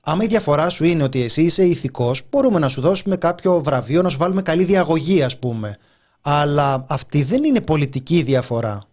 [0.00, 4.02] Άμα η διαφορά σου είναι ότι εσύ είσαι ηθικός, μπορούμε να σου δώσουμε κάποιο βραβείο,
[4.02, 5.78] να σου βάλουμε καλή διαγωγή, ας πούμε.
[6.20, 8.89] Αλλά αυτή δεν είναι πολιτική διαφορά.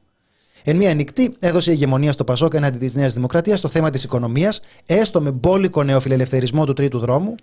[0.69, 4.61] Εν μία νυχτή έδωσε ηγεμονία στο Πασόκ εναντί της Νέας Δημοκρατίας στο θέμα της οικονομίας,
[4.85, 7.35] έστω με μπόλικο νεοφιλελευθερισμό του τρίτου δρόμου.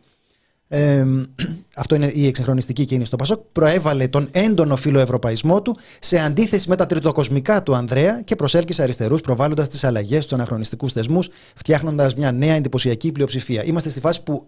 [0.68, 1.04] Ε,
[1.82, 3.40] αυτό είναι η εξυγχρονιστική κίνηση στο Πασόκ.
[3.52, 9.20] Προέβαλε τον έντονο φιλοευρωπαϊσμό του σε αντίθεση με τα τριτοκοσμικά του Ανδρέα και προσέλκυσε αριστερούς
[9.20, 13.64] προβάλλοντας τις αλλαγές στους αναχρονιστικούς θεσμούς, φτιάχνοντας μια νέα εντυπωσιακή πλειοψηφία.
[13.64, 14.46] Είμαστε στη φάση που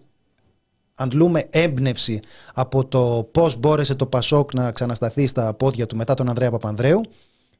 [0.95, 2.19] αντλούμε έμπνευση
[2.53, 7.01] από το πώς μπόρεσε το Πασόκ να ξανασταθεί στα πόδια του μετά τον Ανδρέα Παπανδρέου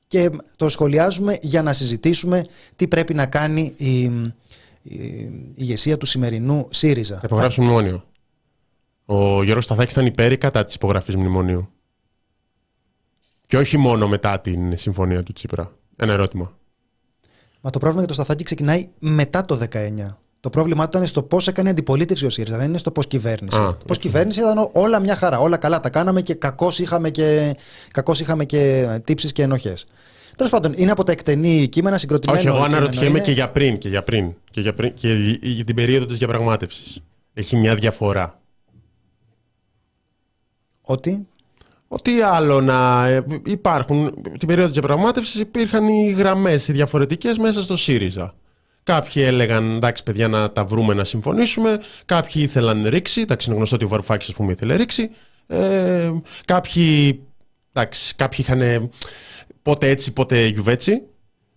[0.07, 2.45] και το σχολιάζουμε για να συζητήσουμε
[2.75, 4.01] τι πρέπει να κάνει η,
[4.81, 7.15] η ηγεσία του σημερινού ΣΥΡΙΖΑ.
[7.15, 8.05] Θα υπογράψει μνημόνιο.
[9.05, 11.69] Ο Γιώργος Σταθάκης ήταν υπέρ ή κατά της υπογραφής μνημονίου;
[13.45, 15.71] Και όχι μόνο μετά την συμφωνία του Τσίπρα.
[15.95, 16.57] Ένα ερώτημα.
[17.61, 20.17] Μα το πρόβλημα για το Σταθάκη ξεκινάει μετά το 19.
[20.39, 23.61] Το πρόβλημά του ήταν στο πώς έκανε αντιπολίτευση ο ΣΥΡΙΖΑ, δεν είναι στο πώς κυβέρνησε.
[23.61, 25.39] Α, Πώς κυβέρνησε ήταν όλα μια χαρά.
[25.39, 27.55] Όλα καλά τα κάναμε και κακώς είχαμε και,
[27.93, 29.85] κακώς είχαμε και τύψεις και ενοχές.
[30.35, 32.39] Τέλος πάντων, είναι από τα εκτενή κείμενα συγκροτημένο.
[32.39, 33.19] Όχι, εγώ κείμενο αναρωτιέμαι είναι.
[33.19, 34.33] και για πριν και για πριν.
[34.51, 36.99] Και για, πριν, και για την περίοδο της διαπραγμάτευσης.
[37.33, 38.39] Έχει μια διαφορά.
[40.81, 41.27] Ότι;
[41.87, 47.61] Ότι άλλο να ε, υπάρχουν, την περίοδο της διαπραγμάτευσης υπήρχαν οι γραμμές οι διαφορετικές μέσα
[47.61, 48.33] στο ΣΥΡΙΖΑ.
[48.87, 53.75] Κάποιοι έλεγαν εντάξει παιδιά να τα βρούμε να συμφωνήσουμε, κάποιοι ήθελαν ρήξη, εντάξει είναι γνωστό
[53.75, 55.09] ότι ο Βαρουφάκης ας πούμε ήθελε ρήξη,
[55.47, 56.11] ε,
[56.45, 57.19] κάποιοι,
[57.73, 58.91] εντάξει, κάποιοι είχαν
[59.61, 61.01] πότε έτσι πότε γιουβέτσι.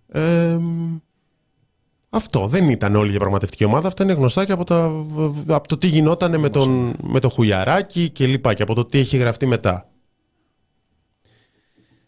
[0.08, 0.58] Ε,
[2.08, 3.86] αυτό δεν ήταν όλη η διαπραγματευτική ομάδα.
[3.86, 5.06] Αυτά είναι γνωστά και από, τα,
[5.46, 8.98] από το τι γινόταν με, τον, με το Χουγιαράκι και λοιπά και από το τι
[8.98, 9.88] έχει γραφτεί μετά.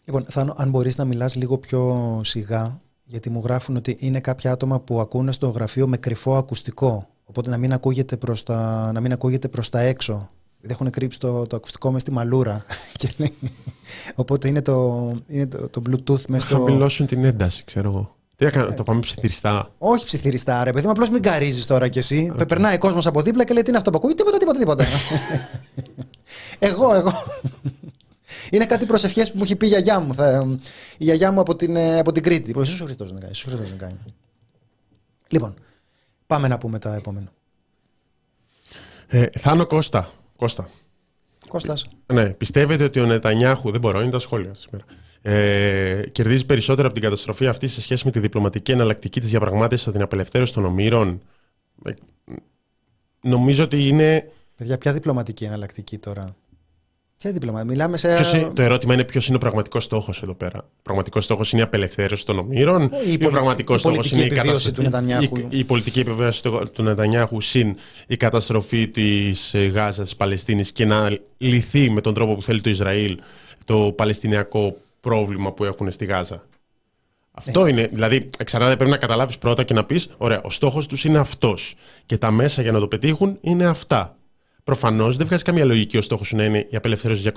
[0.05, 2.81] Λοιπόν, Θάνο, αν μπορείς να μιλάς λίγο πιο σιγά,
[3.12, 7.08] γιατί μου γράφουν ότι είναι κάποια άτομα που ακούνε στο γραφείο με κρυφό ακουστικό.
[7.24, 10.30] Οπότε να μην ακούγεται προς τα, να μην ακούγεται προς τα έξω.
[10.60, 12.64] Δεν έχουν κρύψει το, το ακουστικό μες στη μαλούρα.
[12.98, 13.34] Και λέει-
[14.14, 16.64] Οπότε είναι το, είναι το, το Bluetooth μέσα Θα στο.
[16.64, 18.16] χαμηλώσουν την ένταση, ξέρω εγώ.
[18.36, 22.32] Τι έκανα, το πάμε ψιθυριστά; Όχι ψιθυριστά, ρε παιδί, απλώς μην καρίζεις τώρα κι εσύ.
[22.48, 24.84] Περνάει κόσμος από δίπλα και λέει τι είναι αυτό που ακούει; Τίποτα, τίποτα, τίποτα.
[26.58, 27.12] εγώ, εγώ.
[28.53, 30.14] Είναι κάτι προσευχές που μου έχει πει η γιαγιά μου.
[30.14, 30.59] Θα,
[30.98, 32.53] η γιαγιά μου από την, ε, από την Κρήτη.
[32.53, 33.26] Προς Ιησούς Χριστός να κάνει.
[33.28, 33.98] Ιησούς Χριστός να κάνει.
[35.28, 35.55] Λοιπόν,
[36.26, 37.32] πάμε να πούμε τα επόμενα.
[39.07, 40.11] Ε, Θάνο Κώστα.
[40.36, 40.68] Κώστα.
[41.48, 41.86] Κώστας.
[42.12, 44.84] Ναι, πιστεύετε ότι ο Νετανιάχου, δεν μπορώ, είναι τα σχόλια σήμερα,
[45.22, 49.86] ε, κερδίζει περισσότερο από την καταστροφή αυτή σε σχέση με τη διπλωματική εναλλακτική της διαπραγμάτευσης
[49.86, 51.20] από την απελευθέρωση των ομήρων;
[51.84, 51.90] Ε,
[53.20, 54.30] νομίζω ότι είναι.
[54.57, 56.36] Παιδιά, ποια διπλωματική εναλλακτική τώρα;
[57.23, 57.70] Ποια διπλωματική.
[57.73, 58.14] Μιλάμε σε.
[58.14, 60.59] Ποιος είναι- το ερώτημα είναι ποιος είναι ο πραγματικός στόχος εδώ πέρα.
[60.59, 63.97] Ο πραγματικός στόχος είναι η απελευθέρωση των ομήρων, η ή ο πολι- πραγματικός η στόχος
[63.97, 65.37] πολιτική είναι η, επιβίωση καταστρο- του Νετανιάχου.
[65.37, 70.85] η, η πολιτική επιβίωση του, του Νετανιάχου συν η καταστροφή της Γάζας, της Παλαιστίνης και
[70.85, 73.18] να λυθεί με τον τρόπο που θέλει το Ισραήλ
[73.64, 76.43] το παλαιστινιακό πρόβλημα που έχουν στη Γάζα.
[77.33, 77.89] Αυτό είναι.
[77.93, 81.75] Δηλαδή, εξαρτάται, πρέπει να καταλάβεις πρώτα και να πεις: Ωραία, ο στόχος τους είναι αυτός.
[82.07, 84.16] Και τα μέσα για να το πετύχουν είναι αυτά.
[84.64, 87.30] Προφανώς δεν βγάζεις καμία λογική ο στόχος σου να είναι η απελευθέρωση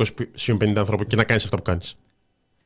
[0.48, 1.96] 250 ανθρώπων και να κάνεις αυτά που κάνεις.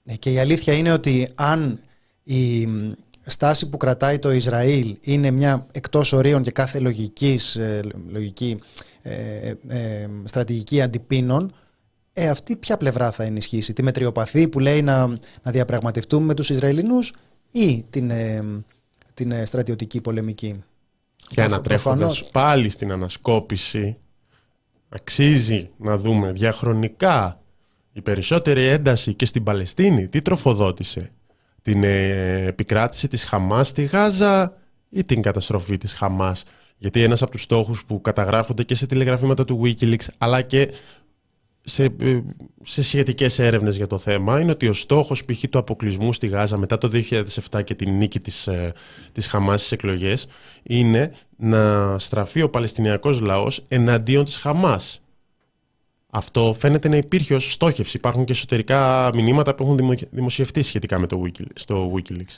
[0.03, 1.79] Ναι, και η αλήθεια είναι ότι αν
[2.23, 2.91] η μ,
[3.25, 7.81] στάση που κρατάει το Ισραήλ είναι μια εκτός ορίων και κάθε λογικής, ε,
[8.11, 8.59] λογική
[9.01, 11.53] ε, ε, στρατηγική αντιπίνων,
[12.13, 15.07] ε, αυτή ποια πλευρά θα ενισχύσει, τη μετριοπαθή που λέει να,
[15.43, 17.13] να διαπραγματευτούμε με τους Ισραηλινούς
[17.51, 18.43] ή την, ε,
[19.13, 20.63] την ε, στρατιωτική πολεμική.
[21.15, 22.25] Και Προφ- ανατρέφοντα προφανώς.
[22.31, 23.97] πάλι στην ανασκόπηση,
[24.89, 27.41] αξίζει να δούμε διαχρονικά
[27.91, 30.07] η περισσότερη ένταση και στην Παλαιστίνη.
[30.07, 31.11] Τι τροφοδότησε,
[31.61, 34.57] την ε, επικράτηση της Χαμάς στη Γάζα
[34.89, 36.43] ή την καταστροφή της Χαμάς.
[36.77, 40.71] Γιατί ένας από τους στόχους που καταγράφονται και σε τηλεγραφήματα του Wikileaks αλλά και
[41.63, 42.21] σε, ε,
[42.63, 45.43] σε σχετικές έρευνες για το θέμα είναι ότι ο στόχος π.χ.
[45.49, 46.89] του αποκλεισμού στη Γάζα μετά το
[47.51, 48.73] 2007 και την νίκη της, ε,
[49.11, 50.27] της Χαμάς στις εκλογές
[50.63, 55.01] είναι να στραφεί ο Παλαιστινιακός λαός εναντίον της Χαμάς.
[56.09, 57.97] Αυτό φαίνεται να υπήρχε ως στόχευση.
[57.97, 62.37] Υπάρχουν και εσωτερικά μηνύματα που έχουν δημο- δημοσιευτεί σχετικά με το Wikileaks, στο Wikileaks.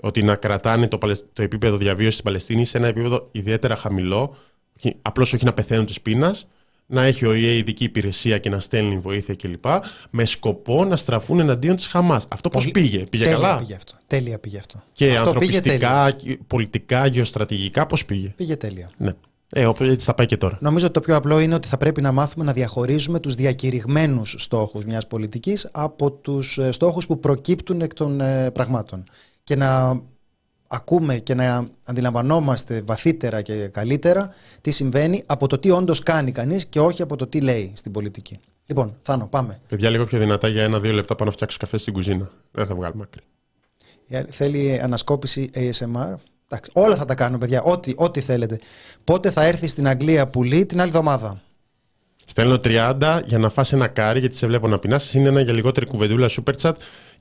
[0.00, 4.36] Ότι να κρατάνε το, Παλαισ- το επίπεδο διαβίωσης της Παλαιστίνης σε ένα επίπεδο ιδιαίτερα χαμηλό,
[4.78, 6.46] όχι- απλώς όχι να πεθαίνουν της πείνας,
[6.86, 9.64] να έχει ο ΙΕ ειδική υπηρεσία και να στέλνει βοήθεια κλπ.
[10.10, 12.26] Με σκοπό να στραφούν εναντίον της Χαμάς.
[12.28, 13.94] Αυτό πώς Πολύ- πήγε, πήγε τέλεια καλά; Πήγε αυτό.
[14.06, 14.82] Τέλεια πήγε αυτό.
[14.92, 15.90] Και αυτό πήγε τέλεια.
[15.90, 18.90] ανθρωπιστικά, πολιτικά, γεωστρατηγικά πώς πήγε; Πήγε τέλεια.
[18.96, 19.12] Ναι.
[19.56, 20.58] Ε, όπου έτσι θα πάει και τώρα.
[20.60, 24.34] Νομίζω ότι το πιο απλό είναι ότι θα πρέπει να μάθουμε να διαχωρίζουμε τους διακηρυγμένους
[24.38, 29.04] στόχους μιας πολιτικής από τους ε, στόχους που προκύπτουν εκ των ε, πραγμάτων.
[29.44, 30.00] Και να
[30.74, 36.66] ακούμε και να αντιλαμβανόμαστε βαθύτερα και καλύτερα τι συμβαίνει από το τι όντως κάνει κανείς
[36.66, 38.38] και όχι από το τι λέει στην πολιτική.
[38.66, 39.60] Λοιπόν, Θάνο, πάμε.
[39.68, 42.30] Παιδιά, λίγο πιο δυνατά για ένα-δύο λεπτά πάνω να φτιάξω καφέ στην κουζίνα.
[42.50, 43.22] Δεν θα βγάλουμε άκρη.
[44.08, 46.14] Ε, Θέλει ανασκόπηση ASMR.
[46.48, 47.62] Εντάξει, όλα θα τα κάνω, παιδιά.
[47.62, 48.58] Ό,τι, ό,τι θέλετε.
[49.04, 51.42] Πότε θα έρθει στην Αγγλία πουλή την άλλη εβδομάδα;
[52.24, 55.18] Στέλνω 30 για να φας ένα κάρι, γιατί σε βλέπω να πεινάσει.
[55.18, 56.72] Είναι ένα για λιγότερη κουβεντούλα super chat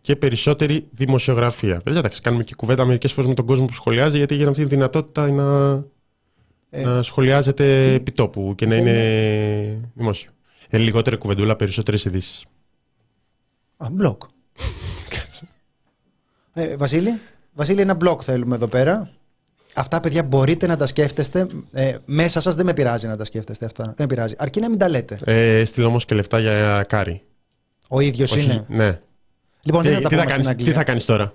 [0.04, 1.82] και περισσότερη δημοσιογραφία.
[1.82, 4.64] Παιδιά, εντάξει, κάνουμε και κουβέντα μερικές φορές με τον κόσμο που σχολιάζει, γιατί για αυτή
[4.64, 6.96] τη δυνατότητα είναι να.
[6.96, 10.32] να σχολιάζεται επί τόπου και να δεν είναι δημόσιο.
[10.70, 12.46] Ε, λιγότερη κουβεντούλα, περισσότερες ειδήσεις.
[13.78, 14.22] Α, μπλοκ.
[16.54, 17.20] ε, Βασίλη,
[17.54, 19.10] Βασίλη, ένα μπλοκ θέλουμε εδώ πέρα.
[19.76, 21.48] Αυτά, παιδιά, μπορείτε να τα σκέφτεστε.
[21.72, 23.84] Ε, μέσα σας δεν με πειράζει να τα σκέφτεστε αυτά.
[23.84, 24.36] Δεν με πειράζει.
[24.38, 25.20] Αρκεί να μην τα λέτε.
[25.24, 27.22] Ε, Στείλω όμως και λεφτά για κάρι.
[27.90, 29.00] Ο ίδιος Όχι, είναι; Ναι.
[29.64, 30.72] Λοιπόν, δεν θα τι, τα τι, θα πούμε στην κάνεις, Αγγλία.
[30.72, 31.34] τι θα κάνεις τώρα;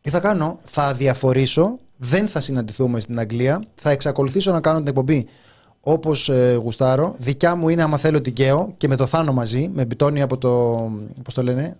[0.00, 4.88] Τι θα κάνω, θα διαφορήσω, δεν θα συναντηθούμε στην Αγγλία, θα εξακολουθήσω να κάνω την
[4.88, 5.26] εκπομπή
[5.80, 7.14] όπως ε, γουστάρω.
[7.18, 10.38] Δικιά μου είναι άμα θέλω την καίω και με το Θάνο μαζί, με μπιτόνι από
[10.38, 10.50] το.
[11.22, 11.76] Πώς το λένε,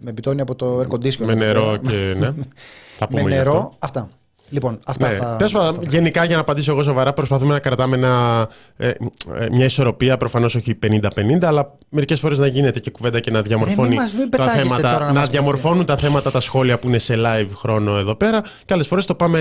[0.00, 1.24] με μπιτόνι από το air conditioner.
[1.26, 2.32] Με νερό και ναι.
[2.98, 3.52] Θα πούμε με γι' νερό.
[3.52, 3.74] αυτό.
[3.78, 4.10] Αυτά.
[4.50, 5.14] Λοιπόν, αυτά Ναι.
[5.16, 5.36] θα.
[5.36, 8.94] Τέλος πάντων, γενικά για να απαντήσω εγώ σοβαρά, προσπαθούμε να κρατάμε ένα, ε, ε,
[9.52, 10.16] μια ισορροπία.
[10.16, 14.12] Προφανώς όχι 50-50, αλλά μερικές φορές να γίνεται και κουβέντα και να διαμορφώνει μη μας-
[14.12, 14.92] μην τα πετάγεστε θέματα.
[14.92, 18.14] τώρα να να μας διαμορφώνουν τα θέματα, τα σχόλια που είναι σε live χρόνο εδώ
[18.14, 18.42] πέρα.
[18.64, 19.40] Και άλλες φορές το πάμε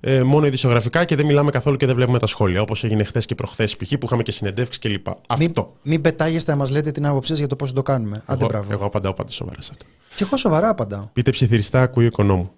[0.00, 2.60] ε, μόνο ειδησιογραφικά και δεν μιλάμε καθόλου και δεν βλέπουμε τα σχόλια.
[2.60, 3.88] Όπως έγινε χθες και προχθές π.χ.
[3.98, 5.06] που είχαμε και συνεντεύξεις κλπ.
[5.38, 5.72] Μην, Αυτό.
[5.82, 8.22] μην πετάγεστε να μας λέτε την άποψή σας για το πώς το κάνουμε.
[8.26, 8.72] Άντε, Εγώ, μπράβο.
[8.72, 9.84] εγώ απαντάω πάντα σοβαρά σε αυτό.
[10.16, 11.08] Και εγώ σοβαρά απαντάω.
[11.12, 12.50] Πείτε ψιθυριστά, ακούει ο οικονόμου.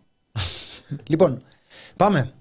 [1.06, 1.42] Λοιπόν,
[1.96, 2.32] πάμε.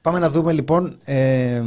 [0.00, 1.62] Πάμε να δούμε λοιπόν ε,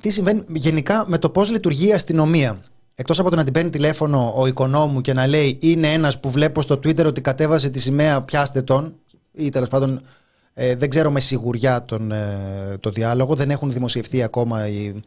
[0.00, 2.60] τι συμβαίνει γενικά με το πώς λειτουργεί η αστυνομία.
[2.94, 6.30] Εκτός από το να την παίρνει τηλέφωνο ο οικονόμου και να λέει είναι ένας που
[6.30, 8.94] βλέπω στο Twitter ότι κατέβασε τη σημαία πιάστε τον
[9.32, 10.02] ή τέλος πάντων
[10.54, 15.02] ε, δεν ξέρω με σιγουριά τον, ε, το διάλογο, δεν έχουν δημοσιευθεί ακόμα οι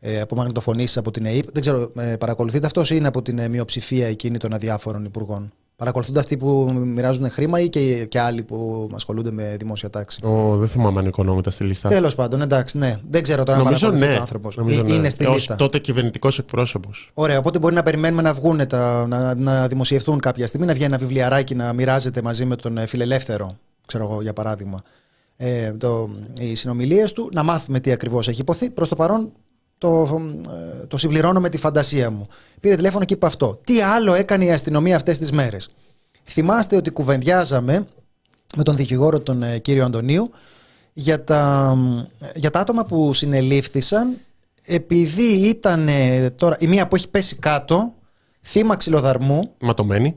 [0.00, 1.52] ε, απομαγνητοφωνήσεις από την ΕΕΠ.
[1.52, 5.52] Δεν ξέρω, ε, παρακολουθείτε αυτός ή είναι από την ε, μειοψηφία εκείνη των αδιάφορων υπουργών;
[5.82, 10.20] Παρακολουθούνται αυτοί που μοιράζουν χρήμα ή και, και άλλοι που ασχολούνται με δημόσια τάξη.
[10.26, 11.88] Ο, δεν θυμάμαι αν ο οικονόμου ήταν στη λίστα.
[11.88, 12.96] Τέλος πάντων, εντάξει, ναι.
[13.10, 14.18] Δεν ξέρω τώρα αν Νομίζω παρακολουθείς ναι.
[14.18, 14.50] ο άνθρωπο.
[14.56, 14.92] Νομίζω, ναι.
[14.92, 15.56] Είναι στη Ως λίστα.
[15.56, 17.10] τότε κυβερνητικός εκπρόσωπος.
[17.14, 20.84] Ωραία, οπότε μπορεί να περιμένουμε να βγουν τα, να, να δημοσιευθούν κάποια στιγμή, να βγει
[20.84, 23.56] ένα βιβλιαράκι να μοιράζεται μαζί με τον ε, φιλελεύθερο,
[23.86, 24.82] ξέρω εγώ για παράδειγμα,
[25.36, 26.08] ε, το,
[26.40, 28.70] οι συνομιλίες του, να μάθουμε τι ακριβώς έχει υποθεί.
[28.70, 29.32] Προς το παρόν
[29.82, 30.20] το,
[30.82, 32.26] ε, το συμπληρώνω με τη φαντασία μου.
[32.60, 33.60] Πήρε τηλέφωνο και είπε αυτό.
[33.64, 35.70] Τι άλλο έκανε η αστυνομία αυτές τις μέρες;
[36.24, 37.86] Θυμάστε ότι κουβεντιάζαμε
[38.56, 40.30] με τον δικηγόρο τον ε, κύριο Αντωνίου
[40.92, 41.76] για τα,
[42.34, 44.18] για τα άτομα που συνελήφθησαν
[44.64, 47.92] επειδή ήταν ε, τώρα η μία που έχει πέσει κάτω
[48.42, 50.16] θύμα ξυλοδαρμού Ματωμένη.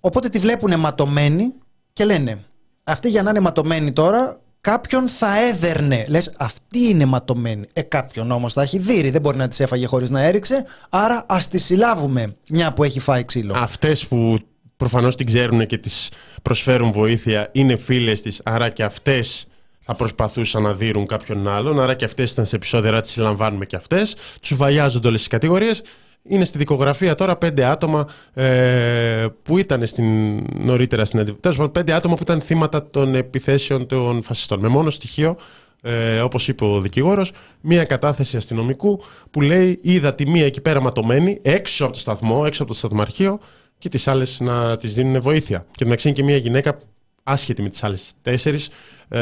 [0.00, 1.54] οπότε τη βλέπουν ματωμένη
[1.92, 2.44] και λένε
[2.84, 8.30] αυτή για να είναι ματωμένη τώρα κάποιον θα έδερνε λες αυτή είναι ματωμένη ε κάποιον
[8.30, 11.58] όμως θα έχει δύρει δεν μπορεί να τις έφαγε χωρίς να έριξε άρα ας τη
[11.58, 14.38] συλλάβουμε μια που έχει φάει ξύλο Αυτές που
[14.76, 16.10] προφανώς την ξέρουν και τις
[16.42, 19.46] προσφέρουν βοήθεια είναι φίλες της, άρα και αυτές
[19.80, 23.66] θα προσπαθούσαν να δίνουν κάποιον άλλον, άρα και αυτές ήταν σε επεισόδια, άρα τις συλλαμβάνουμε
[23.66, 24.16] και αυτές.
[24.40, 25.82] Τους βαλιάζονται όλες τις κατηγορίες.
[26.28, 31.40] Είναι στη δικογραφία τώρα πέντε άτομα ε, που ήταν στην, νωρίτερα στην αντιπολίτευση.
[31.40, 34.60] Τέλος πάντων, πέντε άτομα που ήταν θύματα των επιθέσεων των φασιστών.
[34.60, 35.36] Με μόνο στοιχείο,
[35.82, 40.80] ε, όπως είπε ο δικηγόρος, μία κατάθεση αστυνομικού που λέει: Είδα τη μία εκεί πέρα
[40.80, 43.38] ματωμένη, έξω από το σταθμό, έξω από το σταθμαρχείο,
[43.78, 45.66] και τις άλλες να τη δίνουν βοήθεια.
[45.70, 46.78] Και μεταξύ είναι και μία γυναίκα
[47.22, 48.68] άσχετη με τις άλλες τέσσερις,
[49.08, 49.20] ε,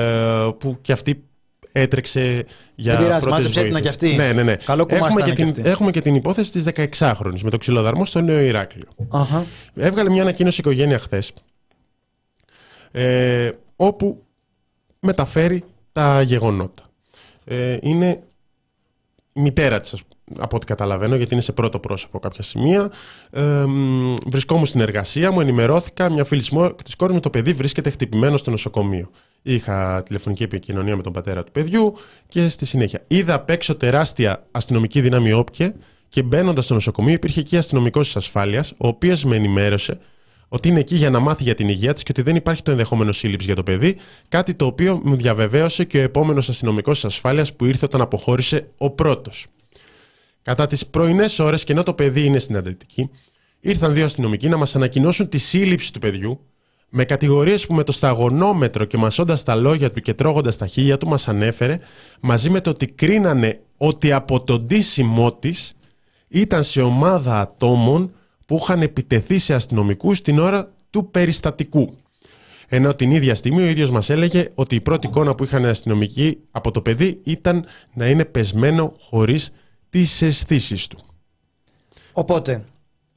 [0.59, 1.25] που και αυτή
[1.73, 2.45] έτρεξε
[2.75, 3.97] για Δεν πειράζει, πρώτες μάζεψέ την βοήθειες.
[3.97, 4.17] και αυτή.
[4.17, 4.57] Ναι, ναι, ναι.
[4.57, 5.71] Καλό κομμάτι έχουμε, ήταν και και την, αυτή.
[5.71, 6.65] έχουμε και την υπόθεση της
[6.99, 8.87] 16χρονη με το ξυλοδαρμό στο Νέο Ηράκλειο.
[9.11, 9.47] Αχα.
[9.75, 11.33] Έβγαλε μια ανακοίνωση η οικογένεια χθες,
[12.93, 14.23] ε, όπου
[15.01, 16.83] μεταφέρει τα γεγονότα.
[17.45, 18.23] Ε, είναι
[19.33, 20.03] η μητέρα της, ας-
[20.39, 22.91] από ό,τι καταλαβαίνω, γιατί είναι σε πρώτο πρόσωπο κάποια σημεία.
[23.31, 26.11] Ε, μ, βρισκόμουν στην εργασία μου, ενημερώθηκα.
[26.11, 26.41] Μια φίλη
[26.85, 29.11] της κόρης μου, το παιδί βρίσκεται χτυπημένο στο νοσοκομείο.
[29.43, 31.95] Είχα τηλεφωνική επικοινωνία με τον πατέρα του παιδιού
[32.29, 35.75] και στη συνέχεια είδα απ' έξω τεράστια αστυνομική δύναμη όπια
[36.09, 39.99] και μπαίνοντας στο νοσοκομείο υπήρχε εκεί αστυνομικός της ασφάλειας, ο οποίος με ενημέρωσε
[40.49, 42.71] ότι είναι εκεί για να μάθει για την υγεία της και ότι δεν υπάρχει το
[42.71, 43.97] ενδεχόμενο σύλληψη για το παιδί,
[44.29, 48.69] κάτι το οποίο μου διαβεβαίωσε και ο επόμενος αστυνομικός της ασφάλειας που ήρθε όταν αποχώρησε
[48.77, 49.47] ο πρώτος.
[50.43, 53.11] Κατά τις πρωινές ώρες, και ενώ το παιδί είναι στην αντιτική,
[53.61, 56.41] ήρθαν δύο αστυνομικοί να μας ανακοινώσουν τη σύλληψη του παιδιού
[56.95, 60.99] με κατηγορίες που με το σταγονόμετρο και μασώντας τα λόγια του και τρώγοντας τα χίλια
[60.99, 61.79] του μας ανέφερε,
[62.21, 65.73] μαζί με το ότι κρίνανε ότι από τον ντύσιμό της
[66.29, 68.13] ήταν σε ομάδα ατόμων
[68.47, 71.97] που είχαν επιτεθεί σε αστυνομικούς την ώρα του περιστατικού.
[72.69, 75.69] Ενώ την ίδια στιγμή ο ίδιος μας έλεγε ότι η πρώτη εικόνα που είχαν οι
[75.69, 77.65] αστυνομικοί από το παιδί ήταν
[77.95, 79.53] να είναι πεσμένο χωρίς
[79.91, 80.99] τις αισθήσεις του.
[82.13, 82.65] Οπότε,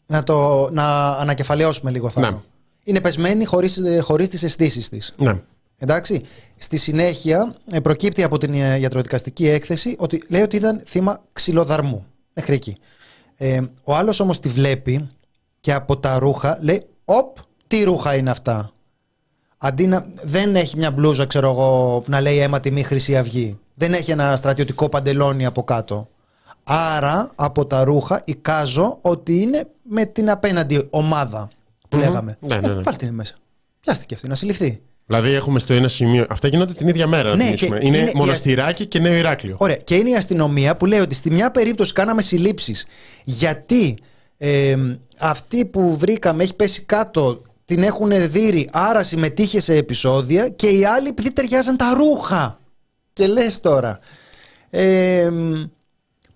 [0.06, 2.44] να, το, να ανακεφαλαιώσουμε λίγο Θάνο.
[2.86, 2.92] Ναι.
[2.92, 5.14] Είναι πεσμένη χωρίς, ε, χωρίς τις αισθήσεις της.
[5.18, 5.42] Ναι.
[5.78, 6.22] Εντάξει.
[6.58, 12.06] Στη συνέχεια ε, προκύπτει από την ε, ιατροδικαστική έκθεση ότι λέει ότι ήταν θύμα ξυλοδαρμού.
[12.34, 12.78] Μέχρι εκεί.
[13.38, 15.10] Ε, ο άλλος όμως τη βλέπει
[15.60, 18.70] και από τα ρούχα λέει «Οπ, τι ρούχα είναι αυτά».
[19.58, 23.60] Αντί να δεν έχει μια μπλούζα, ξέρω εγώ, να λέει αίμα τιμή Χρυσή Αυγή.
[23.74, 26.10] Δεν έχει ένα στρατιωτικό παντελόνι από κάτω.
[26.64, 31.50] Άρα από τα ρούχα εικάζω ότι είναι με την απέναντι ομάδα
[31.90, 32.38] που λέγαμε.
[32.40, 32.74] Ναι, ναι, ναι.
[32.80, 33.36] Ε, βάλτε την μέσα.
[33.80, 34.82] Πιάστηκε αυτή να συλληφθεί.
[35.06, 36.26] Δηλαδή έχουμε στο ένα σημείο.
[36.30, 37.30] Αυτά γίνονται την ίδια μέρα.
[37.30, 37.80] να Ναι, θυμίσουμε.
[37.80, 39.56] και είναι, είναι η- μοναστηράκι και νέο Ηράκλειο.
[39.60, 39.76] Ωραία.
[39.76, 42.86] Και είναι η αστυνομία που λέει ότι στη μια περίπτωση κάναμε συλλήψεις
[43.24, 43.98] γιατί
[44.38, 44.76] ε,
[45.18, 50.86] αυτή που βρήκαμε έχει πέσει κάτω, την έχουν δείρει, άρα συμμετείχε σε επεισόδια και οι
[50.86, 52.60] άλλοι επειδή ταιριάζαν τα ρούχα.
[53.14, 54.00] Και λες τώρα,
[54.70, 55.30] ε,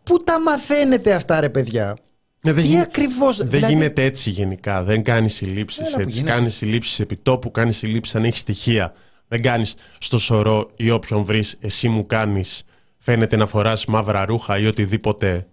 [0.04, 1.96] πού τα μαθαίνετε αυτά ρε παιδιά;
[2.42, 4.84] Ναι, δεν Τι γίνε- ακριβώς, Δεν δηλαδή- γίνεται έτσι γενικά.
[4.84, 6.18] Δεν κάνεις συλλήψεις Έλα που έτσι.
[6.18, 6.36] γίνεται.
[6.36, 8.94] Κάνεις συλλήψεις επί τόπου, κάνεις συλλήψεις αν έχεις στοιχεία.
[9.28, 12.64] Δεν κάνεις στο σωρό ή όποιον βρεις, εσύ μου κάνεις.
[12.98, 15.48] Φαίνεται να φοράς μαύρα ρούχα ή οτιδήποτε.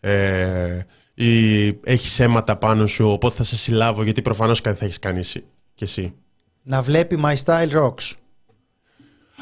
[0.00, 0.80] Ε,
[1.14, 5.18] ή έχεις αίματα πάνω σου, οπότε θα σε συλλάβω γιατί προφανώς κάτι θα έχεις κάνει
[5.18, 5.44] εσύ.
[5.74, 6.14] Και εσύ.
[6.62, 8.12] Να βλέπει My Style Rocks.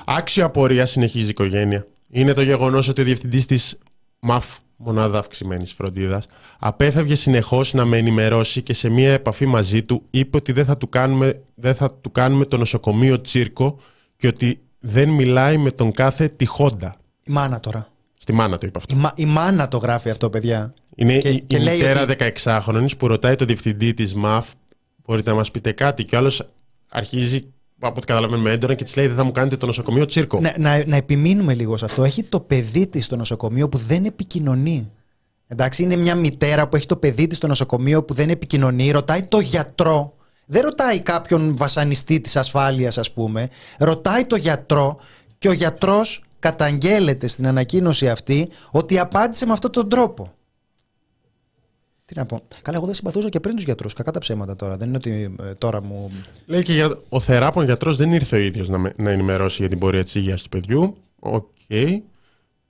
[0.07, 1.87] Άξιο απορία συνεχίζει η οικογένεια.
[2.11, 3.79] Είναι το γεγονός ότι ο διευθυντής της
[4.21, 6.27] ΜΑΦ, μονάδα αυξημένης φροντίδας,
[6.59, 10.77] απέφευγε συνεχώς να με ενημερώσει και σε μία επαφή μαζί του είπε ότι δεν θα
[10.77, 13.79] του κάνουμε, δεν θα του κάνουμε το νοσοκομείο τσίρκο
[14.17, 16.97] και ότι δεν μιλάει με τον κάθε τυχόντα.
[17.25, 17.89] Η μάνα τώρα.
[18.19, 18.95] Στη μάνα το είπε αυτό.
[18.95, 20.75] Η, μα- η μάνα το γράφει αυτό, παιδιά.
[20.95, 24.51] Είναι Και- η, και η λέει μητέρα ότι- 16χρονη που ρωτάει τον διευθυντή της ΜΑΦ,
[25.07, 26.05] μπορείτε να μας πείτε κάτι.
[26.05, 26.45] Και ο άλλος
[26.89, 30.41] αρχίζει, από ό,τι καταλαβαίνουμε έντονα, και της λέει: Δεν θα μου κάνετε το νοσοκομείο τσίρκο.
[30.41, 32.05] Να, να, να επιμείνουμε λίγο σε αυτό.
[32.05, 34.91] Έχει το παιδί της στο νοσοκομείο που δεν επικοινωνεί.
[35.47, 39.23] Εντάξει, είναι μια μητέρα που έχει το παιδί της στο νοσοκομείο που δεν επικοινωνεί, ρωτάει
[39.23, 40.17] το γιατρό.
[40.47, 43.49] Δεν ρωτάει κάποιον βασανιστή της ασφάλειας, ας πούμε.
[43.79, 44.99] Ρωτάει το γιατρό
[45.39, 50.33] και ο γιατρός καταγγέλλεται στην ανακοίνωση αυτή ότι απάντησε με αυτόν τον τρόπο.
[52.07, 52.41] Τι να πω.
[52.63, 53.93] Καλά, εγώ δεν συμπαθούσα και πριν τους γιατρούς.
[53.93, 54.77] Κακά τα ψέματα τώρα.
[54.77, 56.11] Δεν είναι ότι ε, τώρα μου.
[56.47, 59.69] Λέει και για, ο θεράπων γιατρός δεν ήρθε ο ίδιος να, με- να ενημερώσει για
[59.69, 60.97] την πορεία της υγείας του παιδιού.
[61.19, 61.47] Οκ.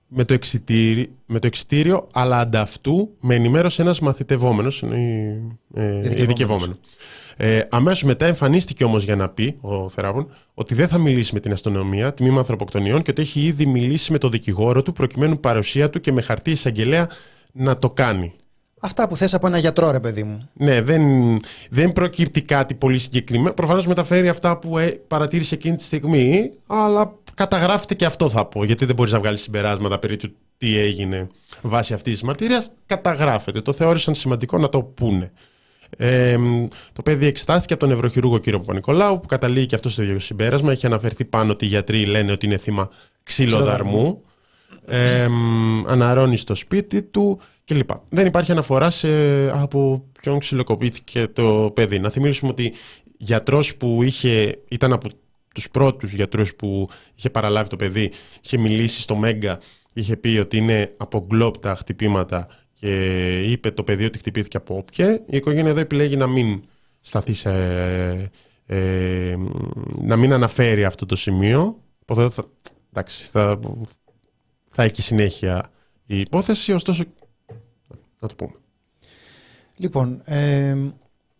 [0.08, 4.82] Με, το εξιτήριο, με το εξιτήριο, αλλά αντ' αυτού με ενημέρωσε ένας μαθητευόμενος.
[5.74, 6.76] Ε, ειδικευόμενος.
[7.36, 11.40] Ε, Αμέσως μετά εμφανίστηκε όμως για να πει ο θεράπων ότι δεν θα μιλήσει με
[11.40, 15.90] την αστυνομία, τμήμα ανθρωποκτονιών και ότι έχει ήδη μιλήσει με τον δικηγόρο του προκειμένου παρουσία
[15.90, 17.08] του και με χαρτί εισαγγελέα
[17.52, 18.32] να το κάνει.
[18.84, 20.48] Αυτά που θες από ένα γιατρό, ρε παιδί μου.
[20.52, 21.02] Ναι, δεν,
[21.70, 23.54] δεν προκύπτει κάτι πολύ συγκεκριμένο.
[23.54, 28.64] Προφανώς μεταφέρει αυτά που ε, παρατήρησε εκείνη τη στιγμή, αλλά καταγράφεται και αυτό θα πω.
[28.64, 31.28] Γιατί δεν μπορείς να βγάλεις συμπεράσματα περί του τι έγινε
[31.62, 32.70] βάσει αυτής της μαρτυρίας.
[32.86, 33.60] Καταγράφεται.
[33.60, 35.32] Το θεώρησαν σημαντικό να το πούνε.
[35.96, 36.36] Ε,
[36.92, 40.72] το παιδί εξετάστηκε από τον νευροχειρούργο κύριο Παπα-Νικολάου, που καταλήγει και αυτό στο ίδιο συμπέρασμα.
[40.72, 42.88] Έχει αναφερθεί πάνω ότι οι γιατροί λένε ότι είναι θύμα
[43.22, 44.22] ξυλοδαρμού.
[44.86, 45.28] Ε,
[45.86, 47.90] αναρώνει στο σπίτι του κλπ.
[48.08, 49.08] Δεν υπάρχει αναφορά σε
[49.50, 51.98] από ποιον ξυλοκοπήθηκε το παιδί.
[51.98, 52.72] Να θυμίσουμε ότι
[53.16, 55.08] γιατρός που είχε, ήταν από
[55.54, 58.10] τους πρώτους γιατρούς που είχε παραλάβει το παιδί,
[58.42, 59.60] είχε μιλήσει στο Μέγκα,
[59.92, 64.76] είχε πει ότι είναι από γκλόπ τα χτυπήματα και είπε το παιδί ότι χτυπήθηκε από
[64.76, 65.12] όποια.
[65.14, 66.62] Η οικογένεια εδώ επιλέγει να μην
[67.00, 67.50] σταθεί σε,
[68.66, 69.36] ε,
[70.00, 71.82] να μην αναφέρει αυτό το σημείο.
[72.06, 72.44] Οπότε θα,
[72.90, 73.60] εντάξει, θα,
[74.70, 75.70] θα έχει συνέχεια
[76.06, 77.04] η υπόθεση, ωστόσο
[78.26, 78.58] να το πούμε.
[79.76, 80.76] Λοιπόν, ε,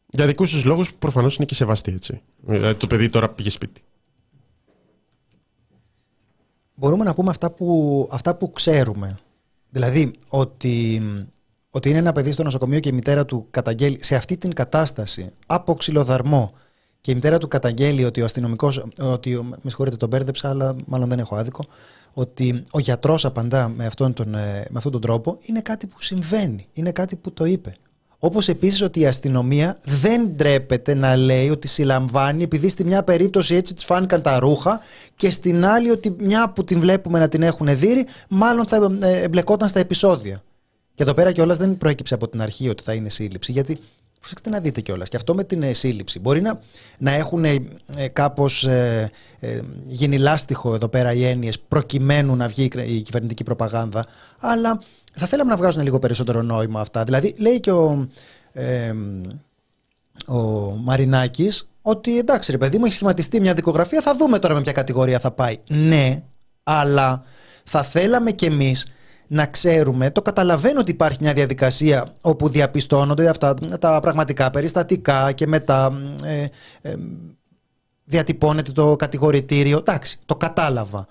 [0.06, 2.20] Για δικούς τους λόγους που προφανώς είναι και σεβαστοί έτσι.
[2.36, 3.82] Δηλαδή το παιδί τώρα πήγε σπίτι.
[6.74, 9.18] μπορούμε να πούμε αυτά που, αυτά που ξέρουμε.
[9.70, 11.02] Δηλαδή ότι,
[11.70, 15.30] ότι είναι ένα παιδί στο νοσοκομείο και η μητέρα του καταγγέλει σε αυτή την κατάσταση
[15.46, 16.52] από ξυλοδαρμό
[17.04, 18.84] και η μητέρα του καταγγέλει ότι ο αστυνομικός.
[19.02, 21.64] Ότι, ο- με συγχωρείτε, τον μπέρδεψα, αλλά μάλλον δεν έχω άδικο.
[22.14, 26.02] Ότι ο γιατρός απαντά με αυτόν, τον, ε, με αυτόν τον τρόπο είναι κάτι που
[26.02, 26.66] συμβαίνει.
[26.72, 27.76] Είναι κάτι που το είπε.
[28.18, 33.54] Όπως επίσης ότι η αστυνομία δεν ντρέπεται να λέει ότι συλλαμβάνει επειδή στη μια περίπτωση
[33.54, 34.80] έτσι της φάνηκαν τα ρούχα
[35.16, 39.22] και στην άλλη ότι μια που την βλέπουμε να την έχουν δει, μάλλον θα ε,
[39.22, 40.42] εμπλεκόταν στα επεισόδια.
[40.94, 43.78] Και εδώ πέρα κιόλας δεν προέκυψε από την αρχή ότι θα είναι σύλληψη, γιατί
[44.24, 45.08] προσέξτε να δείτε κιόλας.
[45.08, 46.18] Και αυτό με την ε, σύλληψη.
[46.18, 46.60] Μπορεί να,
[46.98, 47.58] να έχουν ε,
[48.12, 53.00] κάπως ε, ε, γίνει λάστιχο εδώ πέρα οι έννοιες προκειμένου να βγει η κρα- η
[53.00, 54.06] κυβερνητική προπαγάνδα,
[54.40, 54.80] αλλά
[55.12, 57.04] θα θέλαμε να βγάζουν λίγο περισσότερο νόημα αυτά.
[57.04, 58.08] Δηλαδή, λέει και ο,
[58.52, 58.92] ε,
[60.26, 60.40] ο
[60.76, 64.72] Μαρινάκης ότι εντάξει, ρε παιδί μου, έχει σχηματιστεί μια δικογραφία, θα δούμε τώρα με ποια
[64.72, 65.58] κατηγορία θα πάει.
[65.68, 66.22] Ναι,
[66.62, 67.22] αλλά
[67.64, 68.86] θα θέλαμε κι εμείς
[69.26, 75.46] να ξέρουμε, το καταλαβαίνω ότι υπάρχει μια διαδικασία όπου διαπιστώνονται αυτά τα πραγματικά περιστατικά και
[75.46, 75.92] μετά
[76.24, 76.46] ε,
[76.82, 76.94] ε,
[78.04, 79.78] διατυπώνεται το κατηγορητήριο.
[79.78, 81.06] Εντάξει, το κατάλαβα.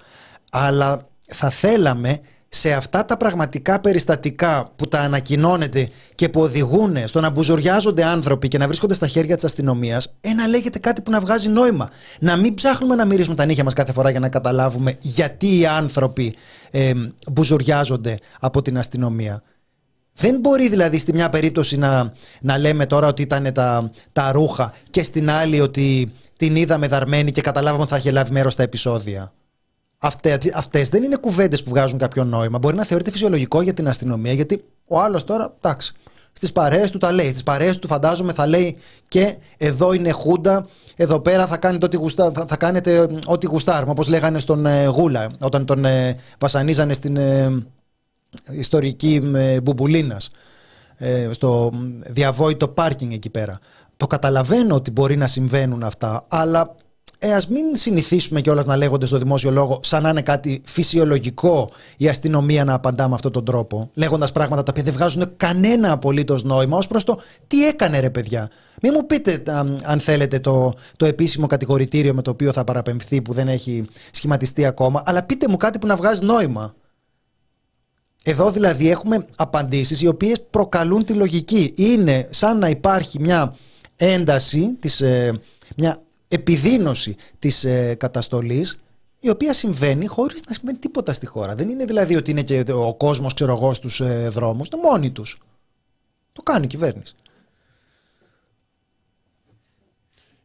[0.52, 2.20] Αλλά θα θέλαμε
[2.56, 8.48] σε αυτά τα πραγματικά περιστατικά που τα ανακοινώνεται και που οδηγούν στο να μπουζουριάζονται άνθρωποι
[8.48, 11.90] και να βρίσκονται στα χέρια της αστυνομίας, ένα λέγεται κάτι που να βγάζει νόημα.
[12.20, 15.66] Να μην ψάχνουμε να μυρίσουμε τα νύχια μας κάθε φορά για να καταλάβουμε γιατί οι
[15.66, 16.36] άνθρωποι
[16.72, 16.92] ε,
[17.32, 19.44] μπουζουριάζονται από την αστυνομία.
[20.14, 24.74] Δεν μπορεί δηλαδή στη μια περίπτωση να, να λέμε τώρα ότι ήταν τα, τα ρούχα
[24.90, 28.64] και στην άλλη ότι την είδαμε δαρμένη και καταλάβαμε ότι θα είχε λάβει μέρος στα
[28.64, 29.34] επεισόδια.
[30.54, 32.58] Αυτέ δεν είναι κουβέντες που βγάζουν κάποιο νόημα.
[32.58, 35.94] Μπορεί να θεωρείται φυσιολογικό για την αστυνομία, γιατί ο άλλος τώρα, εντάξει,
[36.34, 37.30] στις παρέες του τα λέει.
[37.30, 38.78] Στις παρέες του φαντάζομαι θα λέει
[39.08, 43.92] και εδώ είναι Χούντα, εδώ πέρα θα, κάνετε ό,τι, γουστά, θα, θα κάνετε ό,τι γουστάρουμε,
[43.92, 47.66] όπως λέγανε στον ε, Γούλα, όταν τον ε, βασανίζανε στην ε,
[48.52, 50.32] ιστορική ε, Μπουμπουλίνας,
[50.96, 51.72] ε, στο
[52.06, 53.60] διαβόητο πάρκινγκ εκεί πέρα.
[53.98, 56.76] Το καταλαβαίνω ότι μπορεί να συμβαίνουν αυτά, αλλά
[57.26, 61.72] ε, ας μην συνηθίσουμε κιόλας να λέγονται στο δημόσιο λόγο σαν να είναι κάτι φυσιολογικό
[61.98, 65.92] η αστυνομία να απαντά με αυτόν τον τρόπο, λέγοντας πράγματα τα οποία δεν βγάζουν κανένα
[65.92, 68.50] απολύτως νόημα ως προς το τι έκανε ρε παιδιά.
[68.82, 69.44] Μην μου πείτε
[69.84, 74.66] αν θέλετε το, το επίσημο κατηγορητήριο με το οποίο θα παραπεμφθεί που δεν έχει σχηματιστεί
[74.66, 76.74] ακόμα, αλλά πείτε μου κάτι που να βγάζει νόημα.
[78.24, 81.74] Εδώ δηλαδή έχουμε απαντήσεις οι οποίες προκαλούν τη λογική.
[81.76, 83.56] Είναι σαν να υπάρχει μια
[83.96, 85.40] ένταση, της, ε,
[85.76, 86.02] μια
[86.34, 88.80] επιδίνωση της ε, καταστολής
[89.20, 91.56] η οποία συμβαίνει χωρίς να σημαίνει τίποτα στη χώρα.
[91.56, 95.12] Δεν είναι δηλαδή ότι είναι και ο κόσμος ξέρω εγώ στους ε, δρόμους, είναι μόνοι
[95.12, 95.38] τους.
[96.34, 97.16] Το κάνει η κυβέρνηση.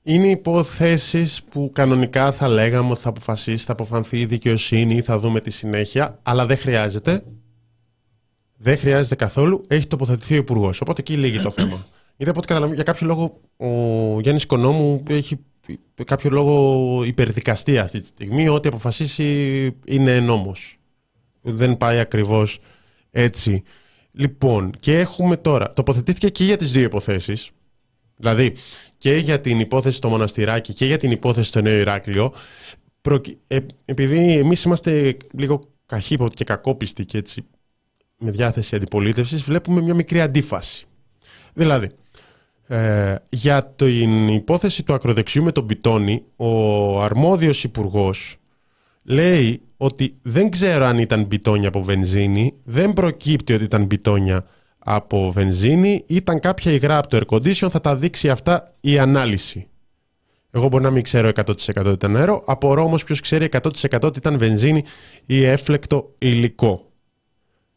[0.02, 5.40] Είναι υποθέσεις που κανονικά θα λέγαμε ότι θα αποφασίσει, θα αποφανθεί η δικαιοσύνη, θα δούμε
[5.40, 7.24] τη συνέχεια, αλλά δεν χρειάζεται.
[8.56, 9.60] Δεν χρειάζεται καθόλου.
[9.68, 10.80] Έχει τοποθετηθεί ο Υπουργός.
[10.80, 11.86] Οπότε εκεί λύγει το θέμα.
[12.16, 13.66] Γιατί από ό,τι καταλαβαίνω, για κάποιο λόγο ο
[14.20, 15.38] Γιάννης Οικονόμου έχει
[16.04, 18.48] κάποιο λόγο υπερδικαστεί αυτή τη στιγμή.
[18.48, 20.78] Ό,τι αποφασίσει είναι νόμος.
[21.40, 22.60] Δεν πάει ακριβώς
[23.10, 23.62] έτσι.
[24.12, 27.50] Λοιπόν, και έχουμε τώρα, τοποθετήθηκε και για τις δύο υποθέσεις,
[28.16, 28.54] δηλαδή
[28.98, 32.32] και για την υπόθεση στο Μοναστηράκι και για την υπόθεση στο Νέο Ηράκλειο,
[33.46, 37.44] ε, επειδή εμείς είμαστε λίγο καχύποπτοι και κακόπιστοι και έτσι
[38.18, 40.86] με διάθεση αντιπολίτευσης, βλέπουμε μια μικρή αντίφαση.
[41.54, 41.90] Δηλαδή,
[42.68, 48.36] ε, για την υπόθεση του ακροδεξιού με τον Πιτόνι, ο αρμόδιος υπουργός
[49.02, 54.46] λέει ότι δεν ξέρω αν ήταν μπιτόνια από βενζίνη, δεν προκύπτει ότι ήταν μπιτόνια
[54.78, 59.68] από βενζίνη, ήταν κάποια υγρά από το air condition, θα τα δείξει αυτά η ανάλυση.
[60.50, 64.18] Εγώ μπορεί να μην ξέρω 100% ότι ήταν νερό, απορώ όμως ποιος ξέρει 100% ότι
[64.18, 64.84] ήταν βενζίνη
[65.26, 66.87] ή έφλεκτο υλικό.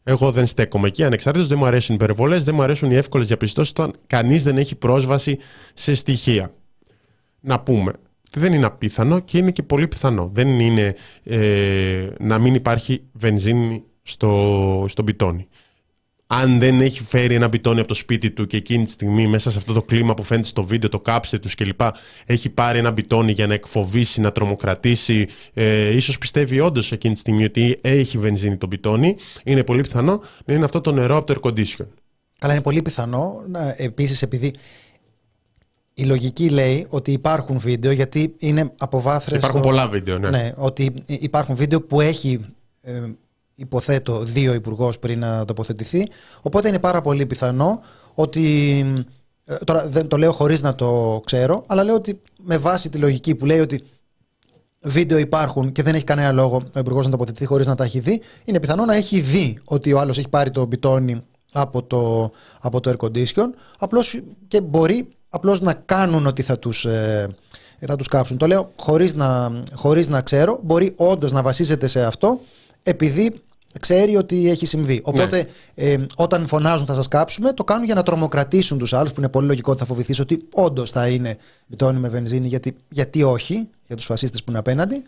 [0.02, 3.26] Εγώ δεν στέκομαι εκεί ανεξάρτητος, δεν μου αρέσουν οι υπερβολές, δεν μου αρέσουν οι εύκολες
[3.26, 5.38] διαπιστώσεις όταν κανείς δεν έχει πρόσβαση
[5.74, 6.54] σε στοιχεία.
[7.40, 7.92] Να πούμε,
[8.30, 10.30] δεν είναι απίθανο και είναι και πολύ πιθανό.
[10.32, 15.48] Δεν είναι ε, να μην υπάρχει βενζίνη στο, στο μπιτόνι
[16.34, 19.50] αν δεν έχει φέρει ένα μπιτόνι από το σπίτι του και εκείνη τη στιγμή μέσα
[19.50, 21.80] σε αυτό το κλίμα που φαίνεται στο βίντεο, το κάψε τους κλπ.
[22.26, 25.28] Έχει πάρει ένα μπιτόνι για να εκφοβήσει, να τρομοκρατήσει.
[25.54, 29.16] Ε, ίσως πιστεύει όντως εκείνη τη στιγμή ότι έχει βενζίνη το μπιτόνι.
[29.44, 31.86] Είναι πολύ πιθανό να είναι αυτό το νερό από το air condition.
[32.40, 33.42] Αλλά είναι πολύ πιθανό
[33.76, 34.52] επίσης επειδή
[35.94, 39.38] η λογική λέει ότι υπάρχουν βίντεο γιατί είναι αποβάθρες...
[39.38, 40.30] Υπάρχουν πολλά βίντεο, ναι.
[40.30, 40.52] ναι.
[40.56, 42.40] Ότι υπάρχουν βίντεο που έχει
[42.80, 42.92] ε,
[43.62, 46.08] υποθέτω, δύο υπουργός πριν να τοποθετηθεί.
[46.42, 47.80] Οπότε είναι πάρα πολύ πιθανό
[48.14, 48.84] ότι.
[49.44, 52.98] Ε, τώρα δεν το λέω χωρίς να το ξέρω, αλλά λέω ότι με βάση τη
[52.98, 53.84] λογική που λέει ότι
[54.80, 57.98] βίντεο υπάρχουν και δεν έχει κανένα λόγο ο υπουργός να τοποθετηθεί χωρίς να τα έχει
[57.98, 62.30] δει, είναι πιθανό να έχει δει ότι ο άλλος έχει πάρει το μπιτόνι από το,
[62.60, 63.46] από το air condition
[63.78, 67.28] απλώς και μπορεί απλώς να κάνουν ότι θα τους, ε,
[67.86, 68.36] θα τους κάψουν.
[68.36, 72.40] Το λέω χωρίς να, χωρίς να ξέρω, μπορεί όντως να βασίζεται σε αυτό
[72.82, 73.40] επειδή
[73.80, 75.00] ξέρει ότι έχει συμβεί.
[75.04, 75.84] Οπότε, ναι.
[75.84, 79.28] ε, όταν φωνάζουν θα σας κάψουμε, το κάνουν για να τρομοκρατήσουν τους άλλους, που είναι
[79.28, 83.68] πολύ λογικό ότι θα φοβηθείς ότι όντως θα είναι μπιτόνι με βενζίνη, γιατί, γιατί όχι,
[83.86, 85.04] για τους φασίστες που είναι απέναντι.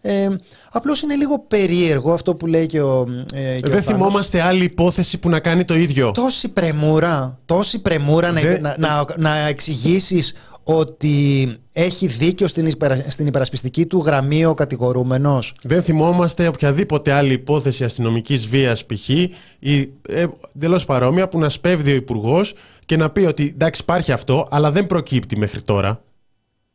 [0.00, 0.28] Ε,
[0.72, 3.06] Απλώς είναι λίγο περίεργο αυτό που λέει και ο.
[3.34, 6.12] Ε, και Δεν θυμόμαστε άλλη υπόθεση που να κάνει το ίδιο.
[6.12, 10.34] Τόση πρεμούρα, τόση πρεμούρα να, να, να, να εξηγήσεις
[10.70, 13.04] ότι έχει δίκιο στην, υπερα...
[13.08, 15.54] στην υπερασπιστική του γραμμή ο κατηγορούμενος.
[15.62, 19.08] Δεν θυμόμαστε οποιαδήποτε άλλη υπόθεση αστυνομικής βίας π.χ.
[19.08, 22.54] ή ε, εντελώς παρόμοια που να σπέβδει ο Υπουργός
[22.86, 26.02] και να πει ότι εντάξει υπάρχει αυτό, αλλά δεν προκύπτει μέχρι τώρα.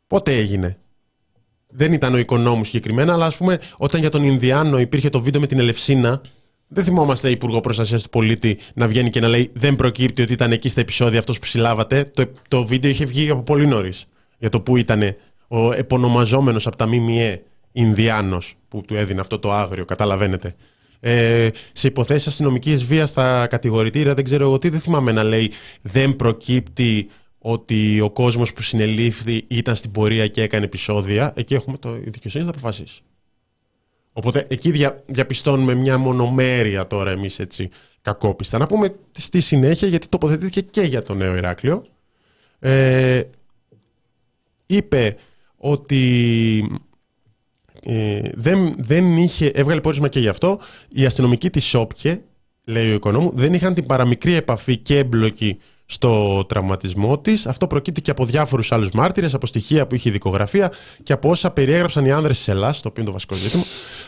[0.07, 0.77] Πότε έγινε;
[1.67, 5.41] Δεν ήταν ο οικονόμου συγκεκριμένα, αλλά ας πούμε όταν για τον Ινδιάνο υπήρχε το βίντεο
[5.41, 6.21] με την Ελευσίνα,
[6.67, 10.51] δεν θυμόμαστε Υπουργό Προστασίας του Πολίτη να βγαίνει και να λέει Δεν προκύπτει ότι ήταν
[10.51, 12.03] εκεί στα επεισόδια αυτός που συλλάβατε.
[12.13, 14.05] Το, το βίντεο είχε βγει από πολύ νωρίς.
[14.37, 15.15] Για το που ήταν
[15.47, 17.41] ο επωνομαζόμενος από τα ΜΜΕ
[17.71, 20.55] Ινδιάνος που του έδινε αυτό το άγριο, καταλαβαίνετε.
[20.99, 25.51] Ε, σε υποθέσεις αστυνομικής βίας στα κατηγορητήρια, δεν ξέρω εγώ τι, δεν θυμάμαι να λέει
[25.81, 31.33] δεν προκύπτει ότι ο κόσμος που συνελήφθη ήταν στην πορεία και έκανε επεισόδια.
[31.35, 33.01] Εκεί έχουμε το η δικαιοσύνη θα αποφασίσεις.
[34.13, 37.69] Οπότε εκεί δια, διαπιστώνουμε μια μονομέρεια τώρα εμείς έτσι
[38.01, 38.57] κακόπιστα.
[38.57, 41.85] Να πούμε στη συνέχεια γιατί τοποθετήθηκε και για το νέο Ηράκλειο.
[42.59, 43.23] Ε,
[44.65, 45.15] είπε
[45.57, 46.81] ότι
[47.83, 50.59] ε, δεν, δεν είχε, έβγαλε πόρισμα και γι' αυτό,
[50.89, 52.21] οι αστυνομικοί της Σόπκε,
[52.63, 57.47] λέει ο οικονόμου, δεν είχαν την παραμικρή επαφή και έμπλοκη στο τραυματισμό της.
[57.47, 60.71] Αυτό προκύπτει και από διάφορους άλλους μάρτυρες, από στοιχεία που είχε η δικογραφία
[61.03, 63.63] και από όσα περιέγραψαν οι άνδρες της Ελλάδα, το οποίο είναι το βασικό ζήτημα,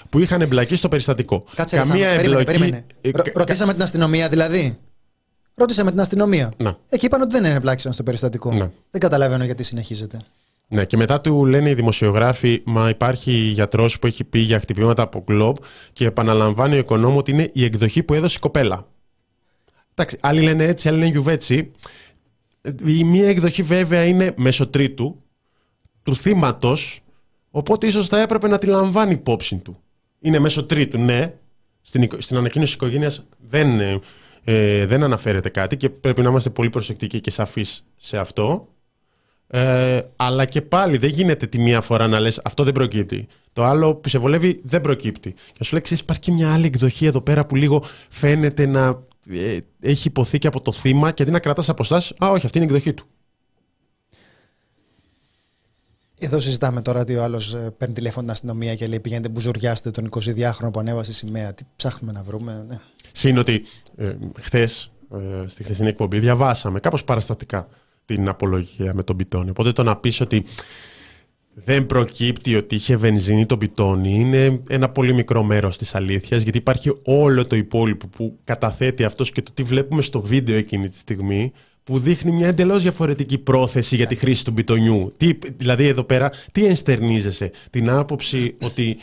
[0.09, 1.43] που είχαν εμπλακεί στο περιστατικό.
[1.55, 2.43] Κάτσε, Καμία Καμία εμπλοκή.
[2.43, 3.31] Περίμενε, περίμενε.
[3.35, 4.77] Ρωτήσαμε την αστυνομία δηλαδή.
[5.55, 6.53] Ρώτησα την αστυνομία.
[6.57, 6.77] Να.
[6.89, 8.51] Εκεί είπαν ότι δεν είναι εμπλάκησαν στο περιστατικό.
[8.51, 8.71] Να.
[8.89, 10.25] Δεν καταλαβαίνω γιατί συνεχίζεται.
[10.67, 15.01] Ναι, και μετά του λένε οι δημοσιογράφοι, μα υπάρχει γιατρός που έχει πει για χτυπήματα
[15.01, 15.55] από κλοπ
[15.93, 18.87] και επαναλαμβάνει ο οικονόμο ότι είναι η εκδοχή που έδωσε η κοπέλα.
[19.97, 21.71] Εντάξει, άλλοι λένε έτσι, άλλοι λένε γιουβέτσι.
[22.85, 25.23] Η μία εκδοχή βέβαια είναι μέσω τρίτου
[26.03, 27.03] του θύματος,
[27.51, 29.77] οπότε ίσως θα έπρεπε να τη λαμβάνει υπόψη του.
[30.19, 31.33] Είναι μέσω τρίτου, ναι.
[31.81, 33.99] Στην, στην ανακοίνωση της οικογένειας δεν, ε,
[34.43, 38.67] ε, δεν αναφέρεται κάτι και πρέπει να είμαστε πολύ προσεκτικοί και σαφείς σε αυτό.
[39.47, 43.27] Ε, αλλά και πάλι δεν γίνεται τη μία φορά να λες αυτό δεν προκύπτει.
[43.53, 45.33] Το άλλο που σε βολεύει δεν προκύπτει.
[45.57, 49.57] Και σου λέει, υπάρχει και μια άλλη εκδοχή εδώ πέρα που λίγο φαίνεται να ε,
[49.79, 52.67] έχει υποθεί και από το θύμα και αντί να κρατάς αποστάσεις, α όχι αυτή είναι
[52.67, 53.05] η εκδοχή του.
[56.19, 59.91] Εδώ συζητάμε τώρα ότι ο άλλος ε, παίρνει τηλέφωνο την αστυνομία και λέει: Πηγαίνετε μπουζουριάστε
[59.91, 61.53] τον 22χρονο που ανέβασε σημαία.
[61.53, 62.65] Τι ψάχνουμε να βρούμε.
[62.67, 62.79] Ναι.
[63.11, 63.65] Συν ότι
[63.95, 67.67] ε, χθες, ε, στη χθεσινή εκπομπή, διαβάσαμε κάπως παραστατικά
[68.05, 69.49] την απολογία με τον πιτόνι.
[69.49, 70.45] Οπότε το να πεις ότι
[71.57, 76.57] δεν προκύπτει ότι είχε βενζίνη το πιτόνι είναι ένα πολύ μικρό μέρος της αλήθειας, γιατί
[76.57, 80.95] υπάρχει όλο το υπόλοιπο που καταθέτει αυτός και το τι βλέπουμε στο βίντεο εκείνη τη
[80.95, 81.51] στιγμή
[81.83, 85.13] που δείχνει μια εντελώς διαφορετική πρόθεση για τη χρήση του πιτονιού.
[85.17, 88.97] Τι, δηλαδή εδώ πέρα τι ενστερνίζεσαι, την άποψη ότι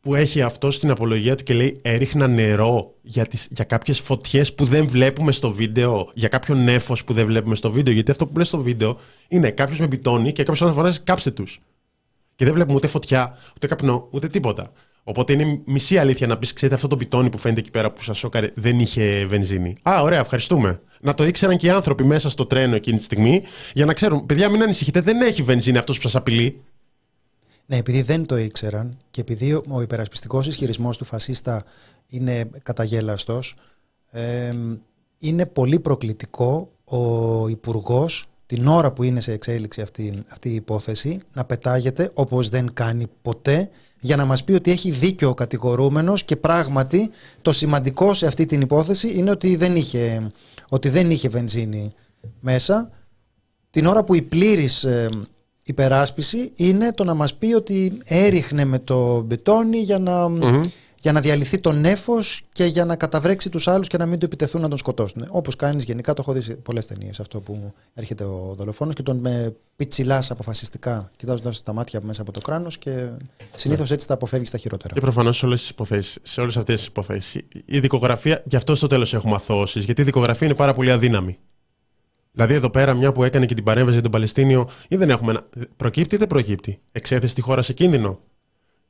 [0.00, 4.54] που έχει αυτό στην απολογία του και λέει έριχνα νερό για, τις, για κάποιες φωτιές
[4.54, 8.26] που δεν βλέπουμε στο βίντεο, για κάποιο νέφος που δεν βλέπουμε στο βίντεο, γιατί αυτό
[8.26, 11.60] που λέει στο βίντεο είναι κάποιος με πιτώνει και κάποιος να κάψτε τους.
[12.34, 14.72] Και δεν βλέπουμε ούτε φωτιά, ούτε καπνό, ούτε τίποτα.
[15.04, 18.02] Οπότε είναι μισή αλήθεια να πεις: Ξέρετε, αυτό το πιτόνι που φαίνεται εκεί πέρα που
[18.02, 19.76] σας σώκαρε δεν είχε βενζίνη.
[19.82, 20.80] Α, ωραία, ευχαριστούμε.
[21.00, 23.42] Να το ήξεραν και οι άνθρωποι μέσα στο τρένο εκείνη τη στιγμή
[23.74, 26.62] για να ξέρουν: Παιδιά, μην ανησυχείτε, δεν έχει βενζίνη αυτός που σας απειλεί.
[27.66, 31.64] Ναι, επειδή δεν το ήξεραν και επειδή ο υπερασπιστικός ισχυρισμός του φασίστα
[32.08, 33.54] είναι καταγέλαστος,
[34.10, 34.52] ε,
[35.18, 41.20] είναι πολύ προκλητικό ο υπουργός την ώρα που είναι σε εξέλιξη αυτή, αυτή η υπόθεση
[41.32, 43.70] να πετάγεται όπως δεν κάνει ποτέ
[44.00, 47.10] για να μας πει ότι έχει δίκιο ο κατηγορούμενος και πράγματι
[47.42, 50.30] το σημαντικό σε αυτή την υπόθεση είναι ότι δεν είχε,
[50.68, 51.94] ότι δεν είχε βενζίνη
[52.40, 52.90] μέσα.
[53.70, 55.08] Την ώρα που η πλήρης ε,
[55.62, 60.28] υπεράσπιση είναι το να μας πει ότι έριχνε με το μπετόνι για να,
[61.02, 64.24] για να διαλυθεί το νέφος και για να καταβρέξει τους άλλους και να μην του
[64.24, 65.26] επιτεθούν να τον σκοτώσουν.
[65.28, 69.02] Όπως κάνεις γενικά, το έχω δει σε πολλές ταινίες αυτό που έρχεται ο δολοφόνος και
[69.02, 73.08] τον με πιτσιλάς αποφασιστικά κοιτάζοντας τα μάτια μέσα από το κράνος και
[73.56, 74.94] συνήθως έτσι τα αποφεύγεις στα χειρότερα.
[74.94, 78.74] Και προφανώς σε όλες, τις υποθέσεις, σε όλες αυτές τις υποθέσεις η δικογραφία, γι' αυτό
[78.74, 81.38] στο τέλος έχουμε αθώσεις, γιατί η δικογραφία είναι πάρα πολύ αδύναμη.
[82.32, 85.34] Δηλαδή, εδώ πέρα, μια που έκανε και την παρέμβαση για τον Παλαιστίνιο, ή δεν έχουμε.
[85.76, 88.20] Προκύπτει ή δεν προκύπτει; Εξέθεση τη χώρα σε κίνδυνο;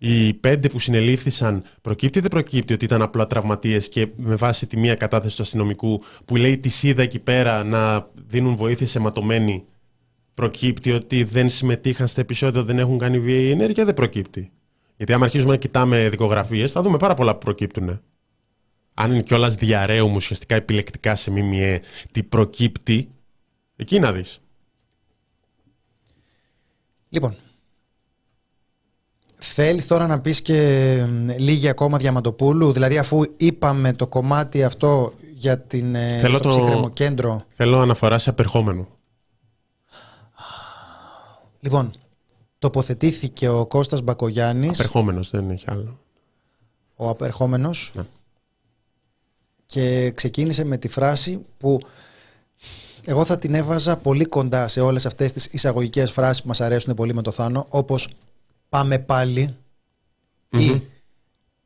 [0.04, 4.66] Οι πέντε που συνελήφθησαν, προκύπτει ή δεν προκύπτει ότι ήταν απλά τραυματίες και με βάση
[4.66, 8.98] τη μία κατάθεση του αστυνομικού που λέει τη είδα εκεί πέρα να δίνουν βοήθεια σε
[8.98, 9.64] ματωμένοι.
[10.34, 14.50] Προκύπτει ότι δεν συμμετείχαν στα επεισόδια, δεν έχουν κάνει βίαιη ενέργεια, δεν προκύπτει.
[14.96, 18.00] Γιατί άμα αρχίζουμε να κοιτάμε δικογραφίες, θα δούμε πάρα πολλά που προκύπτουν.
[18.94, 21.80] Αν είναι κιόλας διαραίουμε ουσιαστικά επιλεκτικά σε ΜΜΕ
[22.12, 23.08] τι προκύπτει,
[23.76, 24.40] Εκεί να δεις.
[27.08, 27.36] Λοιπόν,
[29.44, 31.04] θέλεις τώρα να πεις και
[31.36, 36.90] λίγη ακόμα Διαμαντοπούλου, δηλαδή αφού είπαμε το κομμάτι αυτό για την, ε, θέλω το, το
[36.92, 37.42] κέντρο.
[37.48, 38.88] Θέλω αναφορά σε απερχόμενο.
[41.60, 41.92] Λοιπόν,
[42.58, 44.78] τοποθετήθηκε ο Κώστας Μπακογιάννης.
[44.80, 45.98] Απερχόμενος, δεν έχει άλλο.
[46.96, 47.92] Ο απερχόμενος.
[47.94, 48.02] Ναι.
[49.66, 51.80] Και ξεκίνησε με τη φράση που
[53.04, 56.94] εγώ θα την έβαζα πολύ κοντά σε όλες αυτές τις εισαγωγικές φράσεις που μας αρέσουν
[56.94, 58.08] πολύ με το Θάνο, όπως
[58.72, 59.56] «πάμε πάλι»
[60.48, 60.82] ή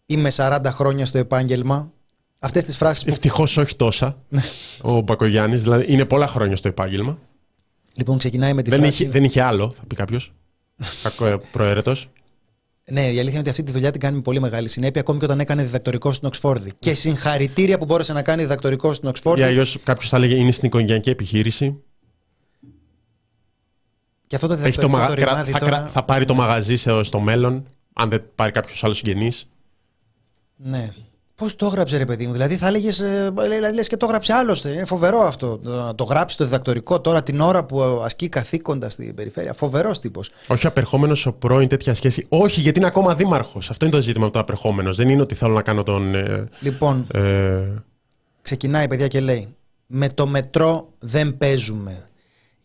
[0.07, 1.93] «είμαι 40 χρόνια στο επάγγελμα».
[2.39, 3.11] Αυτές τις φράσεις που...
[3.11, 4.41] Ευτυχώς όχι τόσα, ναι.
[4.93, 7.19] ο Μπακογιάννης, δηλαδή είναι πολλά χρόνια στο επάγγελμα.
[7.95, 9.03] Λοιπόν, ξεκινάει με τη δεν φράση...
[9.03, 10.33] Είχε, δεν είχε άλλο, θα πει κάποιος.
[11.03, 12.09] Κακό προαίρετος.
[12.91, 15.19] Ναι, η αλήθεια είναι ότι αυτή τη δουλειά την κάνει με πολύ μεγάλη συνέπεια, ακόμη
[15.19, 16.73] και όταν έκανε διδακτορικό στην Οξφόρδη.
[16.79, 19.41] Και συγχαρητήρια που μπόρεσε να κάνει διδακτορικό στην Οξφόρδη.
[19.41, 21.83] Ή αλλιώς κάποιος θα έλεγε είναι στην οικογενειακή επιχείρηση.
[24.27, 25.09] Και αυτό το Έχει το διδακτορικό μαγα...
[25.09, 28.23] το κρα- ρημάδι θα, τώρα- κρα- θα πάρει το μαγαζί σε- στο μέλλον, αν δεν
[28.35, 29.49] πάρει κάποιος άλλος συγγενής.
[30.57, 30.89] Ναι.
[31.35, 33.03] Πώς το έγραψε, ρε παιδί μου; Δηλαδή θα έλεγες.
[33.49, 34.65] Δηλαδή λες και το έγραψε άλλος.
[34.65, 35.59] Είναι φοβερό αυτό.
[35.63, 39.53] Να το γράψει το διδακτορικό τώρα την ώρα που ασκεί καθήκοντα στην περιφέρεια.
[39.53, 40.31] Φοβερός τύπος.
[40.49, 42.27] Όχι απερχόμενος ο πρώην τέτοια σχέση.
[42.29, 43.71] Όχι, γιατί είναι ακόμα δήμαρχος.
[43.71, 44.97] Αυτό είναι το ζήτημα με το απερχόμενος.
[44.97, 46.15] Δεν είναι ότι θέλω να κάνω τον.
[46.15, 47.61] Ε, Λοιπόν, ε,
[48.43, 49.55] ξεκινάει παιδιά και λέει:
[49.87, 52.09] Με το μετρό δεν παίζουμε.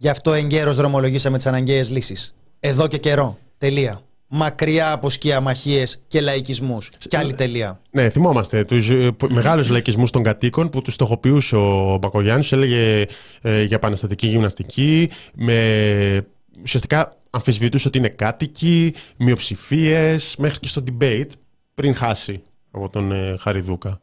[0.01, 2.35] Γι' αυτό εγκαίρως δρομολογήσαμε τις αναγκαίες λύσεις.
[2.59, 3.37] Εδώ και καιρό.
[3.57, 4.01] Τελεία.
[4.27, 6.91] Μακριά από σκιαμαχίε και λαϊκισμούς.
[7.07, 7.81] Κι άλλη τελεία.
[7.91, 8.91] ναι, θυμόμαστε τους
[9.29, 12.51] μεγάλους λαϊκισμούς των κατοίκων που τους στοχοποιούσε ο Μπακογιάννης.
[12.51, 13.05] Έλεγε
[13.41, 15.09] ε, για επαναστατική γυμναστική.
[15.33, 16.27] Με,
[16.63, 21.29] ουσιαστικά αμφισβητούσε ότι είναι κάτοικοι, μειοψηφίες, μέχρι και στο debate
[21.73, 22.41] πριν χάσει
[22.71, 23.99] από τον ε, Χαριδούκα.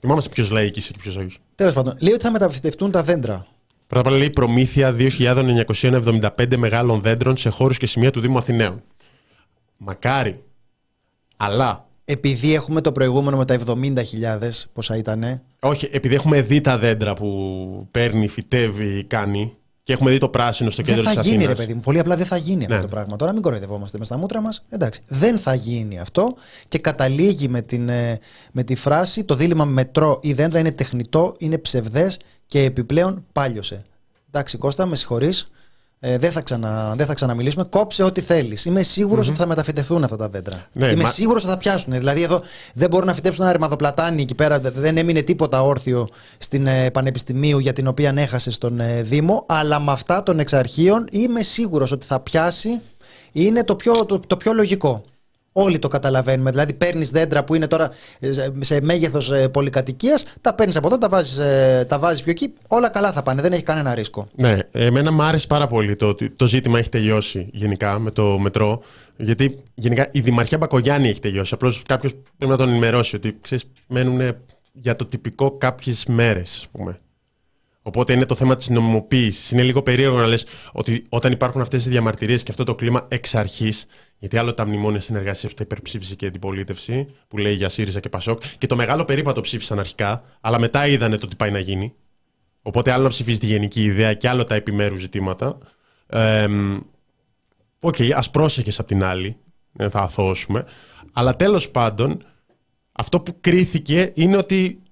[0.00, 1.36] Θυμάμαστε ποιος λαϊκίστηκε και ποιος όχι.
[1.54, 3.46] Τέλος πάντων, λέει ότι θα μεταφυτευτούν τα δέντρα.
[3.90, 8.82] Πρώτα απ' όλα λέει προμήθεια 2.975 μεγάλων δέντρων σε χώρους και σημεία του Δήμου Αθηναίων.
[9.76, 10.42] Μακάρι.
[11.36, 16.78] Αλλά, Επειδή έχουμε το προηγούμενο με τα 70.000, πόσα ήτανε, όχι, επειδή έχουμε δει τα
[16.78, 21.24] δέντρα που παίρνει, φυτεύει, κάνει και έχουμε δει το πράσινο στο δεν κέντρο θα της
[21.30, 21.58] γίνει, Αθήνας.
[21.58, 21.80] ρε παιδί μου.
[21.80, 22.80] Πολύ απλά δεν θα γίνει αυτό Ναι.
[22.82, 23.16] το πράγμα.
[23.16, 24.64] Τώρα μην κοροϊδευόμαστε μες στα μούτρα μας.
[24.68, 26.34] Εντάξει, δεν θα γίνει αυτό
[26.68, 28.18] και καταλήγει με, την, ε,
[28.52, 32.18] με τη φράση το δίλημα μετρό ή δέντρα είναι τεχνητό, είναι ψευδές
[32.50, 33.84] και επιπλέον πάλιωσε.
[34.28, 35.50] Εντάξει, Κώστα, με συγχωρείς.
[36.00, 37.64] Ε, δεν, θα ξανα, δεν θα ξαναμιλήσουμε.
[37.64, 38.64] Κόψε ό,τι θέλεις.
[38.64, 40.66] Είμαι σίγουρος ότι θα μεταφυτευτούν αυτά τα δέντρα.
[40.72, 41.92] Ναι, Είμαι μα- σίγουρος ότι θα πιάσουν.
[41.92, 42.40] Δηλαδή, εδώ
[42.74, 44.60] δεν μπορούν να φυτέψουν ένα ρημαδοπλατάνι εκεί πέρα.
[44.60, 49.44] Δεν έμεινε τίποτα όρθιο στην ε, Πανεπιστημίου για την οποία έχασες στον ε, Δήμο.
[49.48, 52.80] Αλλά με αυτά των εξαρχείων είμαι σίγουρος ότι θα πιάσει.
[53.32, 55.04] Είναι το πιο, το, το πιο λογικό.
[55.52, 56.50] Όλοι το καταλαβαίνουμε.
[56.50, 57.90] Δηλαδή, παίρνεις δέντρα που είναι τώρα
[58.20, 61.36] ε, σε- σε μέγεθος πολυκατοικίας, τα παίρνεις από εδώ, τα βάζεις
[61.88, 62.52] τα βάζεις πιο εκεί.
[62.68, 63.42] Όλα καλά θα πάνε.
[63.42, 64.28] Δεν έχει κανένα ρίσκο.
[64.34, 68.38] Ναι, εμένα μου άρεσε πάρα πολύ το ότι το ζήτημα έχει τελειώσει γενικά με το
[68.38, 68.82] μετρό.
[69.16, 71.54] Γιατί γενικά η Δημαρχία Μπακογιάννη έχει τελειώσει.
[71.54, 74.20] Απλώς κάποιος πρέπει να τον ενημερώσει ότι ξέρεις, μένουν
[74.72, 77.00] για το τυπικό κάποιες μέρες, ας πούμε.
[77.90, 79.50] Οπότε είναι το θέμα της νομιμοποίησης.
[79.50, 83.06] Είναι λίγο περίεργο να λες ότι όταν υπάρχουν αυτές οι διαμαρτυρίες και αυτό το κλίμα
[83.08, 83.86] εξ αρχής,
[84.18, 88.00] γιατί άλλο τα μνημόνια συνεργασίας που τα υπερψήφισε και η αντιπολίτευση, που λέει για ΣΥΡΙΖΑ
[88.00, 91.58] και ΠΑΣΟΚ, και το μεγάλο περίπατο ψήφισαν αρχικά, αλλά μετά είδανε το τι πάει να
[91.58, 91.94] γίνει.
[92.62, 95.58] Οπότε άλλο να ψηφίζει τη γενική ιδέα και άλλο τα επιμέρους ζητήματα.
[96.06, 96.48] Ε,
[97.80, 99.36] Οκ, ας πρόσεχες απ' την άλλη,
[99.78, 100.64] ε, θα αθωώσουμε.
[101.12, 102.24] Αλλά τέλος πάντων,
[102.92, 104.82] αυτό που κρίθηκε είναι ότι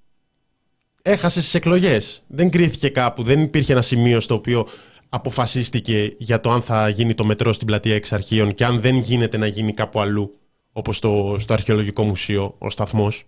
[1.09, 2.23] έχασες στις εκλογές.
[2.27, 4.67] Δεν κρίθηκε κάπου, δεν υπήρχε ένα σημείο στο οποίο
[5.09, 8.97] αποφασίστηκε για το αν θα γίνει το μετρό στην πλατεία εξ αρχείων και αν δεν
[8.97, 10.39] γίνεται να γίνει κάπου αλλού,
[10.73, 13.25] όπως στο, στο Αρχαιολογικό Μουσείο, ο σταθμός.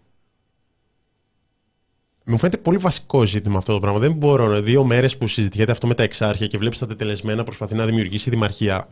[2.24, 3.98] Μου φαίνεται πολύ βασικό ζήτημα αυτό το πράγμα.
[3.98, 4.60] Δεν μπορώ.
[4.60, 8.28] Δύο μέρες που συζητιέται αυτό με τα εξάρχεια και βλέπεις τα τετελεσμένα προσπαθεί να δημιουργήσει
[8.28, 8.88] η δημαρχία.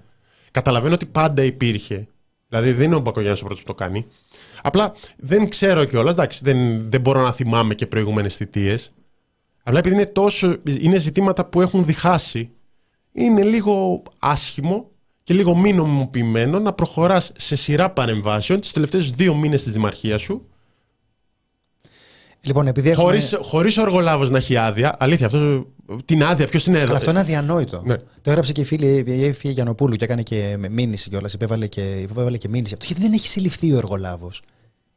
[0.51, 2.09] Καταλαβαίνω ότι πάντα υπήρχε.
[2.49, 4.07] Δηλαδή δεν είναι ο Μπακογιάννης ο πρώτος που το κάνει.
[4.63, 6.13] Απλά δεν ξέρω κιόλας.
[6.13, 8.93] Εντάξει, δεν, δεν μπορώ να θυμάμαι και προηγούμενες θητείες.
[9.63, 12.51] Απλά επειδή είναι, τόσο, είναι ζητήματα που έχουν διχάσει,
[13.13, 14.91] είναι λίγο άσχημο
[15.23, 20.21] και λίγο μη νομιμοποιημένο να προχωράς σε σειρά παρεμβάσεων τις τελευταίες δύο μήνες της δημαρχίας
[20.21, 20.49] σου
[22.41, 23.05] Λοιπόν, επειδή έχουμε...
[23.05, 24.97] Χωρίς, χωρίς ο εργολάβος να έχει άδεια.
[24.99, 25.67] Αλήθεια, αυτός,
[26.05, 26.89] την άδεια, ποιος την έδωσε.
[26.89, 27.83] Αλλά αυτό είναι αδιανόητο.
[27.85, 27.97] Ναι.
[27.97, 31.33] Το έγραψε και η φίλη η Εύη Γιανοπούλου και έκανε και με μήνυση κιόλας.
[31.33, 32.75] Υπέβαλε και, υπέβαλε και μήνυση.
[32.75, 34.43] Αυτό γιατί δεν έχει συλληφθεί ο εργολάβος.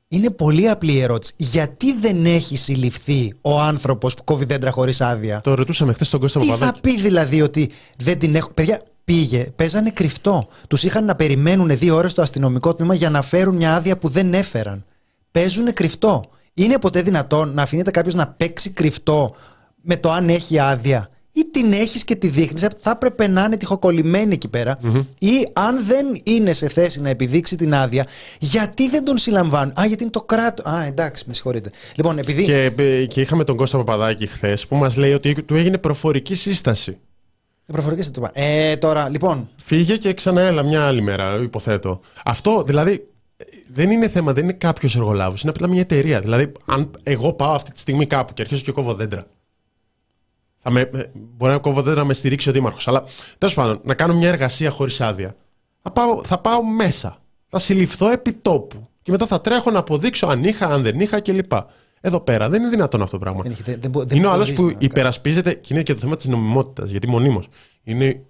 [0.08, 1.34] Είναι πολύ απλή η ερώτηση.
[1.38, 6.20] Γιατί δεν έχει συλληφθεί ο άνθρωπος που κόβει δέντρα χωρίς άδεια; Το ρωτούσαμε χθες στον
[6.20, 6.82] Κώστα Τι θα Παπαδάκη.
[6.82, 8.52] πει δηλαδή ότι δεν την έχω.
[8.54, 10.48] Παιδιά, πήγε, παίζανε κρυφτό.
[10.68, 14.10] Τους είχαν να περιμένουν δύο ώρες στο αστυνομικό τμήμα για να φέρουν μια άδεια που
[14.10, 14.86] δεν έφεραν.
[15.32, 16.24] Παίζουν κρυφτό.
[16.54, 19.36] Είναι ποτέ δυνατόν να αφήνεται κάποιος να παίξει κρυφτό
[19.82, 21.10] με το αν έχει άδεια.
[21.34, 24.78] Ή την έχεις και τη δείχνεις, θα έπρεπε να είναι τυχοκολλημένη εκεί πέρα.
[25.20, 28.08] Ή αν δεν είναι σε θέση να επιδείξει την άδεια,
[28.40, 30.66] γιατί δεν τον συλλαμβάνουν; Α, γιατί είναι το κράτος.
[30.66, 31.70] Α, εντάξει, με συγχωρείτε.
[31.96, 32.44] Λοιπόν, επειδή.
[32.46, 36.36] Και, ε, και είχαμε τον Κώστα Παπαδάκη χθες που μας λέει ότι του έγινε προφορική
[36.36, 36.98] σύσταση.
[37.66, 38.32] Προφορικές θα το είπα.
[38.34, 42.00] Ε, τώρα, λοιπόν, Φύγε και ξαναέλα μια άλλη μέρα, υποθέτω.
[42.26, 43.08] Αυτό δηλαδή
[43.38, 46.20] ε, δεν είναι θέμα, δεν είναι κάποιος εργολάβος, είναι απλά μια εταιρεία.
[46.20, 49.28] Δηλαδή, αν εγώ πάω αυτή τη στιγμή κάπου και αρχίζω και κόβω δέντρα.
[50.64, 52.88] Θα με, ε, μπορεί να κόβω δέντρα να με στηρίξει ο Δήμαρχος.
[52.88, 53.04] Αλλά
[53.38, 55.36] τέλος πάντων, να κάνω μια εργασία χωρίς άδεια.
[55.82, 57.18] Θα πάω, θα πάω μέσα.
[57.48, 58.88] Θα συλληφθώ επί τόπου.
[59.02, 61.52] Και μετά θα τρέχω να αποδείξω αν είχα, αν δεν είχα κλπ.
[62.02, 63.42] Εδώ πέρα δεν είναι δυνατόν αυτό το πράγμα.
[63.42, 65.84] δεν, έχει- δεν, δεν, μπο- δεν είναι ο άλλος μπορείς που να- υπερασπίζεται, και είναι
[65.84, 67.48] και το θέμα της νομιμότητας, γιατί μονίμως
[67.84, 68.22] είναι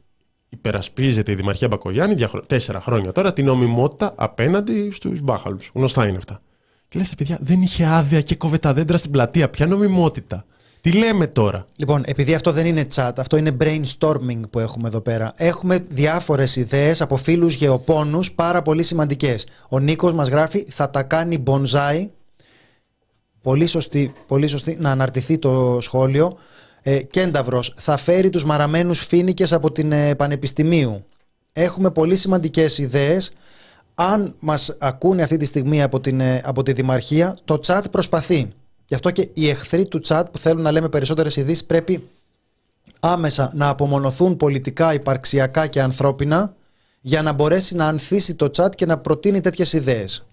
[0.50, 2.16] υπερασπίζεται η Δημαρχία Μπακογιάννη
[2.48, 5.72] τέσσερα χρόνια τώρα την νομιμότητα απέναντι στους μπάχαλους.
[5.74, 6.42] Γνωστά είναι αυτά.
[6.88, 9.50] Και λες, παιδιά, δεν είχε άδεια και κόβε τα δέντρα στην πλατεία.
[9.50, 10.46] Ποια νομιμότητα;
[10.82, 15.02] Τι λέμε τώρα; Λοιπόν, επειδή αυτό δεν είναι chat, αυτό είναι brainstorming που έχουμε εδώ
[15.02, 15.34] πέρα.
[15.36, 19.48] Έχουμε διάφορες ιδέες από φίλους γεωπόνους πάρα πολύ σημαντικές.
[19.70, 22.08] Ο Νίκος μας γράφει θα τα κάνει bonsai.
[23.42, 26.38] Πολύ σωστή, πολύ σωστή να αναρτηθεί το σχόλιο.
[26.82, 31.06] Ε, Κένταυρος θα φέρει τους μαραμένους φίνικες από την ε, Πανεπιστημίου.
[31.54, 33.32] Έχουμε πολύ σημαντικές ιδέες.
[33.96, 38.54] Αν μας ακούνε αυτή τη στιγμή από, την, ε, από τη Δημαρχία, το chat προσπαθεί.
[38.92, 42.10] Γι' αυτό και οι εχθροί του chat που θέλουν να λέμε περισσότερες ειδήσεις πρέπει
[43.00, 46.56] άμεσα να απομονωθούν πολιτικά, υπαρξιακά και ανθρώπινα
[47.02, 50.26] για να μπορέσει να ανθίσει το chat και να προτείνει τέτοιες ιδέες.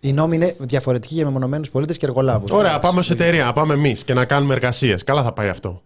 [0.00, 2.50] Οι νόμοι είναι διαφορετικοί για μεμονωμένους πολίτες και εργολάβους.
[2.50, 5.04] Ωραία, πάμε σε εταιρεία, πάμε εμείς και να κάνουμε εργασίες.
[5.04, 5.82] Καλά θα πάει αυτό.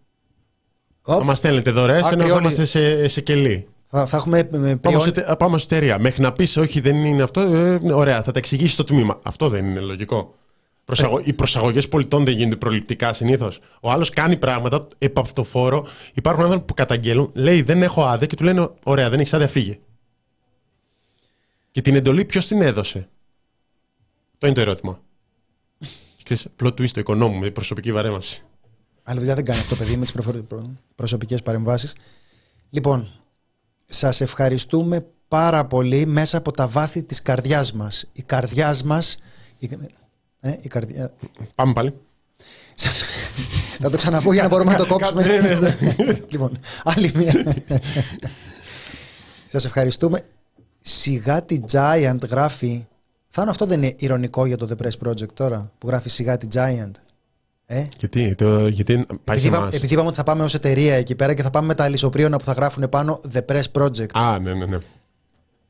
[1.01, 3.69] Θα μας στέλνετε δωρεές ενώ θα είμαστε σε, σε κελί.
[3.89, 4.81] Θα, θα έχουμε πριόν...
[4.81, 5.99] πάμε, σε, πάμε σε εταιρεία.
[5.99, 7.41] Μέχρι να πεις όχι, δεν είναι αυτό.
[7.41, 9.19] Ε, ωραία, θα τα εξηγήσεις το τμήμα.
[9.23, 10.35] Αυτό δεν είναι λογικό.
[10.89, 11.21] Προσαγω...
[11.25, 13.61] Οι προσαγωγές πολιτών δεν γίνονται προληπτικά συνήθως.
[13.81, 15.87] Ο άλλος κάνει πράγματα επ' αυτοφόρο.
[16.15, 19.49] Υπάρχουν άνθρωποι που καταγγέλουν, λέει δεν έχω άδεια και του λένε Ωραία, δεν έχεις άδεια,
[19.49, 19.79] φύγε.
[21.71, 23.09] Και την εντολή ποιος την έδωσε;
[24.33, 25.01] Αυτό είναι το ερώτημα.
[26.23, 28.45] Ξέρεις, plot twist το οικονόμου με προσωπική βαρέμαση.
[29.03, 30.13] Άλλη δουλειά δεν κάνει αυτό, παιδί, με τι
[30.95, 31.97] προσωπικές παρεμβάσεις.
[32.71, 33.11] Λοιπόν,
[33.87, 38.11] σας ευχαριστούμε πάρα πολύ μέσα από τα βάθη της καρδιάς μας.
[38.13, 39.19] Η καρδιάς μας.
[39.59, 39.69] Η...
[40.41, 41.13] Ε, η καρδιά...
[41.55, 41.95] Πάμε πάλι.
[43.81, 45.27] Θα το ξαναπώ για να μπορούμε να το κόψουμε.
[45.27, 46.19] Ναι, ναι, ναι.
[46.29, 47.57] λοιπόν, άλλη μία.
[49.47, 50.23] Σας ευχαριστούμε.
[50.81, 52.87] Σιγά τη Giant γράφει
[53.29, 56.47] Θάνο, αυτό δεν είναι ηρωνικό για το The Press Project τώρα που γράφει σιγά τη
[56.53, 56.91] Giant;
[57.67, 61.15] Ε; Γιατί, το, γιατί πάει επειδή, είπα, επειδή είπαμε ότι θα πάμε ως εταιρεία εκεί
[61.15, 64.11] πέρα και θα πάμε με τα αλυσοπρίωνα που θα γράφουν πάνω The Press Project.
[64.13, 64.79] Α, ναι, ναι, ναι.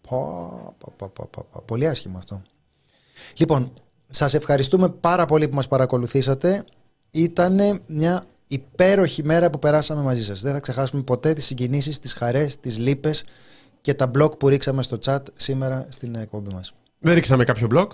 [0.09, 2.43] Πω, πω, πω, πω, Πολύ άσχημο αυτό.
[3.37, 3.73] Λοιπόν,
[4.09, 6.65] σας ευχαριστούμε πάρα πολύ που μας παρακολουθήσατε.
[7.11, 10.41] Ήταν μια υπέροχη μέρα που περάσαμε μαζί σας.
[10.41, 13.25] Δεν θα ξεχάσουμε ποτέ τις συγκινήσεις, τις χαρές, τις λύπες
[13.81, 16.75] και τα blog που ρίξαμε στο chat σήμερα στην εκπομπή μας.
[16.99, 17.87] Δεν ρίξαμε κάποιο blog;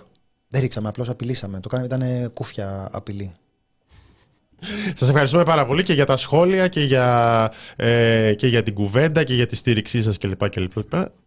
[0.49, 1.61] Δεν ρίξαμε, απλώς απειλήσαμε.
[1.61, 3.35] Το κάναμε, ήταν κούφια απειλή.
[4.95, 9.25] Σας ευχαριστούμε πάρα πολύ και για τα σχόλια και για, ε, και για την κουβέντα
[9.25, 10.49] και για τη στήριξή σας κλπ.
[10.49, 10.77] κλπ.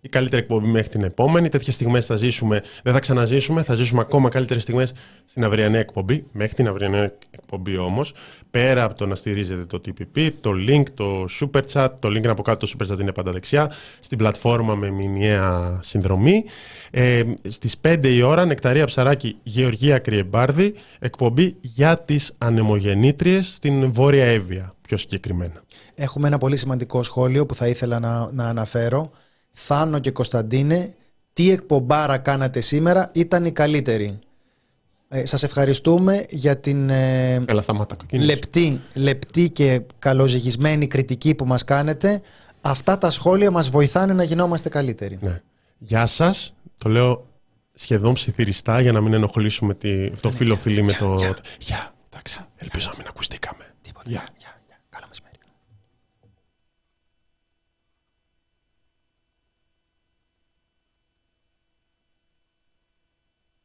[0.01, 1.49] Η καλύτερη εκπομπή μέχρι την επόμενη.
[1.49, 4.93] Τέτοιες στιγμές θα ζήσουμε, δεν θα ξαναζήσουμε, θα ζήσουμε ακόμα καλύτερες στιγμές
[5.25, 6.25] στην αυριανή εκπομπή.
[6.31, 8.13] Μέχρι την αυριανή εκπομπή όμως,
[8.51, 12.29] πέρα από το να στηρίζετε το TPP, το link, το super chat, το link είναι
[12.29, 16.43] από κάτω, το super chat είναι πάντα δεξιά, στην πλατφόρμα με μηνιαία συνδρομή.
[16.91, 24.25] Ε, στις 5 η ώρα, Νεκταρία Ψαράκη, Γεωργία Κρυεμπάρδη, εκπομπή για τις ανεμογεννήτριες στην Βόρεια
[24.25, 25.61] Εύβοια, πιο συγκεκριμένα.
[25.95, 29.11] Έχουμε ένα πολύ σημαντικό σχόλιο που θα ήθελα να, να αναφέρω.
[29.51, 30.95] Θάνο και Κωνσταντίνε,
[31.33, 34.19] τι εκπομπάρα κάνατε σήμερα, ήταν η καλύτερη.
[35.09, 37.43] Ε, σας ευχαριστούμε για την ε,
[38.11, 42.21] λεπτή, λεπτή και καλοζυγισμένη κριτική που μας κάνετε.
[42.61, 45.19] Αυτά τα σχόλια μας βοηθάνε να γινόμαστε καλύτεροι.
[45.21, 45.41] Ναι.
[45.77, 46.53] Γεια σας.
[46.77, 47.27] Το λέω
[47.73, 51.15] σχεδόν ψιθυριστά για να μην ενοχλήσουμε τη, το φίλο φίλη με το...
[51.59, 51.93] Γεια.
[52.09, 52.39] Εντάξει.
[52.55, 53.63] Ελπίζω να μην ακουστήκαμε.
[53.81, 54.09] Τίποτα.
[54.09, 54.23] Γεια.